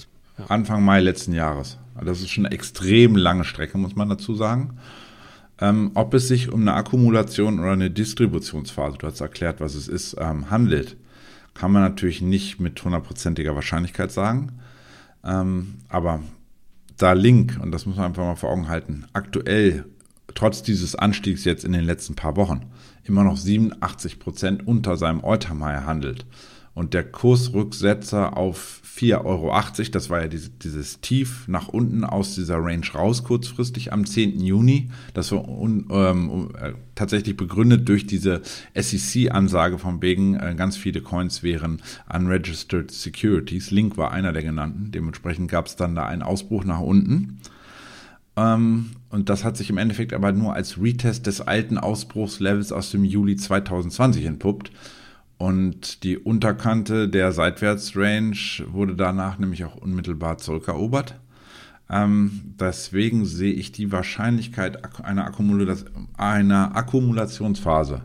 Anfang 0.47 0.83
Mai 0.83 0.99
letzten 0.99 1.33
Jahres. 1.33 1.77
Also 1.95 2.05
das 2.07 2.21
ist 2.21 2.29
schon 2.29 2.45
eine 2.45 2.53
extrem 2.53 3.15
lange 3.15 3.43
Strecke, 3.43 3.77
muss 3.77 3.95
man 3.95 4.09
dazu 4.09 4.35
sagen. 4.35 4.77
Ähm, 5.59 5.91
ob 5.95 6.13
es 6.13 6.27
sich 6.27 6.51
um 6.51 6.61
eine 6.61 6.75
Akkumulation 6.75 7.59
oder 7.59 7.71
eine 7.71 7.89
Distributionsphase, 7.89 8.97
du 8.97 9.07
hast 9.07 9.21
erklärt, 9.21 9.59
was 9.59 9.73
es 9.73 9.87
ist, 9.87 10.15
ähm, 10.19 10.51
handelt, 10.51 10.97
kann 11.55 11.71
man 11.71 11.81
natürlich 11.81 12.21
nicht 12.21 12.59
mit 12.59 12.83
hundertprozentiger 12.83 13.55
Wahrscheinlichkeit 13.55 14.11
sagen. 14.11 14.59
Ähm, 15.23 15.75
aber 15.89 16.21
da 16.97 17.13
Link, 17.13 17.59
und 17.61 17.71
das 17.71 17.87
muss 17.87 17.95
man 17.95 18.05
einfach 18.05 18.23
mal 18.23 18.35
vor 18.35 18.51
Augen 18.51 18.67
halten, 18.67 19.05
aktuell, 19.13 19.85
trotz 20.35 20.61
dieses 20.61 20.95
Anstiegs 20.95 21.45
jetzt 21.45 21.65
in 21.65 21.71
den 21.71 21.85
letzten 21.85 22.13
paar 22.15 22.35
Wochen, 22.35 22.61
immer 23.03 23.23
noch 23.23 23.37
87 23.37 24.19
Prozent 24.19 24.67
unter 24.67 24.97
seinem 24.97 25.25
Alltime 25.25 25.85
handelt. 25.85 26.25
Und 26.77 26.93
der 26.93 27.03
Kursrücksetzer 27.03 28.37
auf 28.37 28.83
4,80 28.85 29.25
Euro, 29.25 29.51
das 29.91 30.11
war 30.11 30.21
ja 30.21 30.27
dieses, 30.27 30.59
dieses 30.59 31.01
Tief 31.01 31.47
nach 31.47 31.69
unten 31.69 32.03
aus 32.03 32.35
dieser 32.35 32.57
Range 32.57 32.85
raus, 32.93 33.23
kurzfristig 33.23 33.91
am 33.93 34.05
10. 34.05 34.39
Juni. 34.41 34.91
Das 35.15 35.31
war 35.31 35.49
un, 35.49 35.87
ähm, 35.89 36.49
äh, 36.61 36.73
tatsächlich 36.93 37.35
begründet 37.35 37.89
durch 37.89 38.05
diese 38.05 38.43
SEC-Ansage 38.75 39.79
von 39.79 40.03
wegen, 40.03 40.35
äh, 40.35 40.53
ganz 40.55 40.77
viele 40.77 41.01
Coins 41.01 41.41
wären 41.41 41.81
unregistered 42.13 42.91
securities. 42.91 43.71
Link 43.71 43.97
war 43.97 44.11
einer 44.11 44.31
der 44.31 44.43
genannten. 44.43 44.91
Dementsprechend 44.91 45.49
gab 45.49 45.65
es 45.65 45.77
dann 45.77 45.95
da 45.95 46.05
einen 46.05 46.21
Ausbruch 46.21 46.63
nach 46.63 46.81
unten. 46.81 47.39
Ähm, 48.35 48.91
und 49.09 49.29
das 49.29 49.43
hat 49.43 49.57
sich 49.57 49.71
im 49.71 49.79
Endeffekt 49.79 50.13
aber 50.13 50.31
nur 50.31 50.53
als 50.53 50.79
Retest 50.79 51.25
des 51.25 51.41
alten 51.41 51.79
Ausbruchslevels 51.79 52.71
aus 52.71 52.91
dem 52.91 53.03
Juli 53.03 53.35
2020 53.35 54.25
entpuppt. 54.25 54.71
Und 55.37 56.03
die 56.03 56.17
Unterkante 56.17 57.07
der 57.07 57.31
Seitwärtsrange 57.31 58.65
wurde 58.71 58.95
danach 58.95 59.37
nämlich 59.37 59.65
auch 59.65 59.75
unmittelbar 59.75 60.39
zurückerobert. 60.39 61.19
Ähm, 61.89 62.55
deswegen 62.59 63.25
sehe 63.25 63.53
ich 63.53 63.71
die 63.71 63.91
Wahrscheinlichkeit 63.91 64.99
einer, 65.03 65.25
Akkumula 65.25 65.75
einer 66.17 66.75
Akkumulationsphase. 66.75 68.01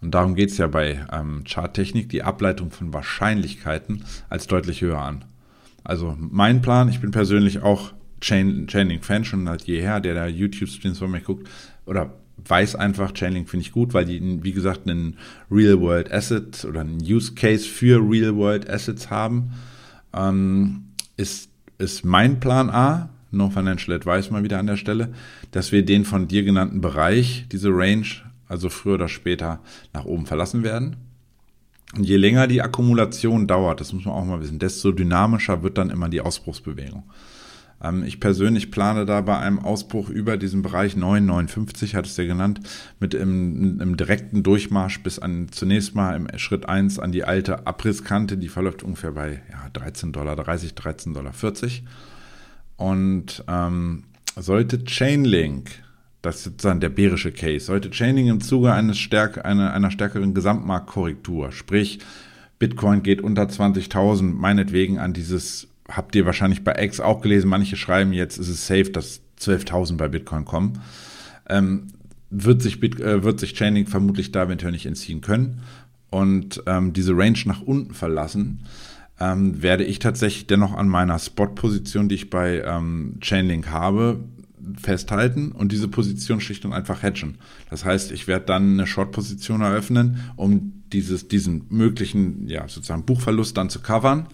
Und 0.00 0.10
darum 0.14 0.34
geht 0.34 0.50
es 0.50 0.58
ja 0.58 0.66
bei 0.66 1.06
ähm, 1.12 1.44
Charttechnik, 1.46 2.08
die 2.08 2.22
Ableitung 2.22 2.70
von 2.70 2.92
Wahrscheinlichkeiten 2.92 4.04
als 4.28 4.46
deutlich 4.46 4.80
höher 4.80 4.98
an. 4.98 5.24
Also 5.82 6.16
mein 6.18 6.60
Plan, 6.62 6.88
ich 6.88 7.00
bin 7.00 7.10
persönlich 7.10 7.62
auch 7.62 7.92
Chain, 8.20 8.66
Chainlink-Fan 8.66 9.24
schon 9.24 9.46
seit 9.46 9.62
jeher, 9.62 10.00
der 10.00 10.14
da 10.14 10.26
YouTube-Streams 10.26 10.98
von 10.98 11.10
mir 11.10 11.20
guckt, 11.20 11.48
oder 11.86 12.14
weiß 12.46 12.76
einfach, 12.76 13.12
Chainlink 13.12 13.48
finde 13.48 13.62
ich 13.62 13.72
gut, 13.72 13.94
weil 13.94 14.04
die, 14.04 14.42
wie 14.42 14.52
gesagt, 14.52 14.88
einen 14.88 15.16
Real-World 15.50 16.12
Asset 16.12 16.64
oder 16.64 16.80
einen 16.80 17.00
Use 17.00 17.34
Case 17.34 17.66
für 17.66 17.98
Real-World 17.98 18.68
Assets 18.68 19.10
haben. 19.10 19.52
Ähm, 20.12 20.84
ist, 21.16 21.50
ist 21.78 22.04
mein 22.04 22.40
Plan 22.40 22.70
A, 22.70 23.10
No 23.30 23.50
Financial 23.50 23.96
Advice 23.96 24.30
mal 24.30 24.44
wieder 24.44 24.58
an 24.58 24.66
der 24.66 24.76
Stelle, 24.76 25.12
dass 25.50 25.72
wir 25.72 25.84
den 25.84 26.04
von 26.04 26.28
dir 26.28 26.42
genannten 26.44 26.80
Bereich, 26.80 27.46
diese 27.50 27.70
Range, 27.70 28.06
also 28.48 28.68
früher 28.68 28.94
oder 28.94 29.08
später 29.08 29.60
nach 29.92 30.04
oben 30.04 30.26
verlassen 30.26 30.62
werden. 30.62 30.96
Und 31.96 32.04
je 32.04 32.16
länger 32.16 32.46
die 32.46 32.62
Akkumulation 32.62 33.46
dauert, 33.46 33.80
das 33.80 33.92
muss 33.92 34.04
man 34.04 34.14
auch 34.14 34.24
mal 34.24 34.40
wissen, 34.40 34.58
desto 34.58 34.92
dynamischer 34.92 35.62
wird 35.62 35.78
dann 35.78 35.90
immer 35.90 36.08
die 36.08 36.20
Ausbruchsbewegung. 36.20 37.04
Ähm, 37.82 38.04
ich 38.04 38.20
persönlich 38.20 38.70
plane 38.70 39.06
da 39.06 39.20
bei 39.20 39.38
einem 39.38 39.58
Ausbruch 39.58 40.08
über 40.08 40.36
diesen 40.36 40.62
Bereich 40.62 40.94
9,59, 40.94 41.94
hat 41.94 42.06
es 42.06 42.16
ja 42.16 42.24
genannt, 42.24 42.60
mit 43.00 43.14
im, 43.14 43.80
im, 43.80 43.96
direkten 43.96 44.42
Durchmarsch 44.42 45.02
bis 45.02 45.18
an 45.18 45.48
zunächst 45.50 45.94
mal 45.94 46.16
im 46.16 46.38
Schritt 46.38 46.68
1 46.68 46.98
an 46.98 47.12
die 47.12 47.24
alte 47.24 47.66
Abrisskante, 47.66 48.36
die 48.36 48.48
verläuft 48.48 48.82
ungefähr 48.82 49.12
bei 49.12 49.42
ja, 49.50 49.80
13,30 49.80 50.12
Dollar, 50.12 50.34
13,40 50.38 51.12
Dollar. 51.12 51.32
Und 52.76 53.44
ähm, 53.46 54.04
sollte 54.36 54.84
Chainlink, 54.84 55.70
das 56.22 56.36
ist 56.36 56.44
sozusagen 56.44 56.80
der 56.80 56.88
bärische 56.88 57.32
Case, 57.32 57.66
sollte 57.66 57.90
Chainlink 57.90 58.28
im 58.28 58.40
Zuge 58.40 58.72
eines 58.72 58.98
stärk, 58.98 59.44
einer, 59.44 59.72
einer 59.72 59.90
stärkeren 59.90 60.34
Gesamtmarktkorrektur, 60.34 61.52
sprich 61.52 62.00
Bitcoin 62.58 63.02
geht 63.02 63.20
unter 63.20 63.42
20.000, 63.42 64.22
meinetwegen 64.22 64.98
an 64.98 65.12
dieses 65.12 65.68
habt 65.88 66.14
ihr 66.16 66.26
wahrscheinlich 66.26 66.64
bei 66.64 66.74
X 66.82 67.00
auch 67.00 67.20
gelesen, 67.20 67.48
manche 67.48 67.76
schreiben 67.76 68.12
jetzt, 68.12 68.38
ist 68.38 68.48
es 68.48 68.66
safe, 68.66 68.90
dass 68.90 69.20
12.000 69.40 69.96
bei 69.96 70.08
Bitcoin 70.08 70.44
kommen. 70.44 70.80
Ähm, 71.48 71.88
wird, 72.30 72.62
sich 72.62 72.80
Bit, 72.80 73.00
äh, 73.00 73.22
wird 73.22 73.40
sich 73.40 73.54
Chainlink 73.54 73.88
vermutlich 73.88 74.32
da 74.32 74.44
eventuell 74.44 74.72
nicht 74.72 74.86
entziehen 74.86 75.20
können 75.20 75.60
und 76.10 76.62
ähm, 76.66 76.92
diese 76.92 77.16
Range 77.16 77.38
nach 77.44 77.60
unten 77.60 77.92
verlassen, 77.92 78.60
ähm, 79.20 79.62
werde 79.62 79.84
ich 79.84 79.98
tatsächlich 79.98 80.46
dennoch 80.46 80.72
an 80.72 80.88
meiner 80.88 81.18
Spot-Position, 81.18 82.08
die 82.08 82.14
ich 82.16 82.30
bei 82.30 82.62
ähm, 82.64 83.16
Chainlink 83.20 83.68
habe, 83.68 84.20
festhalten 84.80 85.52
und 85.52 85.72
diese 85.72 85.88
Position 85.88 86.40
schlicht 86.40 86.64
und 86.64 86.72
einfach 86.72 87.02
hedgen. 87.02 87.36
Das 87.68 87.84
heißt, 87.84 88.12
ich 88.12 88.26
werde 88.26 88.46
dann 88.46 88.74
eine 88.74 88.86
Short-Position 88.86 89.60
eröffnen, 89.60 90.20
um 90.36 90.84
dieses, 90.92 91.28
diesen 91.28 91.66
möglichen, 91.68 92.48
ja, 92.48 92.66
sozusagen 92.68 93.04
Buchverlust 93.04 93.56
dann 93.56 93.68
zu 93.68 93.80
covern 93.80 94.28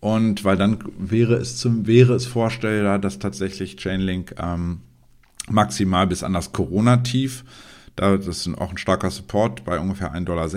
und 0.00 0.44
weil 0.44 0.56
dann 0.56 0.78
wäre 0.98 1.34
es 1.34 1.56
zum, 1.56 1.86
wäre 1.86 2.14
es 2.14 2.26
vorstellbar, 2.26 2.98
dass 2.98 3.18
tatsächlich 3.18 3.76
Chainlink 3.76 4.34
ähm, 4.38 4.80
maximal 5.48 6.06
bis 6.06 6.22
an 6.22 6.32
das 6.32 6.52
Corona-Tief, 6.52 7.44
da 7.96 8.16
das 8.16 8.46
ist 8.46 8.58
auch 8.58 8.70
ein 8.70 8.78
starker 8.78 9.10
Support 9.10 9.64
bei 9.64 9.80
ungefähr 9.80 10.14
1,60 10.14 10.24
Dollar, 10.24 10.48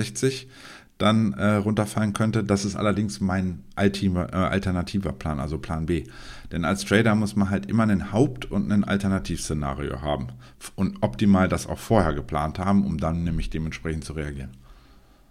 dann 1.01 1.33
äh, 1.33 1.55
runterfallen 1.55 2.13
könnte. 2.13 2.43
Das 2.43 2.63
ist 2.63 2.75
allerdings 2.75 3.19
mein 3.19 3.63
alternativer, 3.75 4.33
äh, 4.33 4.35
alternativer 4.35 5.11
Plan, 5.11 5.39
also 5.39 5.57
Plan 5.57 5.87
B. 5.87 6.03
Denn 6.51 6.63
als 6.63 6.85
Trader 6.85 7.15
muss 7.15 7.35
man 7.35 7.49
halt 7.49 7.65
immer 7.65 7.83
einen 7.83 8.11
Haupt- 8.11 8.51
und 8.51 8.71
ein 8.71 8.83
Alternativszenario 8.83 10.01
haben. 10.01 10.27
Und 10.75 11.01
optimal 11.01 11.47
das 11.47 11.65
auch 11.65 11.79
vorher 11.79 12.13
geplant 12.13 12.59
haben, 12.59 12.85
um 12.85 12.99
dann 12.99 13.23
nämlich 13.23 13.49
dementsprechend 13.49 14.03
zu 14.03 14.13
reagieren. 14.13 14.51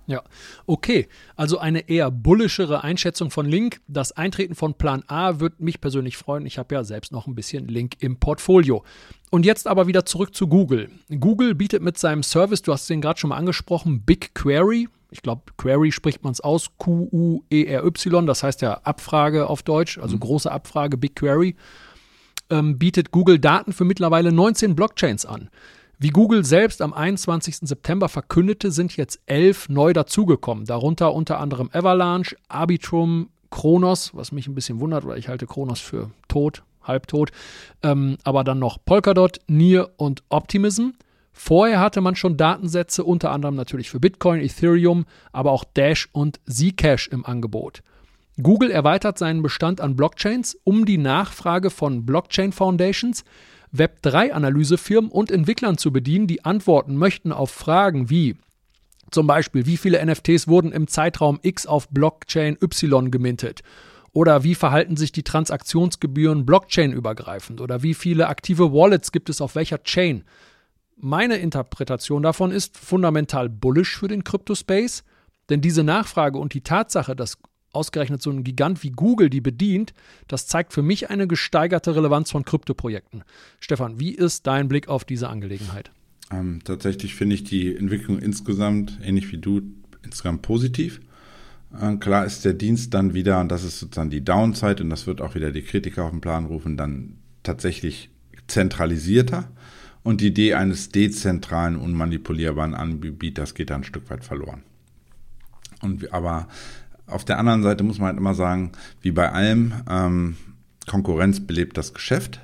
Ja, 0.07 0.23
okay. 0.67 1.09
Also 1.37 1.59
eine 1.59 1.89
eher 1.89 2.11
bullischere 2.11 2.83
Einschätzung 2.83 3.31
von 3.31 3.47
Link. 3.47 3.81
Das 3.87 4.13
Eintreten 4.13 4.55
von 4.55 4.75
Plan 4.75 5.05
A 5.07 5.39
wird 5.41 5.61
mich 5.61 5.81
persönlich 5.81 6.17
freuen. 6.17 6.47
Ich 6.47 6.59
habe 6.59 6.75
ja 6.75 6.83
selbst 6.85 7.13
noch 7.13 7.27
ein 7.27 7.35
bisschen 7.35 7.69
Link 7.69 7.95
im 8.01 8.17
Portfolio. 8.17 8.85
Und 9.31 9.47
jetzt 9.47 9.69
aber 9.69 9.87
wieder 9.87 10.05
zurück 10.05 10.35
zu 10.35 10.49
Google. 10.49 10.91
Google 11.09 11.55
bietet 11.55 11.83
mit 11.83 11.97
seinem 11.97 12.25
Service, 12.25 12.63
du 12.63 12.73
hast 12.73 12.91
den 12.91 13.01
gerade 13.01 13.21
schon 13.21 13.31
mal 13.31 13.37
angesprochen, 13.37 14.03
BigQuery. 14.03 14.89
Ich 15.13 15.23
glaube, 15.23 15.43
Query 15.57 15.93
spricht 15.93 16.23
man 16.23 16.33
es 16.33 16.41
aus, 16.41 16.71
Q-U-E-R-Y, 16.79 18.27
das 18.27 18.43
heißt 18.43 18.63
ja 18.63 18.75
Abfrage 18.85 19.49
auf 19.49 19.63
Deutsch, 19.63 19.99
also 19.99 20.17
mhm. 20.17 20.21
große 20.21 20.51
Abfrage, 20.51 20.97
BigQuery, 20.97 21.57
ähm, 22.51 22.79
bietet 22.79 23.11
Google 23.11 23.39
Daten 23.39 23.73
für 23.73 23.85
mittlerweile 23.85 24.33
19 24.33 24.77
Blockchains 24.77 25.27
an. 25.27 25.51
Wie 26.03 26.09
Google 26.09 26.47
selbst 26.47 26.81
am 26.81 26.95
21. 26.95 27.57
September 27.57 28.09
verkündete, 28.09 28.71
sind 28.71 28.97
jetzt 28.97 29.21
elf 29.27 29.69
neu 29.69 29.93
dazugekommen, 29.93 30.65
darunter 30.65 31.13
unter 31.13 31.39
anderem 31.39 31.69
Avalanche, 31.75 32.37
Arbitrum, 32.49 33.29
Kronos, 33.51 34.13
was 34.15 34.33
mich 34.33 34.49
ein 34.49 34.55
bisschen 34.55 34.81
wundert, 34.81 35.07
weil 35.07 35.19
ich 35.19 35.29
halte 35.29 35.47
Kronos 35.47 35.79
für 35.79 36.11
tot, 36.27 36.63
halbtot, 36.83 37.33
ähm, 37.83 38.17
aber 38.25 38.45
dann 38.45 38.59
noch 38.59 38.79
Polkadot, 38.83 39.41
Nier 39.47 39.91
und 39.99 40.23
Optimism. 40.31 40.93
Vorher 41.35 41.81
hatte 41.81 42.01
man 42.01 42.17
schon 42.17 42.39
Datensätze, 42.39 43.05
unter 43.05 43.31
anderem 43.31 43.55
natürlich 43.55 43.91
für 43.91 44.01
Bitcoin, 44.01 44.41
Ethereum, 44.41 45.05
aber 45.33 45.53
auch 45.53 45.65
Dash 45.65 46.09
und 46.13 46.41
Zcash 46.49 47.09
im 47.09 47.27
Angebot. 47.27 47.83
Google 48.43 48.71
erweitert 48.71 49.19
seinen 49.19 49.43
Bestand 49.43 49.83
an 49.83 49.97
Blockchains 49.97 50.57
um 50.65 50.87
die 50.87 50.97
Nachfrage 50.97 51.69
von 51.69 52.07
Blockchain 52.07 52.53
Foundations, 52.53 53.23
Web3-Analysefirmen 53.75 55.11
und 55.11 55.31
Entwicklern 55.31 55.79
zu 55.79 55.93
bedienen, 55.93 56.27
die 56.27 56.45
antworten 56.45 56.97
möchten 56.97 57.33
auf 57.33 57.51
Fragen 57.51 58.11
wie 58.11 58.37
zum 59.11 59.27
Beispiel, 59.27 59.67
wie 59.67 59.77
viele 59.77 60.05
NFTs 60.05 60.47
wurden 60.47 60.73
im 60.73 60.87
Zeitraum 60.87 61.41
X 61.43 61.67
auf 61.67 61.89
Blockchain 61.89 62.57
Y 62.63 63.11
gemintet? 63.11 63.63
Oder 64.13 64.43
wie 64.45 64.55
verhalten 64.55 64.97
sich 64.97 65.13
die 65.13 65.23
Transaktionsgebühren 65.23 66.47
blockchain-übergreifend? 66.47 67.61
Oder 67.61 67.83
wie 67.83 67.95
viele 67.95 68.29
aktive 68.29 68.73
Wallets 68.73 69.13
gibt 69.13 69.29
es 69.31 69.41
auf 69.41 69.55
welcher 69.55 69.83
Chain? 69.83 70.25
Meine 70.97 71.37
Interpretation 71.37 72.23
davon 72.23 72.51
ist 72.51 72.77
fundamental 72.77 73.49
bullish 73.49 73.97
für 73.97 74.09
den 74.09 74.25
Crypto-Space, 74.25 75.05
denn 75.49 75.61
diese 75.61 75.83
Nachfrage 75.83 76.39
und 76.39 76.55
die 76.55 76.61
Tatsache, 76.61 77.17
dass 77.17 77.39
ausgerechnet 77.73 78.23
so 78.23 78.31
ein 78.31 78.45
Gigant 78.45 78.83
wie 78.83 78.91
Google 78.91 79.31
die 79.31 79.41
bedient, 79.41 79.93
das 80.29 80.47
zeigt 80.47 80.73
für 80.73 80.83
mich 80.83 81.11
eine 81.11 81.27
gesteigerte 81.27 81.95
Relevanz 81.95 82.31
von 82.31 82.45
Kryptoprojekten. 82.45 83.25
Stefan, 83.61 84.01
wie 84.01 84.15
ist 84.15 84.47
dein 84.47 84.69
Blick 84.69 84.89
auf 84.89 85.05
diese 85.05 85.29
Angelegenheit? 85.29 85.91
Ähm, 86.33 86.61
tatsächlich 86.65 87.15
finde 87.15 87.35
ich 87.35 87.45
die 87.45 87.75
Entwicklung 87.75 88.19
insgesamt, 88.19 88.99
ähnlich 89.03 89.33
wie 89.33 89.39
du, 89.39 89.63
insgesamt 90.03 90.43
positiv. 90.43 91.01
Äh, 91.79 91.97
klar 91.97 92.25
ist 92.25 92.45
der 92.45 92.55
Dienst 92.55 92.95
dann 92.95 93.15
wieder, 93.15 93.41
und 93.41 93.49
das 93.49 93.65
ist 93.65 93.81
sozusagen 93.81 94.11
die 94.11 94.25
Downside, 94.25 94.83
und 94.83 94.91
das 94.91 95.07
wird 95.07 95.21
auch 95.21 95.35
wieder 95.35 95.51
die 95.51 95.63
Kritiker 95.63 96.05
auf 96.05 96.11
den 96.11 96.21
Plan 96.21 96.47
rufen, 96.47 96.77
dann 96.77 97.17
tatsächlich 97.43 98.11
zentralisierter. 98.47 99.51
Und 100.03 100.21
die 100.21 100.29
Idee 100.29 100.55
eines 100.55 100.89
dezentralen, 100.89 101.77
unmanipulierbaren 101.77 102.75
Anbieters 102.75 103.55
geht 103.55 103.71
da 103.71 103.77
ein 103.77 103.85
Stück 103.85 104.09
weit 104.09 104.25
verloren. 104.25 104.63
Und, 105.83 106.13
aber 106.13 106.49
auf 107.11 107.25
der 107.25 107.39
anderen 107.39 107.63
Seite 107.63 107.85
muss 107.85 107.99
man 107.99 108.09
halt 108.09 108.19
immer 108.19 108.35
sagen, 108.35 108.73
wie 109.03 109.13
bei 109.13 109.31
allem, 109.31 109.75
ähm, 109.89 110.37
Konkurrenz 110.87 111.41
belebt 111.41 111.77
das 111.77 111.95
Geschäft 111.95 112.41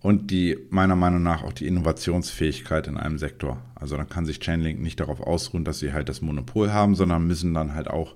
und 0.00 0.30
die 0.30 0.58
meiner 0.70 0.96
Meinung 0.96 1.22
nach 1.22 1.42
auch 1.42 1.52
die 1.52 1.66
Innovationsfähigkeit 1.66 2.86
in 2.86 2.96
einem 2.96 3.18
Sektor. 3.18 3.62
Also 3.74 3.96
dann 3.96 4.08
kann 4.08 4.26
sich 4.26 4.40
Chainlink 4.40 4.80
nicht 4.80 4.98
darauf 4.98 5.20
ausruhen, 5.20 5.64
dass 5.64 5.78
sie 5.78 5.92
halt 5.92 6.08
das 6.08 6.22
Monopol 6.22 6.72
haben, 6.72 6.94
sondern 6.94 7.26
müssen 7.26 7.54
dann 7.54 7.74
halt 7.74 7.88
auch 7.88 8.14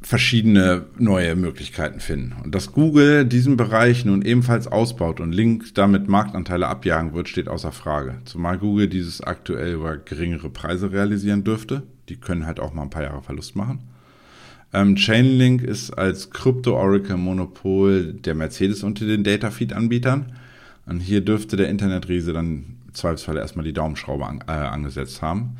verschiedene 0.00 0.86
neue 0.98 1.34
Möglichkeiten 1.36 2.00
finden. 2.00 2.36
Und 2.42 2.54
dass 2.54 2.72
Google 2.72 3.24
diesen 3.24 3.56
Bereich 3.56 4.04
nun 4.04 4.22
ebenfalls 4.22 4.66
ausbaut 4.66 5.20
und 5.20 5.32
Link 5.32 5.74
damit 5.74 6.08
Marktanteile 6.08 6.68
abjagen 6.68 7.12
wird, 7.12 7.28
steht 7.28 7.48
außer 7.48 7.72
Frage. 7.72 8.16
Zumal 8.24 8.58
Google 8.58 8.88
dieses 8.88 9.20
aktuell 9.20 9.74
über 9.74 9.96
geringere 9.96 10.48
Preise 10.48 10.92
realisieren 10.92 11.44
dürfte. 11.44 11.82
Die 12.08 12.16
können 12.16 12.46
halt 12.46 12.60
auch 12.60 12.72
mal 12.72 12.82
ein 12.82 12.90
paar 12.90 13.02
Jahre 13.02 13.22
Verlust 13.22 13.56
machen. 13.56 13.80
Ähm, 14.76 14.94
Chainlink 14.94 15.62
ist 15.62 15.90
als 15.92 16.28
Krypto-Oracle-Monopol 16.28 18.12
der 18.12 18.34
Mercedes 18.34 18.82
unter 18.82 19.06
den 19.06 19.24
Datafeed-Anbietern. 19.24 20.32
Und 20.84 21.00
hier 21.00 21.22
dürfte 21.22 21.56
der 21.56 21.70
Internetriese 21.70 22.34
dann 22.34 22.46
im 22.86 22.92
Zweifelsfall 22.92 23.38
erstmal 23.38 23.64
die 23.64 23.72
Daumenschraube 23.72 24.26
an, 24.26 24.44
äh, 24.46 24.52
angesetzt 24.52 25.22
haben. 25.22 25.56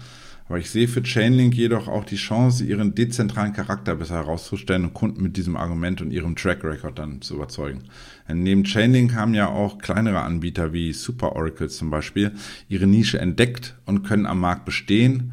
Aber 0.51 0.59
ich 0.59 0.69
sehe 0.69 0.87
für 0.87 1.03
Chainlink 1.03 1.55
jedoch 1.55 1.89
auch 1.89 2.05
die 2.05 2.17
Chance, 2.17 2.63
ihren 2.63 2.95
dezentralen 2.95 3.55
Charakter 3.55 3.95
besser 3.97 4.17
herauszustellen 4.17 4.85
und 4.85 4.93
Kunden 4.93 5.23
mit 5.23 5.39
diesem 5.39 5.57
Argument 5.57 6.03
und 6.03 6.11
ihrem 6.11 6.37
Track 6.37 6.63
Record 6.63 6.99
dann 6.99 7.23
zu 7.23 7.37
überzeugen. 7.37 7.85
Denn 8.29 8.43
neben 8.43 8.65
Chainlink 8.65 9.15
haben 9.15 9.33
ja 9.33 9.49
auch 9.49 9.79
kleinere 9.79 10.21
Anbieter 10.21 10.75
wie 10.75 10.93
Super 10.93 11.35
Oracle 11.35 11.71
zum 11.71 11.89
Beispiel 11.89 12.33
ihre 12.69 12.87
Nische 12.87 13.19
entdeckt 13.19 13.77
und 13.87 14.03
können 14.03 14.27
am 14.27 14.41
Markt 14.41 14.67
bestehen 14.67 15.33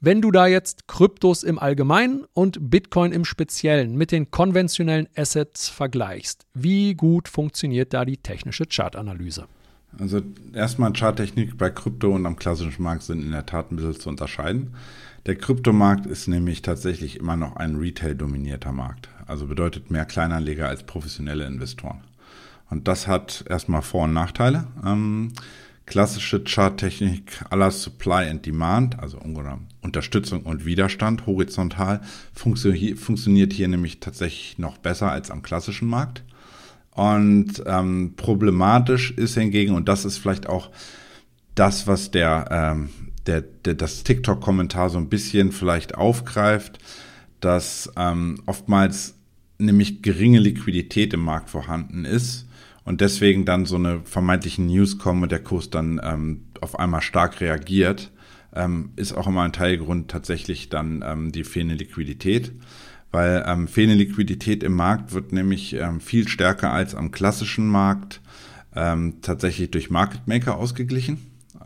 Wenn 0.00 0.20
du 0.20 0.32
da 0.32 0.46
jetzt 0.48 0.88
Kryptos 0.88 1.44
im 1.44 1.58
Allgemeinen 1.60 2.24
und 2.34 2.70
Bitcoin 2.70 3.12
im 3.12 3.24
Speziellen 3.24 3.96
mit 3.96 4.10
den 4.10 4.30
konventionellen 4.32 5.08
Assets 5.14 5.68
vergleichst, 5.68 6.44
wie 6.54 6.94
gut 6.94 7.28
funktioniert 7.28 7.94
da 7.94 8.04
die 8.04 8.16
technische 8.16 8.66
Chartanalyse? 8.66 9.46
Also 9.98 10.22
erstmal 10.54 10.92
Charttechnik 10.92 11.58
bei 11.58 11.70
Krypto 11.70 12.10
und 12.10 12.26
am 12.26 12.36
klassischen 12.36 12.82
Markt 12.82 13.02
sind 13.02 13.22
in 13.22 13.30
der 13.30 13.46
Tat 13.46 13.70
ein 13.70 13.76
bisschen 13.76 14.00
zu 14.00 14.08
unterscheiden. 14.08 14.74
Der 15.26 15.36
Kryptomarkt 15.36 16.06
ist 16.06 16.26
nämlich 16.26 16.62
tatsächlich 16.62 17.20
immer 17.20 17.36
noch 17.36 17.54
ein 17.56 17.76
Retail-dominierter 17.76 18.72
Markt. 18.72 19.08
Also 19.26 19.46
bedeutet 19.46 19.90
mehr 19.90 20.04
Kleinanleger 20.04 20.68
als 20.68 20.82
professionelle 20.82 21.46
Investoren. 21.46 22.00
Und 22.72 22.88
das 22.88 23.06
hat 23.06 23.44
erstmal 23.50 23.82
Vor- 23.82 24.04
und 24.04 24.14
Nachteile. 24.14 24.66
Ähm, 24.82 25.32
klassische 25.84 26.42
Charttechnik 26.42 27.44
aller 27.50 27.70
Supply 27.70 28.30
and 28.30 28.46
Demand, 28.46 28.98
also 28.98 29.20
Unterstützung 29.82 30.44
und 30.44 30.64
Widerstand 30.64 31.26
horizontal, 31.26 32.00
funktioniert 32.32 33.52
hier 33.52 33.68
nämlich 33.68 34.00
tatsächlich 34.00 34.56
noch 34.56 34.78
besser 34.78 35.12
als 35.12 35.30
am 35.30 35.42
klassischen 35.42 35.86
Markt. 35.86 36.24
Und 36.92 37.62
ähm, 37.66 38.14
problematisch 38.16 39.10
ist 39.10 39.34
hingegen, 39.34 39.74
und 39.74 39.86
das 39.86 40.06
ist 40.06 40.16
vielleicht 40.16 40.46
auch 40.46 40.70
das, 41.54 41.86
was 41.86 42.10
der, 42.10 42.48
ähm, 42.50 42.88
der, 43.26 43.42
der 43.42 43.74
das 43.74 44.02
TikTok-Kommentar 44.02 44.88
so 44.88 44.96
ein 44.96 45.10
bisschen 45.10 45.52
vielleicht 45.52 45.94
aufgreift, 45.94 46.78
dass 47.40 47.92
ähm, 47.98 48.42
oftmals 48.46 49.16
nämlich 49.58 50.00
geringe 50.00 50.38
Liquidität 50.38 51.12
im 51.12 51.20
Markt 51.20 51.50
vorhanden 51.50 52.06
ist 52.06 52.46
und 52.84 53.00
deswegen 53.00 53.44
dann 53.44 53.66
so 53.66 53.76
eine 53.76 54.00
vermeintlichen 54.04 54.66
News 54.66 54.98
kommen 54.98 55.22
und 55.22 55.32
der 55.32 55.42
Kurs 55.42 55.70
dann 55.70 56.00
ähm, 56.02 56.44
auf 56.60 56.78
einmal 56.78 57.02
stark 57.02 57.40
reagiert, 57.40 58.10
ähm, 58.54 58.90
ist 58.96 59.12
auch 59.12 59.26
immer 59.26 59.42
ein 59.42 59.52
Teilgrund 59.52 60.10
tatsächlich 60.10 60.68
dann 60.68 61.04
ähm, 61.06 61.32
die 61.32 61.44
fehlende 61.44 61.76
Liquidität. 61.76 62.52
Weil 63.10 63.44
ähm, 63.46 63.68
fehlende 63.68 64.02
Liquidität 64.02 64.62
im 64.62 64.74
Markt 64.74 65.12
wird 65.12 65.32
nämlich 65.32 65.74
ähm, 65.74 66.00
viel 66.00 66.28
stärker 66.28 66.72
als 66.72 66.94
am 66.94 67.10
klassischen 67.10 67.68
Markt 67.68 68.22
ähm, 68.74 69.16
tatsächlich 69.20 69.70
durch 69.70 69.90
Market 69.90 70.26
Maker 70.26 70.56
ausgeglichen. 70.56 71.18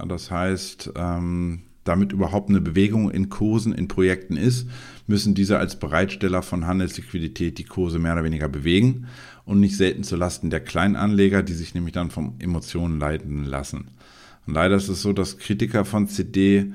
Das 0.09 0.31
heißt, 0.31 0.93
ähm, 0.97 1.63
damit 1.85 2.13
überhaupt 2.13 2.51
eine 2.51 2.61
Bewegung 2.61 3.11
in 3.13 3.29
Kursen, 3.29 3.73
in 3.73 3.87
Projekten 3.87 4.37
ist, 4.37 4.69
müssen 5.07 5.35
diese 5.35 5.59
als 5.59 5.79
Bereitsteller 5.79 6.43
von 6.43 6.67
Handelsliquidität 6.67 7.59
die 7.59 7.65
Kurse 7.65 8.01
mehr 8.01 8.15
oder 8.15 8.25
weniger 8.25 8.49
bewegen 8.49 9.07
und 9.47 9.61
nicht 9.61 9.77
selten 9.77 10.03
zulasten 10.03 10.51
der 10.51 10.61
Kleinanleger, 10.61 11.43
die 11.43 11.55
sich 11.55 11.75
nämlich 11.75 11.95
dann 11.95 12.11
von 12.11 12.35
Emotionen 12.41 12.99
leiten 12.99 13.45
lassen. 13.45 13.89
Und 14.47 14.53
leider 14.55 14.77
ist 14.77 14.89
es 14.89 15.01
so, 15.01 15.13
dass 15.13 15.39
Kritiker 15.39 15.85
von 15.85 16.09
CD 16.09 16.73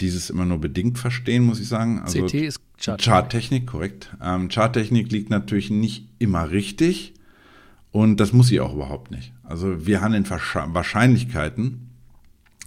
dieses 0.00 0.30
immer 0.30 0.44
nur 0.44 0.58
bedingt 0.58 0.98
verstehen, 0.98 1.44
muss 1.44 1.60
ich 1.60 1.68
sagen. 1.68 2.00
Also 2.00 2.26
CT 2.26 2.34
ist 2.34 2.60
Charttechnik. 2.78 3.04
Charttechnik, 3.04 3.66
korrekt. 3.66 4.16
Ähm, 4.22 4.48
Charttechnik 4.48 5.10
liegt 5.10 5.30
natürlich 5.30 5.70
nicht 5.70 6.08
immer 6.18 6.50
richtig 6.50 7.14
und 7.90 8.18
das 8.18 8.32
muss 8.32 8.48
sie 8.48 8.60
auch 8.60 8.74
überhaupt 8.74 9.10
nicht. 9.10 9.32
Also 9.42 9.86
wir 9.86 10.00
handeln 10.00 10.28
Wahrscheinlichkeiten. 10.28 11.90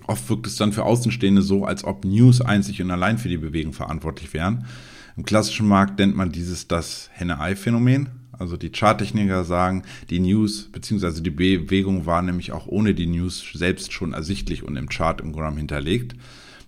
Oft 0.08 0.30
wirkt 0.30 0.48
es 0.48 0.56
dann 0.56 0.72
für 0.72 0.84
Außenstehende 0.84 1.42
so, 1.42 1.66
als 1.66 1.84
ob 1.84 2.06
News 2.06 2.42
einzig 2.42 2.82
und 2.82 2.90
allein 2.90 3.18
für 3.18 3.28
die 3.28 3.38
Bewegung 3.38 3.74
verantwortlich 3.74 4.34
wären. 4.34 4.66
Im 5.18 5.26
klassischen 5.26 5.68
Markt 5.68 6.00
nennt 6.00 6.16
man 6.16 6.32
dieses 6.32 6.68
das 6.68 7.10
Henne-Ei-Phänomen. 7.12 8.10
Also 8.40 8.58
die 8.58 8.72
Charttechniker 8.72 9.44
sagen, 9.44 9.84
die 10.10 10.20
News 10.20 10.70
bzw. 10.72 11.22
die 11.22 11.32
Bewegung 11.32 12.06
war 12.06 12.22
nämlich 12.22 12.52
auch 12.52 12.68
ohne 12.68 12.94
die 12.94 13.08
News 13.08 13.46
selbst 13.54 13.92
schon 13.92 14.14
ersichtlich 14.14 14.64
und 14.64 14.76
im 14.76 14.90
Chart 14.90 15.22
im 15.22 15.34
Grunde 15.34 15.58
hinterlegt, 15.58 16.16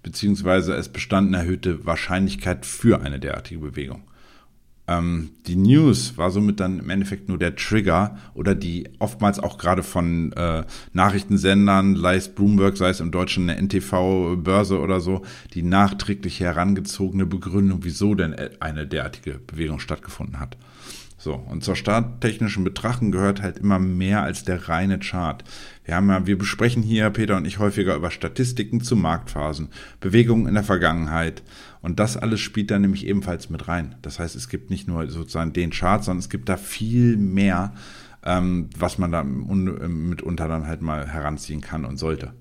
beziehungsweise 0.04 0.74
es 0.74 0.90
bestand 0.90 1.28
eine 1.28 1.38
erhöhte 1.38 1.86
Wahrscheinlichkeit 1.86 2.66
für 2.66 3.02
eine 3.02 3.20
derartige 3.20 3.60
Bewegung. 3.60 4.04
Ähm, 4.90 5.30
die 5.46 5.56
News 5.56 6.18
war 6.18 6.32
somit 6.32 6.60
dann 6.60 6.80
im 6.80 6.90
Endeffekt 6.90 7.30
nur 7.30 7.38
der 7.38 7.56
Trigger 7.56 8.18
oder 8.34 8.56
die 8.56 8.90
oftmals 8.98 9.38
auch 9.38 9.60
gerade 9.60 9.84
von 9.84 10.34
äh, 10.34 10.64
Nachrichtensendern, 10.94 11.96
sei 11.96 12.16
es 12.16 12.30
Bloomberg, 12.30 12.76
sei 12.76 12.90
es 12.90 13.00
im 13.00 13.12
Deutschen 13.12 13.48
eine 13.48 13.62
NTV-Börse 13.62 14.80
oder 14.80 15.00
so, 15.00 15.22
die 15.54 15.62
nachträglich 15.62 16.40
herangezogene 16.40 17.28
Begründung, 17.28 17.84
wieso 17.84 18.16
denn 18.16 18.36
eine 18.60 18.88
derartige 18.88 19.40
Bewegung 19.46 19.80
stattgefunden 19.80 20.40
hat. 20.40 20.58
So, 21.22 21.34
und 21.34 21.66
zur 21.66 21.76
starttechnischen 21.76 22.64
Betrachtung 22.64 23.12
gehört 23.12 23.42
halt 23.42 23.58
immer 23.58 23.78
mehr 23.78 24.24
als 24.24 24.46
der 24.46 24.70
reine 24.70 25.00
Chart. 25.00 25.44
Wir 25.84 25.96
haben 25.96 26.10
ja, 26.10 26.26
wir 26.26 26.38
besprechen 26.38 26.82
hier, 26.82 27.10
Peter 27.10 27.36
und 27.36 27.44
ich, 27.44 27.60
häufiger 27.60 27.94
über 27.96 28.10
Statistiken 28.10 28.80
zu 28.80 28.96
Marktphasen, 28.96 29.68
Bewegungen 30.00 30.48
in 30.48 30.54
der 30.54 30.64
Vergangenheit. 30.64 31.44
Und 31.82 32.00
das 32.00 32.16
alles 32.16 32.40
spielt 32.40 32.72
da 32.72 32.80
nämlich 32.80 33.06
ebenfalls 33.06 33.50
mit 33.50 33.68
rein. 33.68 33.96
Das 34.02 34.18
heißt, 34.18 34.34
es 34.38 34.48
gibt 34.48 34.70
nicht 34.70 34.88
nur 34.88 35.10
sozusagen 35.10 35.52
den 35.52 35.72
Chart, 35.72 36.02
sondern 36.02 36.20
es 36.20 36.30
gibt 36.30 36.48
da 36.48 36.56
viel 36.56 37.18
mehr, 37.18 37.74
ähm, 38.24 38.70
was 38.78 38.98
man 38.98 39.12
da 39.12 39.22
mitunter 39.22 40.48
dann 40.48 40.68
halt 40.68 40.82
mal 40.82 41.06
heranziehen 41.06 41.60
kann 41.60 41.84
und 41.84 41.98
sollte. 41.98 42.34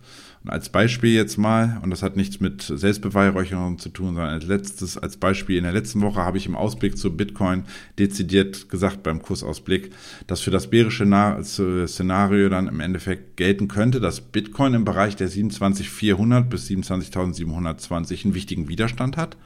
Als 0.49 0.71
Beispiel 0.71 1.13
jetzt 1.13 1.37
mal, 1.37 1.79
und 1.83 1.91
das 1.91 2.03
hat 2.03 2.17
nichts 2.17 2.41
mit 2.41 2.63
Selbstbeweihräucherung 2.63 3.79
zu 3.79 3.91
tun, 3.91 4.15
sondern 4.15 4.31
als 4.31 4.47
letztes, 4.47 4.97
als 4.97 5.19
Beispiel 5.19 5.59
in 5.59 5.65
der 5.65 5.75
letzten 5.75 6.01
Woche 6.01 6.21
habe 6.21 6.39
ich 6.39 6.47
im 6.47 6.57
Ausblick 6.57 6.97
zu 6.97 7.15
Bitcoin 7.15 7.65
dezidiert 7.99 8.71
gesagt 8.71 9.03
beim 9.03 9.21
Kursausblick, 9.21 9.93
dass 10.27 10.41
für 10.41 10.51
das 10.51 10.71
bärische 10.71 11.05
Szenario 11.43 12.49
dann 12.49 12.67
im 12.67 12.81
Endeffekt 12.81 13.37
gelten 13.37 13.69
könnte, 13.69 14.01
dass 14.01 14.23
Bitcoin 14.23 14.73
im 14.73 14.87
Bereich 14.87 15.17
der 15.17 15.29
27.400 15.29 16.41
bis 16.45 16.67
27.720 16.69 18.25
einen 18.25 18.35
wichtigen 18.35 18.69
Widerstand 18.69 19.19
hat. 19.19 19.37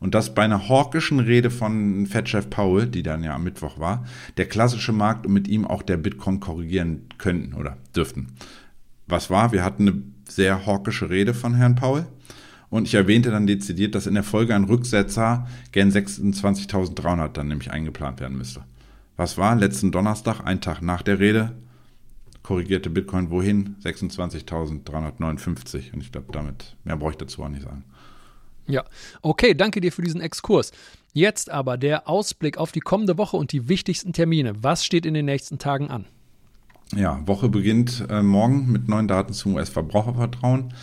Und 0.00 0.16
dass 0.16 0.34
bei 0.34 0.42
einer 0.42 0.68
hawkischen 0.68 1.20
Rede 1.20 1.50
von 1.50 2.06
Fed-Chef 2.06 2.50
Powell, 2.50 2.86
die 2.86 3.02
dann 3.04 3.22
ja 3.22 3.34
am 3.34 3.44
Mittwoch 3.44 3.78
war, 3.78 4.04
der 4.36 4.46
klassische 4.46 4.92
Markt 4.92 5.26
und 5.26 5.32
mit 5.32 5.46
ihm 5.46 5.64
auch 5.64 5.82
der 5.82 5.98
Bitcoin 5.98 6.40
korrigieren 6.40 7.02
könnten 7.18 7.54
oder 7.54 7.76
dürften. 7.94 8.28
Was 9.06 9.28
war? 9.28 9.52
Wir 9.52 9.62
hatten 9.62 9.88
eine 9.88 10.02
sehr 10.30 10.66
hawkische 10.66 11.10
Rede 11.10 11.34
von 11.34 11.54
Herrn 11.54 11.74
Paul. 11.74 12.06
Und 12.70 12.86
ich 12.86 12.94
erwähnte 12.94 13.30
dann 13.30 13.46
dezidiert, 13.46 13.94
dass 13.94 14.06
in 14.06 14.14
der 14.14 14.22
Folge 14.22 14.54
ein 14.54 14.64
Rücksetzer 14.64 15.46
gern 15.72 15.90
26.300 15.90 17.28
dann 17.28 17.48
nämlich 17.48 17.70
eingeplant 17.70 18.20
werden 18.20 18.38
müsste. 18.38 18.62
Was 19.16 19.36
war? 19.36 19.54
Letzten 19.56 19.92
Donnerstag, 19.92 20.46
ein 20.46 20.60
Tag 20.60 20.80
nach 20.80 21.02
der 21.02 21.18
Rede, 21.18 21.52
korrigierte 22.42 22.88
Bitcoin 22.88 23.30
wohin? 23.30 23.76
26.359. 23.82 25.92
Und 25.92 26.00
ich 26.00 26.12
glaube, 26.12 26.28
damit 26.32 26.76
mehr 26.84 26.96
brauche 26.96 27.10
ich 27.10 27.18
dazu 27.18 27.42
auch 27.42 27.48
nicht 27.48 27.62
sagen. 27.62 27.84
Ja, 28.66 28.84
okay, 29.20 29.54
danke 29.54 29.80
dir 29.80 29.90
für 29.90 30.02
diesen 30.02 30.20
Exkurs. 30.20 30.70
Jetzt 31.12 31.50
aber 31.50 31.76
der 31.76 32.08
Ausblick 32.08 32.56
auf 32.56 32.70
die 32.70 32.80
kommende 32.80 33.18
Woche 33.18 33.36
und 33.36 33.50
die 33.50 33.68
wichtigsten 33.68 34.12
Termine. 34.12 34.62
Was 34.62 34.84
steht 34.84 35.06
in 35.06 35.14
den 35.14 35.26
nächsten 35.26 35.58
Tagen 35.58 35.90
an? 35.90 36.06
Ja, 36.96 37.24
Woche 37.26 37.48
beginnt 37.48 38.04
äh, 38.10 38.20
morgen 38.20 38.70
mit 38.72 38.88
neuen 38.88 39.06
Daten 39.06 39.32
zum 39.32 39.54
US-Verbrauchervertrauen. 39.54 40.74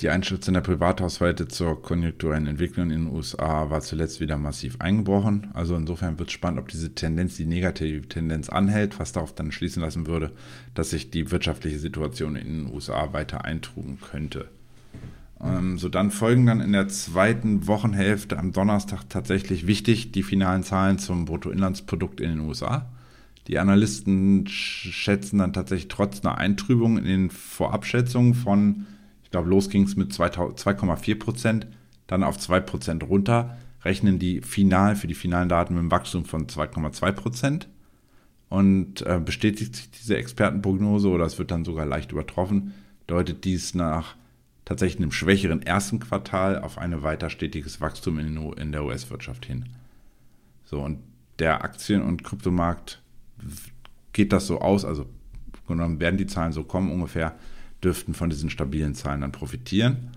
Die 0.00 0.08
Einschätzung 0.08 0.54
der 0.54 0.62
Privathaushalte 0.62 1.46
zur 1.46 1.80
konjunkturellen 1.80 2.46
Entwicklung 2.46 2.90
in 2.90 3.04
den 3.04 3.14
USA 3.14 3.68
war 3.68 3.82
zuletzt 3.82 4.20
wieder 4.20 4.38
massiv 4.38 4.80
eingebrochen. 4.80 5.50
Also 5.52 5.76
insofern 5.76 6.18
wird 6.18 6.30
es 6.30 6.32
spannend, 6.32 6.58
ob 6.58 6.68
diese 6.68 6.94
Tendenz, 6.94 7.36
die 7.36 7.44
negative 7.44 8.08
Tendenz 8.08 8.48
anhält, 8.48 8.98
was 8.98 9.12
darauf 9.12 9.34
dann 9.34 9.52
schließen 9.52 9.82
lassen 9.82 10.06
würde, 10.06 10.32
dass 10.74 10.90
sich 10.90 11.10
die 11.10 11.30
wirtschaftliche 11.30 11.78
Situation 11.78 12.34
in 12.34 12.64
den 12.64 12.74
USA 12.74 13.12
weiter 13.12 13.44
eintrugen 13.44 13.98
könnte. 14.00 14.48
Ähm, 15.40 15.76
so 15.76 15.90
dann 15.90 16.10
folgen 16.10 16.46
dann 16.46 16.60
in 16.60 16.72
der 16.72 16.88
zweiten 16.88 17.66
Wochenhälfte 17.66 18.38
am 18.38 18.52
Donnerstag 18.52 19.04
tatsächlich 19.10 19.66
wichtig 19.66 20.12
die 20.12 20.22
finalen 20.22 20.62
Zahlen 20.62 20.98
zum 20.98 21.26
Bruttoinlandsprodukt 21.26 22.20
in 22.20 22.30
den 22.30 22.40
USA. 22.40 22.90
Die 23.48 23.58
Analysten 23.58 24.46
schätzen 24.46 25.38
dann 25.38 25.52
tatsächlich 25.52 25.88
trotz 25.88 26.24
einer 26.24 26.38
Eintrübung 26.38 26.98
in 26.98 27.04
den 27.04 27.30
Vorabschätzungen 27.30 28.34
von, 28.34 28.86
ich 29.24 29.30
glaube, 29.30 29.48
los 29.48 29.68
ging 29.68 29.82
es 29.82 29.96
mit 29.96 30.12
2,4 30.12 31.18
Prozent, 31.18 31.66
dann 32.06 32.22
auf 32.22 32.38
2 32.38 32.60
Prozent 32.60 33.02
runter, 33.02 33.56
rechnen 33.84 34.18
die 34.18 34.42
final 34.42 34.94
für 34.94 35.08
die 35.08 35.14
finalen 35.14 35.48
Daten 35.48 35.74
mit 35.74 35.80
einem 35.80 35.90
Wachstum 35.90 36.24
von 36.24 36.46
2,2 36.46 37.12
Prozent. 37.12 37.68
Und 38.48 39.00
äh, 39.06 39.18
bestätigt 39.18 39.74
sich 39.74 39.90
diese 39.90 40.16
Expertenprognose 40.18 41.08
oder 41.08 41.24
es 41.24 41.38
wird 41.38 41.50
dann 41.50 41.64
sogar 41.64 41.86
leicht 41.86 42.12
übertroffen, 42.12 42.74
deutet 43.06 43.44
dies 43.44 43.74
nach 43.74 44.14
tatsächlich 44.66 45.00
einem 45.00 45.12
schwächeren 45.12 45.62
ersten 45.62 46.00
Quartal 46.00 46.58
auf 46.58 46.76
ein 46.76 47.02
weiter 47.02 47.30
stetiges 47.30 47.80
Wachstum 47.80 48.18
in, 48.18 48.36
in 48.58 48.72
der 48.72 48.84
US-Wirtschaft 48.84 49.46
hin. 49.46 49.70
So, 50.64 50.80
und 50.82 50.98
der 51.38 51.64
Aktien- 51.64 52.02
und 52.02 52.24
Kryptomarkt 52.24 53.01
geht 54.12 54.32
das 54.32 54.46
so 54.46 54.60
aus, 54.60 54.84
also 54.84 55.06
genommen 55.66 56.00
werden 56.00 56.16
die 56.16 56.26
Zahlen 56.26 56.52
so 56.52 56.64
kommen 56.64 56.90
ungefähr, 56.90 57.34
dürften 57.82 58.14
von 58.14 58.30
diesen 58.30 58.50
stabilen 58.50 58.94
Zahlen 58.94 59.22
dann 59.22 59.32
profitieren. 59.32 60.10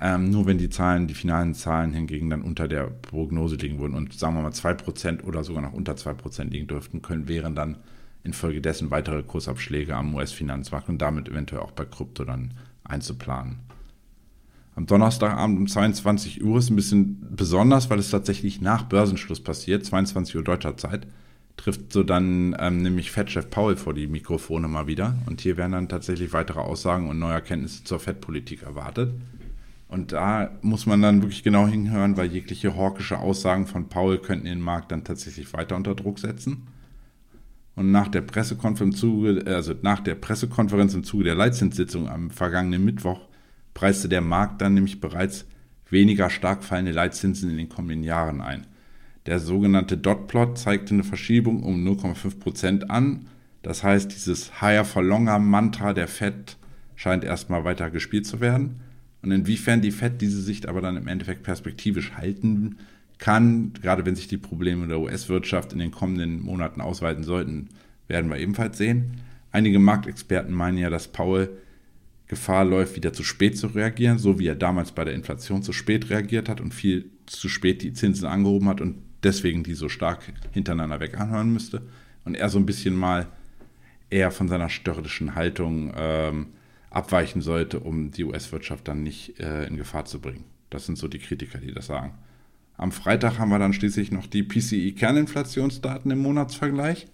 Ähm, 0.00 0.30
nur 0.30 0.46
wenn 0.46 0.58
die 0.58 0.70
Zahlen, 0.70 1.08
die 1.08 1.14
finalen 1.14 1.54
Zahlen 1.54 1.92
hingegen 1.92 2.30
dann 2.30 2.42
unter 2.42 2.68
der 2.68 2.84
Prognose 2.84 3.56
liegen 3.56 3.80
würden 3.80 3.94
und 3.94 4.12
sagen 4.12 4.34
wir 4.36 4.42
mal 4.42 4.52
2% 4.52 5.24
oder 5.24 5.42
sogar 5.42 5.62
noch 5.62 5.72
unter 5.72 5.94
2% 5.94 6.44
liegen 6.50 6.68
dürften, 6.68 7.02
können, 7.02 7.26
wären 7.26 7.56
dann 7.56 7.78
infolgedessen 8.22 8.90
weitere 8.90 9.22
Kursabschläge 9.22 9.96
am 9.96 10.14
US-Finanzmarkt 10.14 10.88
und 10.88 10.98
damit 10.98 11.28
eventuell 11.28 11.62
auch 11.62 11.72
bei 11.72 11.84
Krypto 11.84 12.24
dann 12.24 12.54
einzuplanen. 12.84 13.58
Am 14.76 14.86
Donnerstagabend 14.86 15.58
um 15.58 15.66
22 15.66 16.44
Uhr 16.44 16.58
ist 16.58 16.70
ein 16.70 16.76
bisschen 16.76 17.26
besonders, 17.34 17.90
weil 17.90 17.98
es 17.98 18.10
tatsächlich 18.10 18.60
nach 18.60 18.84
Börsenschluss 18.84 19.40
passiert, 19.40 19.84
22 19.84 20.36
Uhr 20.36 20.44
deutscher 20.44 20.76
Zeit 20.76 21.08
trifft 21.58 21.92
so 21.92 22.02
dann 22.02 22.56
ähm, 22.58 22.80
nämlich 22.80 23.10
Fed-Chef 23.10 23.50
Paul 23.50 23.76
vor 23.76 23.92
die 23.92 24.06
Mikrofone 24.06 24.68
mal 24.68 24.86
wieder. 24.86 25.18
Und 25.26 25.42
hier 25.42 25.58
werden 25.58 25.72
dann 25.72 25.88
tatsächlich 25.90 26.32
weitere 26.32 26.60
Aussagen 26.60 27.10
und 27.10 27.18
neue 27.18 27.34
Erkenntnisse 27.34 27.84
zur 27.84 28.00
Fed-Politik 28.00 28.62
erwartet. 28.62 29.12
Und 29.88 30.12
da 30.12 30.50
muss 30.62 30.86
man 30.86 31.02
dann 31.02 31.22
wirklich 31.22 31.42
genau 31.42 31.66
hinhören, 31.66 32.16
weil 32.16 32.30
jegliche 32.30 32.76
hawkische 32.76 33.18
Aussagen 33.18 33.66
von 33.66 33.88
Paul 33.88 34.18
könnten 34.18 34.46
den 34.46 34.60
Markt 34.60 34.92
dann 34.92 35.04
tatsächlich 35.04 35.52
weiter 35.52 35.76
unter 35.76 35.94
Druck 35.94 36.18
setzen. 36.18 36.68
Und 37.74 37.90
nach 37.90 38.08
der 38.08 38.22
Pressekonferenz, 38.22 38.94
im 38.94 38.98
Zuge, 38.98 39.44
also 39.46 39.74
nach 39.82 40.00
der 40.00 40.14
Pressekonferenz 40.14 40.94
im 40.94 41.04
Zuge 41.04 41.24
der 41.24 41.34
Leitzinssitzung 41.34 42.08
am 42.08 42.30
vergangenen 42.30 42.84
Mittwoch 42.84 43.20
preiste 43.74 44.08
der 44.08 44.20
Markt 44.20 44.60
dann 44.60 44.74
nämlich 44.74 45.00
bereits 45.00 45.46
weniger 45.90 46.28
stark 46.28 46.64
fallende 46.64 46.92
Leitzinsen 46.92 47.50
in 47.50 47.56
den 47.56 47.68
kommenden 47.68 48.02
Jahren 48.02 48.40
ein. 48.40 48.66
Der 49.28 49.40
sogenannte 49.40 49.98
Dotplot 49.98 50.56
zeigte 50.56 50.94
eine 50.94 51.04
Verschiebung 51.04 51.62
um 51.62 51.86
0,5% 51.86 52.84
an. 52.84 53.26
Das 53.60 53.84
heißt, 53.84 54.10
dieses 54.10 54.62
Higher 54.62 54.86
for 54.86 55.02
Longer 55.02 55.38
Mantra 55.38 55.92
der 55.92 56.08
Fed 56.08 56.56
scheint 56.96 57.24
erstmal 57.24 57.62
weiter 57.62 57.90
gespielt 57.90 58.24
zu 58.24 58.40
werden. 58.40 58.76
Und 59.20 59.30
inwiefern 59.30 59.82
die 59.82 59.90
Fed 59.90 60.22
diese 60.22 60.40
Sicht 60.40 60.66
aber 60.66 60.80
dann 60.80 60.96
im 60.96 61.08
Endeffekt 61.08 61.42
perspektivisch 61.42 62.12
halten 62.14 62.78
kann, 63.18 63.74
gerade 63.74 64.06
wenn 64.06 64.16
sich 64.16 64.28
die 64.28 64.38
Probleme 64.38 64.88
der 64.88 64.98
US-Wirtschaft 64.98 65.74
in 65.74 65.78
den 65.78 65.90
kommenden 65.90 66.40
Monaten 66.40 66.80
ausweiten 66.80 67.22
sollten, 67.22 67.68
werden 68.06 68.30
wir 68.30 68.38
ebenfalls 68.38 68.78
sehen. 68.78 69.20
Einige 69.52 69.78
Marktexperten 69.78 70.54
meinen 70.54 70.78
ja, 70.78 70.88
dass 70.88 71.08
Paul 71.08 71.50
Gefahr 72.28 72.64
läuft, 72.64 72.96
wieder 72.96 73.12
zu 73.12 73.24
spät 73.24 73.58
zu 73.58 73.66
reagieren, 73.66 74.16
so 74.16 74.38
wie 74.38 74.46
er 74.46 74.54
damals 74.54 74.92
bei 74.92 75.04
der 75.04 75.12
Inflation 75.12 75.62
zu 75.62 75.74
spät 75.74 76.08
reagiert 76.08 76.48
hat 76.48 76.62
und 76.62 76.72
viel 76.72 77.10
zu 77.26 77.50
spät 77.50 77.82
die 77.82 77.92
Zinsen 77.92 78.26
angehoben 78.26 78.68
hat 78.68 78.80
und 78.80 79.07
deswegen 79.22 79.62
die 79.62 79.74
so 79.74 79.88
stark 79.88 80.20
hintereinander 80.52 81.00
weg 81.00 81.18
anhören 81.18 81.52
müsste. 81.52 81.82
Und 82.24 82.34
er 82.34 82.48
so 82.48 82.58
ein 82.58 82.66
bisschen 82.66 82.94
mal 82.94 83.26
eher 84.10 84.30
von 84.30 84.48
seiner 84.48 84.68
störrischen 84.68 85.34
Haltung 85.34 85.92
ähm, 85.96 86.46
abweichen 86.90 87.42
sollte, 87.42 87.80
um 87.80 88.10
die 88.10 88.24
US-Wirtschaft 88.24 88.88
dann 88.88 89.02
nicht 89.02 89.38
äh, 89.40 89.66
in 89.66 89.76
Gefahr 89.76 90.04
zu 90.04 90.20
bringen. 90.20 90.44
Das 90.70 90.86
sind 90.86 90.98
so 90.98 91.08
die 91.08 91.18
Kritiker, 91.18 91.58
die 91.58 91.72
das 91.72 91.86
sagen. 91.86 92.12
Am 92.76 92.92
Freitag 92.92 93.38
haben 93.38 93.50
wir 93.50 93.58
dann 93.58 93.72
schließlich 93.72 94.12
noch 94.12 94.26
die 94.26 94.44
PCI-Kerninflationsdaten 94.44 96.10
im 96.10 96.20
Monatsvergleich. 96.20 97.06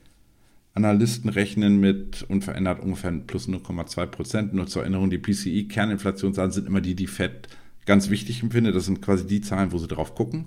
Analysten 0.74 1.30
rechnen 1.30 1.80
mit 1.80 2.24
unverändert 2.28 2.80
ungefähr 2.80 3.12
plus 3.12 3.48
0,2 3.48 4.06
Prozent. 4.06 4.54
Nur 4.54 4.66
zur 4.66 4.82
Erinnerung, 4.82 5.08
die 5.08 5.18
PCI-Kerninflationsdaten 5.18 6.52
sind 6.52 6.66
immer 6.66 6.80
die, 6.80 6.94
die 6.94 7.06
FED 7.06 7.48
ganz 7.86 8.10
wichtig 8.10 8.42
empfindet. 8.42 8.74
Das 8.74 8.84
sind 8.84 9.00
quasi 9.00 9.26
die 9.26 9.40
Zahlen, 9.40 9.72
wo 9.72 9.78
sie 9.78 9.88
drauf 9.88 10.14
gucken. 10.14 10.46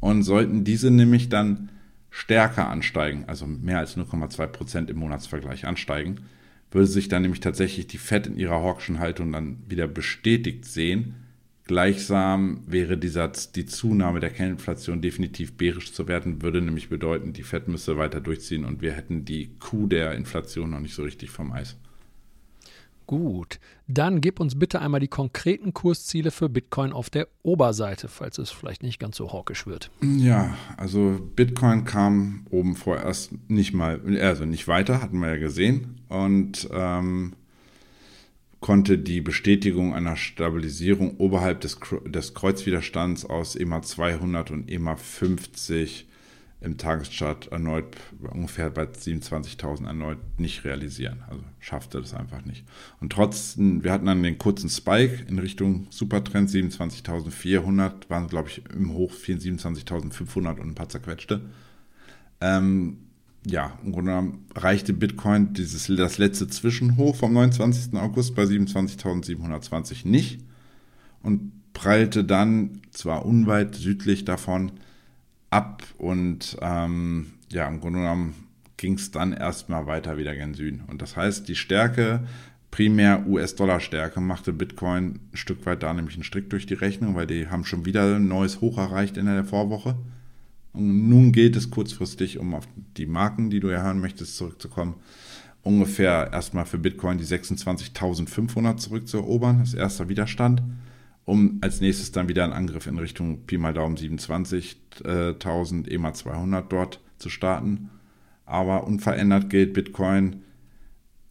Und 0.00 0.22
sollten 0.22 0.64
diese 0.64 0.90
nämlich 0.90 1.28
dann 1.28 1.70
stärker 2.10 2.68
ansteigen, 2.68 3.24
also 3.26 3.46
mehr 3.46 3.78
als 3.78 3.96
0,2 3.96 4.46
Prozent 4.48 4.90
im 4.90 4.98
Monatsvergleich 4.98 5.66
ansteigen, 5.66 6.16
würde 6.70 6.86
sich 6.86 7.08
dann 7.08 7.22
nämlich 7.22 7.40
tatsächlich 7.40 7.86
die 7.86 7.98
FED 7.98 8.26
in 8.26 8.36
ihrer 8.36 8.62
Hawkschen 8.62 8.98
Haltung 8.98 9.32
dann 9.32 9.58
wieder 9.68 9.88
bestätigt 9.88 10.64
sehen 10.64 11.14
Gleichsam 11.66 12.62
wäre 12.66 12.98
dieser, 12.98 13.28
die 13.28 13.64
Zunahme 13.64 14.20
der 14.20 14.28
Kerninflation 14.28 15.00
definitiv 15.00 15.56
bärisch 15.56 15.94
zu 15.94 16.06
werden, 16.08 16.42
würde 16.42 16.60
nämlich 16.60 16.90
bedeuten, 16.90 17.32
die 17.32 17.42
Fed 17.42 17.68
müsste 17.68 17.96
weiter 17.96 18.20
durchziehen 18.20 18.66
und 18.66 18.82
wir 18.82 18.92
hätten 18.92 19.24
die 19.24 19.56
Kuh 19.58 19.86
der 19.86 20.14
Inflation 20.14 20.70
noch 20.70 20.80
nicht 20.80 20.94
so 20.94 21.04
richtig 21.04 21.30
vom 21.30 21.52
Eis. 21.52 21.76
Gut, 23.06 23.60
dann 23.86 24.20
gib 24.20 24.40
uns 24.40 24.58
bitte 24.58 24.80
einmal 24.80 25.00
die 25.00 25.08
konkreten 25.08 25.74
Kursziele 25.74 26.30
für 26.30 26.48
Bitcoin 26.48 26.92
auf 26.92 27.10
der 27.10 27.28
Oberseite, 27.42 28.08
falls 28.08 28.38
es 28.38 28.50
vielleicht 28.50 28.82
nicht 28.82 28.98
ganz 28.98 29.16
so 29.16 29.32
hawkisch 29.32 29.66
wird. 29.66 29.90
Ja, 30.02 30.56
also 30.76 31.20
Bitcoin 31.36 31.84
kam 31.84 32.46
oben 32.50 32.76
vorerst 32.76 33.32
nicht 33.48 33.74
mal, 33.74 34.00
also 34.20 34.46
nicht 34.46 34.68
weiter, 34.68 35.02
hatten 35.02 35.18
wir 35.18 35.28
ja 35.28 35.36
gesehen. 35.36 36.00
Und 36.08 36.68
ähm, 36.72 37.34
konnte 38.64 38.96
die 38.96 39.20
Bestätigung 39.20 39.94
einer 39.94 40.16
Stabilisierung 40.16 41.18
oberhalb 41.18 41.60
des, 41.60 41.78
des 42.06 42.32
Kreuzwiderstands 42.32 43.26
aus 43.26 43.56
EMA 43.56 43.82
200 43.82 44.50
und 44.50 44.70
EMA 44.70 44.96
50 44.96 46.06
im 46.64 46.78
Tageschart 46.78 47.52
erneut 47.52 47.96
ungefähr 48.32 48.70
bei 48.70 48.84
27.000 48.84 49.86
erneut 49.86 50.18
nicht 50.38 50.64
realisieren. 50.64 51.22
Also 51.28 51.42
schaffte 51.60 52.00
das 52.00 52.14
einfach 52.14 52.44
nicht. 52.44 52.64
Und 53.00 53.12
trotzdem, 53.12 53.84
wir 53.84 53.92
hatten 53.92 54.06
dann 54.06 54.22
den 54.22 54.38
kurzen 54.38 54.70
Spike 54.70 55.26
in 55.28 55.38
Richtung 55.38 55.86
Supertrend 55.90 56.48
27.400, 56.50 58.08
waren 58.08 58.28
glaube 58.28 58.48
ich 58.48 58.62
im 58.74 58.92
Hoch 58.92 59.12
27.500 59.12 60.58
und 60.58 60.68
ein 60.68 60.74
paar 60.74 60.88
zerquetschte. 60.88 61.42
Ähm, 62.40 62.98
ja, 63.46 63.78
im 63.84 63.92
Grunde 63.92 64.12
genommen 64.12 64.46
reichte 64.54 64.94
Bitcoin 64.94 65.52
dieses, 65.52 65.86
das 65.94 66.18
letzte 66.18 66.48
Zwischenhoch 66.48 67.14
vom 67.14 67.34
29. 67.34 67.94
August 67.94 68.34
bei 68.34 68.44
27.720 68.44 70.08
nicht 70.08 70.40
und 71.22 71.52
prallte 71.74 72.24
dann 72.24 72.80
zwar 72.90 73.26
unweit 73.26 73.74
südlich 73.74 74.24
davon 74.24 74.72
ab 75.54 75.84
und 75.98 76.56
ähm, 76.60 77.26
ja, 77.52 77.68
im 77.68 77.80
Grunde 77.80 78.00
genommen 78.00 78.34
ging 78.76 78.94
es 78.94 79.12
dann 79.12 79.32
erstmal 79.32 79.86
weiter 79.86 80.18
wieder 80.18 80.34
gen 80.34 80.54
Süden. 80.54 80.82
Und 80.88 81.00
das 81.00 81.16
heißt, 81.16 81.48
die 81.48 81.54
Stärke, 81.54 82.26
primär 82.72 83.24
US-Dollar-Stärke, 83.28 84.20
machte 84.20 84.52
Bitcoin 84.52 85.20
ein 85.32 85.36
Stück 85.36 85.64
weit 85.64 85.84
da 85.84 85.94
nämlich 85.94 86.16
einen 86.16 86.24
Strick 86.24 86.50
durch 86.50 86.66
die 86.66 86.74
Rechnung, 86.74 87.14
weil 87.14 87.28
die 87.28 87.46
haben 87.46 87.64
schon 87.64 87.86
wieder 87.86 88.16
ein 88.16 88.26
neues 88.26 88.60
Hoch 88.60 88.78
erreicht 88.78 89.16
in 89.16 89.26
der 89.26 89.44
Vorwoche. 89.44 89.96
Und 90.72 91.08
nun 91.08 91.30
gilt 91.30 91.54
es 91.54 91.70
kurzfristig, 91.70 92.40
um 92.40 92.52
auf 92.52 92.66
die 92.96 93.06
Marken, 93.06 93.48
die 93.48 93.60
du 93.60 93.70
ja 93.70 93.80
hören 93.80 94.00
möchtest, 94.00 94.36
zurückzukommen, 94.36 94.96
ungefähr 95.62 96.32
erstmal 96.32 96.66
für 96.66 96.78
Bitcoin 96.78 97.16
die 97.16 97.24
26.500 97.24 98.76
zurückzuerobern, 98.78 99.60
das 99.60 99.74
erste 99.74 100.08
Widerstand, 100.08 100.62
um 101.24 101.58
als 101.62 101.80
nächstes 101.80 102.12
dann 102.12 102.28
wieder 102.28 102.44
einen 102.44 102.52
Angriff 102.52 102.86
in 102.86 102.98
Richtung 102.98 103.46
Pi 103.46 103.58
mal 103.58 103.74
Daumen 103.74 103.96
27.000 103.96 105.88
EMA 105.88 106.12
200 106.12 106.70
dort 106.70 107.00
zu 107.18 107.30
starten. 107.30 107.90
Aber 108.46 108.86
unverändert 108.86 109.50
gilt 109.50 109.72
Bitcoin 109.72 110.42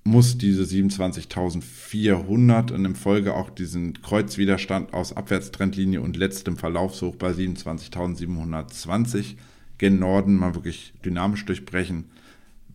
muss 0.06 0.38
diese 0.38 0.64
27.400 0.64 2.74
und 2.74 2.84
im 2.84 2.96
Folge 2.96 3.36
auch 3.36 3.50
diesen 3.50 4.02
Kreuzwiderstand 4.02 4.94
aus 4.94 5.16
Abwärtstrendlinie 5.16 6.02
und 6.02 6.18
letztem 6.18 6.58
Verlaufshoch 6.58 7.16
bei 7.16 7.32
27.720 7.32 9.36
gen 9.78 10.00
Norden 10.00 10.36
mal 10.36 10.56
wirklich 10.56 10.94
dynamisch 11.06 11.46
durchbrechen, 11.46 12.10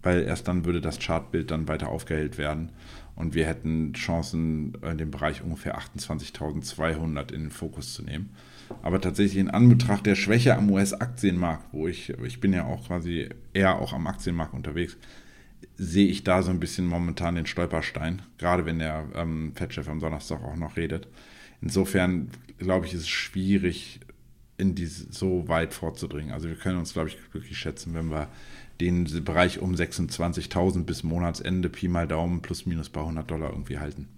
weil 0.03 0.23
erst 0.23 0.49
dann 0.49 0.65
würde 0.65 0.81
das 0.81 0.99
Chartbild 0.99 1.51
dann 1.51 1.69
weiter 1.69 1.89
aufgehellt 1.89 2.39
werden 2.39 2.73
und 3.15 3.35
wir 3.35 3.47
hätten 3.47 3.95
Chancen, 3.95 4.75
dem 4.99 5.11
Bereich 5.11 5.43
ungefähr 5.43 5.79
28.200 5.79 7.33
in 7.33 7.43
den 7.43 7.51
Fokus 7.51 7.95
zu 7.95 8.03
nehmen. 8.03 8.31
Aber 8.83 9.01
tatsächlich 9.01 9.39
in 9.39 9.51
Anbetracht 9.51 10.07
der 10.07 10.15
Schwäche 10.15 10.55
am 10.55 10.71
US-Aktienmarkt, 10.71 11.73
wo 11.73 11.89
ich, 11.89 12.11
ich 12.11 12.41
bin 12.41 12.53
ja 12.53 12.67
auch 12.67 12.87
quasi 12.87 13.29
eher 13.55 13.81
auch 13.81 13.93
am 13.93 14.07
Aktienmarkt 14.07 14.55
unterwegs, 14.55 14.97
sehe 15.77 16.07
ich 16.07 16.23
da 16.23 16.43
so 16.43 16.51
ein 16.51 16.61
bisschen 16.61 16.87
momentan 16.87 17.35
den 17.35 17.47
Stolperstein, 17.47 18.23
gerade 18.37 18.67
wenn 18.67 18.79
der 18.79 19.07
ähm, 19.15 19.53
Fettchef 19.55 19.89
am 19.89 20.01
Donnerstag 20.01 20.43
auch 20.43 20.57
noch 20.57 20.77
redet. 20.77 21.09
Insofern 21.61 22.29
glaube 22.59 22.87
ich, 22.87 22.95
ist 22.95 23.01
es 23.01 23.09
schwierig, 23.09 24.01
in 24.59 24.75
diese, 24.75 25.13
so 25.13 25.49
weit 25.49 25.73
vorzudringen. 25.73 26.33
Also 26.33 26.49
wir 26.49 26.57
können 26.57 26.79
uns, 26.79 26.93
glaube 26.93 27.09
ich, 27.09 27.19
glücklich 27.31 27.57
schätzen, 27.57 27.95
wenn 27.95 28.11
wir 28.11 28.29
den 28.81 29.05
Bereich 29.25 29.61
um 29.61 29.75
26.000 29.75 30.85
bis 30.85 31.03
Monatsende 31.03 31.69
Pi 31.69 31.89
mal 31.89 32.07
Daumen 32.07 32.43
plus 32.43 32.67
minus 32.67 32.89
bei 32.89 33.01
100 33.01 33.31
Dollar 33.31 33.51
irgendwie 33.51 33.79
halten. 33.79 34.09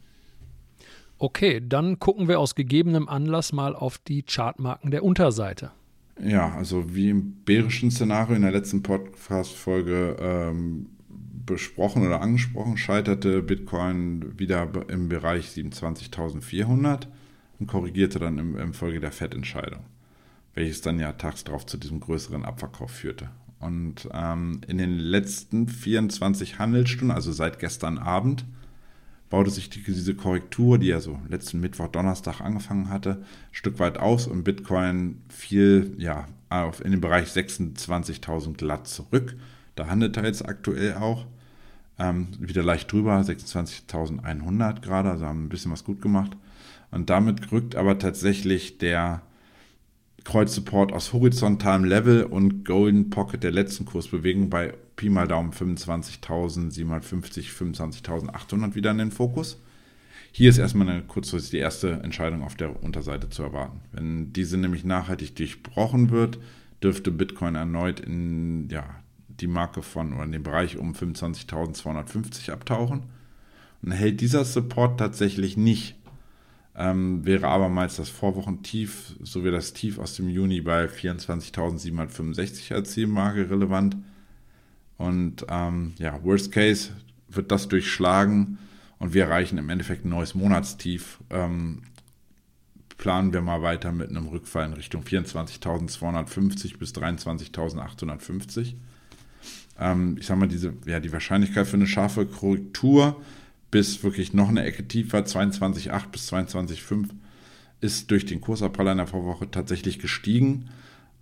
Okay, 1.18 1.62
dann 1.66 1.98
gucken 1.98 2.28
wir 2.28 2.40
aus 2.40 2.54
gegebenem 2.54 3.08
Anlass 3.08 3.52
mal 3.52 3.76
auf 3.76 3.98
die 3.98 4.22
Chartmarken 4.22 4.90
der 4.90 5.04
Unterseite. 5.04 5.70
Ja, 6.22 6.54
also 6.54 6.94
wie 6.94 7.10
im 7.10 7.42
bärischen 7.44 7.90
Szenario 7.90 8.36
in 8.36 8.42
der 8.42 8.52
letzten 8.52 8.82
Podcast-Folge 8.82 10.16
ähm, 10.18 10.86
besprochen 11.46 12.06
oder 12.06 12.20
angesprochen, 12.20 12.76
scheiterte 12.76 13.42
Bitcoin 13.42 14.38
wieder 14.38 14.68
im 14.88 15.08
Bereich 15.08 15.48
27.400 15.48 17.06
und 17.58 17.66
korrigierte 17.66 18.18
dann 18.18 18.38
im, 18.38 18.56
im 18.56 18.74
Folge 18.74 19.00
der 19.00 19.12
FED-Entscheidung, 19.12 19.84
welches 20.54 20.80
dann 20.80 21.00
ja 21.00 21.12
tags 21.12 21.44
darauf 21.44 21.66
zu 21.66 21.76
diesem 21.76 22.00
größeren 22.00 22.44
Abverkauf 22.44 22.90
führte. 22.90 23.30
Und 23.60 24.08
ähm, 24.12 24.62
in 24.66 24.78
den 24.78 24.98
letzten 24.98 25.68
24 25.68 26.58
Handelsstunden, 26.58 27.14
also 27.14 27.30
seit 27.30 27.58
gestern 27.58 27.98
Abend, 27.98 28.46
baute 29.28 29.50
sich 29.50 29.70
die, 29.70 29.82
diese 29.82 30.14
Korrektur, 30.14 30.78
die 30.78 30.88
ja 30.88 31.00
so 31.00 31.18
letzten 31.28 31.60
Mittwoch, 31.60 31.88
Donnerstag 31.88 32.40
angefangen 32.40 32.88
hatte, 32.88 33.18
ein 33.20 33.24
Stück 33.52 33.78
weit 33.78 33.98
aus 33.98 34.26
und 34.26 34.44
Bitcoin 34.44 35.22
fiel 35.28 35.94
ja 35.98 36.26
auf, 36.48 36.84
in 36.84 36.90
den 36.90 37.00
Bereich 37.00 37.28
26.000 37.28 38.54
glatt 38.54 38.88
zurück. 38.88 39.36
Da 39.76 39.86
handelt 39.86 40.16
er 40.16 40.24
jetzt 40.24 40.46
aktuell 40.46 40.94
auch. 40.94 41.26
Ähm, 41.98 42.28
wieder 42.40 42.62
leicht 42.62 42.90
drüber, 42.90 43.20
26.100 43.20 44.80
gerade, 44.80 45.10
also 45.10 45.26
haben 45.26 45.44
ein 45.44 45.48
bisschen 45.50 45.70
was 45.70 45.84
gut 45.84 46.00
gemacht. 46.00 46.36
Und 46.90 47.10
damit 47.10 47.52
rückt 47.52 47.76
aber 47.76 47.98
tatsächlich 47.98 48.78
der 48.78 49.22
Kreuzsupport 50.24 50.92
aus 50.92 51.12
horizontalem 51.12 51.84
Level 51.84 52.24
und 52.24 52.64
Golden 52.64 53.10
Pocket 53.10 53.42
der 53.42 53.52
letzten 53.52 53.84
Kursbewegung 53.84 54.50
bei 54.50 54.74
Pi 54.96 55.08
mal 55.08 55.26
Daumen 55.26 55.52
25.750, 55.52 57.48
25.800 57.50 58.74
wieder 58.74 58.90
in 58.90 58.98
den 58.98 59.12
Fokus. 59.12 59.60
Hier 60.32 60.50
ist 60.50 60.58
erstmal 60.58 60.88
eine 60.88 61.02
kurzfristig 61.02 61.50
die 61.50 61.58
erste 61.58 61.92
Entscheidung 62.02 62.42
auf 62.42 62.54
der 62.54 62.82
Unterseite 62.82 63.30
zu 63.30 63.42
erwarten. 63.42 63.80
Wenn 63.92 64.32
diese 64.32 64.56
nämlich 64.58 64.84
nachhaltig 64.84 65.34
durchbrochen 65.36 66.10
wird, 66.10 66.38
dürfte 66.82 67.10
Bitcoin 67.10 67.56
erneut 67.56 68.00
in 68.00 68.68
ja, 68.68 68.84
die 69.28 69.48
Marke 69.48 69.82
von 69.82 70.12
oder 70.12 70.26
den 70.26 70.42
Bereich 70.42 70.76
um 70.76 70.92
25.250 70.92 72.52
abtauchen. 72.52 73.04
Und 73.82 73.92
hält 73.92 74.20
dieser 74.20 74.44
Support 74.44 74.98
tatsächlich 74.98 75.56
nicht, 75.56 75.96
ähm, 76.80 77.24
wäre 77.26 77.46
abermals 77.46 77.96
das 77.96 78.08
Vorwochentief 78.08 79.14
sowie 79.22 79.50
das 79.50 79.74
Tief 79.74 79.98
aus 79.98 80.16
dem 80.16 80.30
Juni 80.30 80.62
bei 80.62 80.86
24.765 80.86 82.72
als 82.72 82.92
Zielmarke 82.92 83.50
relevant. 83.50 83.98
Und 84.96 85.44
ähm, 85.48 85.92
ja, 85.98 86.24
Worst 86.24 86.52
Case 86.52 86.92
wird 87.28 87.52
das 87.52 87.68
durchschlagen 87.68 88.58
und 88.98 89.12
wir 89.12 89.24
erreichen 89.24 89.58
im 89.58 89.68
Endeffekt 89.68 90.06
ein 90.06 90.08
neues 90.08 90.34
Monatstief. 90.34 91.18
Ähm, 91.28 91.82
planen 92.96 93.34
wir 93.34 93.42
mal 93.42 93.60
weiter 93.60 93.92
mit 93.92 94.08
einem 94.08 94.28
Rückfall 94.28 94.64
in 94.64 94.72
Richtung 94.72 95.02
24.250 95.02 96.78
bis 96.78 96.94
23.850. 96.94 98.74
Ähm, 99.78 100.16
ich 100.18 100.26
sage 100.26 100.40
mal, 100.40 100.48
diese, 100.48 100.72
ja, 100.86 100.98
die 100.98 101.12
Wahrscheinlichkeit 101.12 101.66
für 101.66 101.76
eine 101.76 101.86
scharfe 101.86 102.24
Korrektur 102.24 103.20
bis 103.70 104.02
wirklich 104.02 104.32
noch 104.32 104.48
eine 104.48 104.64
Ecke 104.64 104.86
tiefer, 104.86 105.18
22,8 105.18 106.08
bis 106.10 106.32
22,5, 106.32 107.08
ist 107.80 108.10
durch 108.10 108.26
den 108.26 108.40
Kursabprall 108.40 108.88
in 108.88 108.98
der 108.98 109.06
Vorwoche 109.06 109.50
tatsächlich 109.50 109.98
gestiegen. 109.98 110.70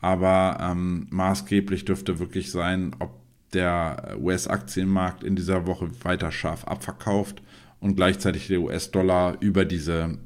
Aber 0.00 0.58
ähm, 0.60 1.06
maßgeblich 1.10 1.84
dürfte 1.84 2.18
wirklich 2.18 2.50
sein, 2.50 2.94
ob 2.98 3.18
der 3.52 4.16
US-Aktienmarkt 4.20 5.24
in 5.24 5.36
dieser 5.36 5.66
Woche 5.66 5.90
weiter 6.04 6.30
scharf 6.30 6.64
abverkauft 6.64 7.42
und 7.80 7.96
gleichzeitig 7.96 8.48
der 8.48 8.60
US-Dollar 8.60 9.38
über 9.40 9.64
diese 9.64 10.18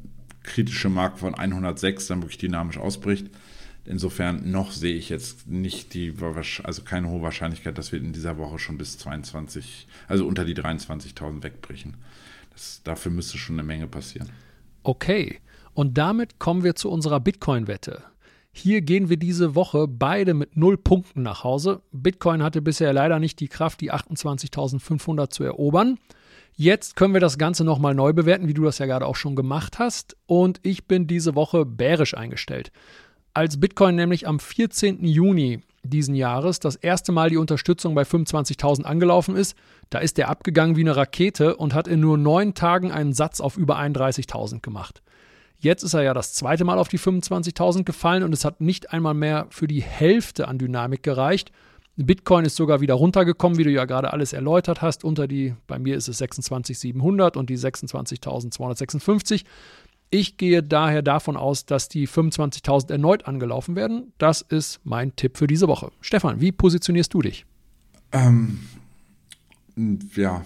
kritische 0.42 0.88
Marke 0.88 1.18
von 1.18 1.34
106 1.34 2.06
dann 2.08 2.22
wirklich 2.22 2.38
dynamisch 2.38 2.78
ausbricht. 2.78 3.30
Insofern 3.84 4.50
noch 4.50 4.70
sehe 4.70 4.94
ich 4.94 5.08
jetzt 5.08 5.48
nicht 5.48 5.94
die, 5.94 6.14
also 6.62 6.82
keine 6.82 7.08
hohe 7.08 7.22
Wahrscheinlichkeit, 7.22 7.76
dass 7.78 7.90
wir 7.90 7.98
in 7.98 8.12
dieser 8.12 8.38
Woche 8.38 8.58
schon 8.58 8.78
bis 8.78 8.96
22, 8.98 9.88
also 10.06 10.26
unter 10.26 10.44
die 10.44 10.54
23.000 10.54 11.42
wegbrechen. 11.42 11.96
Das, 12.50 12.82
dafür 12.84 13.10
müsste 13.10 13.38
schon 13.38 13.56
eine 13.56 13.66
Menge 13.66 13.88
passieren. 13.88 14.30
Okay, 14.84 15.40
und 15.74 15.98
damit 15.98 16.38
kommen 16.38 16.62
wir 16.62 16.76
zu 16.76 16.90
unserer 16.90 17.18
Bitcoin-Wette. 17.18 18.04
Hier 18.52 18.82
gehen 18.82 19.08
wir 19.08 19.16
diese 19.16 19.54
Woche 19.54 19.88
beide 19.88 20.34
mit 20.34 20.56
null 20.56 20.76
Punkten 20.76 21.22
nach 21.22 21.42
Hause. 21.42 21.80
Bitcoin 21.90 22.42
hatte 22.42 22.60
bisher 22.60 22.92
leider 22.92 23.18
nicht 23.18 23.40
die 23.40 23.48
Kraft, 23.48 23.80
die 23.80 23.90
28.500 23.90 25.30
zu 25.30 25.42
erobern. 25.42 25.98
Jetzt 26.54 26.96
können 26.96 27.14
wir 27.14 27.20
das 27.20 27.38
Ganze 27.38 27.64
nochmal 27.64 27.94
neu 27.94 28.12
bewerten, 28.12 28.46
wie 28.46 28.54
du 28.54 28.62
das 28.62 28.78
ja 28.78 28.84
gerade 28.84 29.06
auch 29.06 29.16
schon 29.16 29.36
gemacht 29.36 29.78
hast. 29.78 30.16
Und 30.26 30.60
ich 30.62 30.86
bin 30.86 31.06
diese 31.06 31.34
Woche 31.34 31.64
bärisch 31.64 32.14
eingestellt. 32.14 32.72
Als 33.34 33.58
Bitcoin 33.58 33.94
nämlich 33.94 34.28
am 34.28 34.38
14. 34.38 35.04
Juni 35.04 35.60
diesen 35.84 36.14
Jahres 36.14 36.60
das 36.60 36.76
erste 36.76 37.12
Mal 37.12 37.30
die 37.30 37.38
Unterstützung 37.38 37.94
bei 37.94 38.02
25.000 38.02 38.82
angelaufen 38.82 39.36
ist, 39.36 39.56
da 39.90 39.98
ist 39.98 40.18
er 40.18 40.28
abgegangen 40.28 40.76
wie 40.76 40.82
eine 40.82 40.96
Rakete 40.96 41.56
und 41.56 41.74
hat 41.74 41.88
in 41.88 42.00
nur 42.00 42.18
neun 42.18 42.54
Tagen 42.54 42.92
einen 42.92 43.14
Satz 43.14 43.40
auf 43.40 43.56
über 43.56 43.78
31.000 43.78 44.60
gemacht. 44.60 45.02
Jetzt 45.58 45.82
ist 45.82 45.94
er 45.94 46.02
ja 46.02 46.12
das 46.12 46.34
zweite 46.34 46.64
Mal 46.64 46.78
auf 46.78 46.88
die 46.88 46.98
25.000 46.98 47.84
gefallen 47.84 48.22
und 48.22 48.32
es 48.32 48.44
hat 48.44 48.60
nicht 48.60 48.92
einmal 48.92 49.14
mehr 49.14 49.46
für 49.50 49.66
die 49.66 49.82
Hälfte 49.82 50.48
an 50.48 50.58
Dynamik 50.58 51.02
gereicht. 51.02 51.52
Bitcoin 51.96 52.44
ist 52.44 52.56
sogar 52.56 52.80
wieder 52.80 52.94
runtergekommen, 52.94 53.58
wie 53.58 53.64
du 53.64 53.70
ja 53.70 53.84
gerade 53.84 54.12
alles 54.12 54.32
erläutert 54.32 54.82
hast. 54.82 55.04
Unter 55.04 55.28
die, 55.28 55.54
bei 55.66 55.78
mir 55.78 55.96
ist 55.96 56.08
es 56.08 56.20
26.700 56.20 57.36
und 57.36 57.50
die 57.50 57.58
26.256. 57.58 59.44
Ich 60.14 60.36
gehe 60.36 60.62
daher 60.62 61.00
davon 61.00 61.38
aus, 61.38 61.64
dass 61.64 61.88
die 61.88 62.06
25.000 62.06 62.92
erneut 62.92 63.26
angelaufen 63.26 63.76
werden. 63.76 64.12
Das 64.18 64.42
ist 64.42 64.78
mein 64.84 65.16
Tipp 65.16 65.38
für 65.38 65.46
diese 65.46 65.68
Woche. 65.68 65.90
Stefan, 66.02 66.38
wie 66.38 66.52
positionierst 66.52 67.14
du 67.14 67.22
dich? 67.22 67.46
Ähm, 68.12 68.60
ja, 70.14 70.44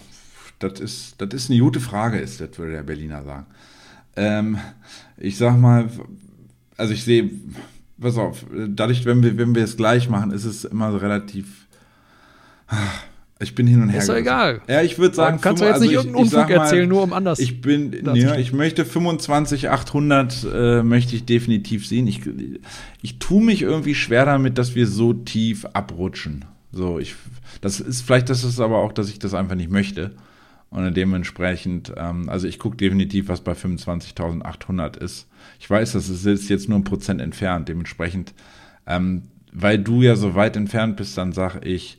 das 0.60 0.78
ist, 0.78 1.20
das 1.20 1.34
ist 1.34 1.50
eine 1.50 1.58
gute 1.58 1.80
Frage, 1.80 2.20
ist 2.20 2.40
das, 2.40 2.56
würde 2.58 2.74
der 2.74 2.84
Berliner 2.84 3.24
sagen. 3.24 3.46
Ähm, 4.14 4.58
ich 5.16 5.36
sag 5.36 5.58
mal, 5.58 5.90
also 6.76 6.92
ich 6.92 7.02
sehe, 7.02 7.28
pass 8.00 8.18
auf, 8.18 8.46
dadurch, 8.68 9.04
wenn 9.04 9.20
wir, 9.24 9.36
wenn 9.36 9.56
wir 9.56 9.64
es 9.64 9.76
gleich 9.76 10.08
machen, 10.08 10.30
ist 10.30 10.44
es 10.44 10.64
immer 10.64 11.02
relativ. 11.02 11.66
Ich 13.39 13.55
bin 13.55 13.66
hin 13.66 13.82
und 13.82 13.91
her. 13.91 14.01
Ist 14.01 14.09
doch 14.09 14.16
egal. 14.16 14.62
Ja, 14.66 14.80
ich 14.80 14.99
würde 14.99 15.14
sagen, 15.14 15.41
kannst 15.43 15.61
du 15.61 15.66
jetzt 15.66 15.74
also 15.74 15.84
nicht 15.84 15.95
irgendeinen 15.95 16.24
Unfug 16.24 16.49
erzählen, 16.49 16.89
nur 16.89 17.03
um 17.03 17.12
anders. 17.12 17.39
Ich 17.39 17.61
bin, 17.61 17.95
ja, 18.14 18.34
ich 18.37 18.55
möchte 18.55 18.87
25, 18.87 19.68
800 19.68 20.47
äh, 20.51 20.82
möchte 20.82 21.14
ich 21.14 21.26
definitiv 21.26 21.87
sehen. 21.87 22.07
Ich, 22.07 22.22
ich 23.03 23.18
tue 23.18 23.45
mich 23.45 23.61
irgendwie 23.61 23.95
schwer 23.95 24.24
damit, 24.24 24.57
dass 24.57 24.74
wir 24.74 24.87
so 24.87 25.12
tief 25.12 25.66
abrutschen. 25.74 26.47
So, 26.72 26.99
ich, 26.99 27.14
das 27.61 27.78
ist 27.78 28.03
vielleicht, 28.03 28.30
das 28.30 28.43
ist 28.43 28.59
aber 28.59 28.78
auch, 28.78 28.93
dass 28.93 29.11
ich 29.11 29.18
das 29.18 29.34
einfach 29.34 29.55
nicht 29.55 29.70
möchte. 29.70 30.12
Und 30.70 30.97
dementsprechend, 30.97 31.93
ähm, 31.97 32.30
also 32.30 32.49
ich 32.49 32.59
gucke 32.59 32.76
definitiv, 32.78 33.28
was 33.28 33.43
bei 33.43 33.53
25.800 33.53 34.99
ist. 34.99 35.28
Ich 35.61 35.68
weiß, 35.68 35.93
das 35.93 36.09
ist 36.09 36.49
jetzt 36.49 36.68
nur 36.70 36.78
ein 36.78 36.84
Prozent 36.84 37.20
entfernt. 37.20 37.68
Dementsprechend, 37.68 38.32
ähm, 38.87 39.24
weil 39.53 39.78
du 39.78 40.01
ja 40.01 40.16
so 40.16 40.34
weit 40.34 40.57
entfernt 40.57 40.97
bist, 40.97 41.18
dann 41.18 41.32
sage 41.32 41.61
ich 41.68 41.99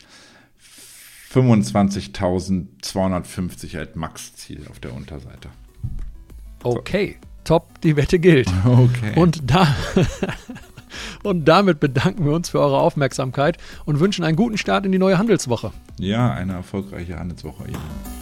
25.250 1.33 3.77
als 3.77 3.95
Max-Ziel 3.95 4.65
auf 4.69 4.79
der 4.79 4.93
Unterseite. 4.93 5.49
Okay, 6.63 7.17
so. 7.19 7.27
top, 7.43 7.81
die 7.81 7.95
Wette 7.95 8.19
gilt. 8.19 8.49
Okay. 8.65 9.13
Und 9.15 9.49
da. 9.49 9.67
Und 11.23 11.45
damit 11.45 11.79
bedanken 11.79 12.25
wir 12.25 12.33
uns 12.33 12.49
für 12.49 12.59
eure 12.59 12.79
Aufmerksamkeit 12.79 13.57
und 13.85 13.99
wünschen 13.99 14.23
einen 14.23 14.37
guten 14.37 14.57
Start 14.57 14.85
in 14.85 14.91
die 14.91 14.97
neue 14.97 15.17
Handelswoche. 15.17 15.71
Ja, 15.99 16.31
eine 16.31 16.53
erfolgreiche 16.53 17.19
Handelswoche. 17.19 17.67
Ihnen. 17.67 18.16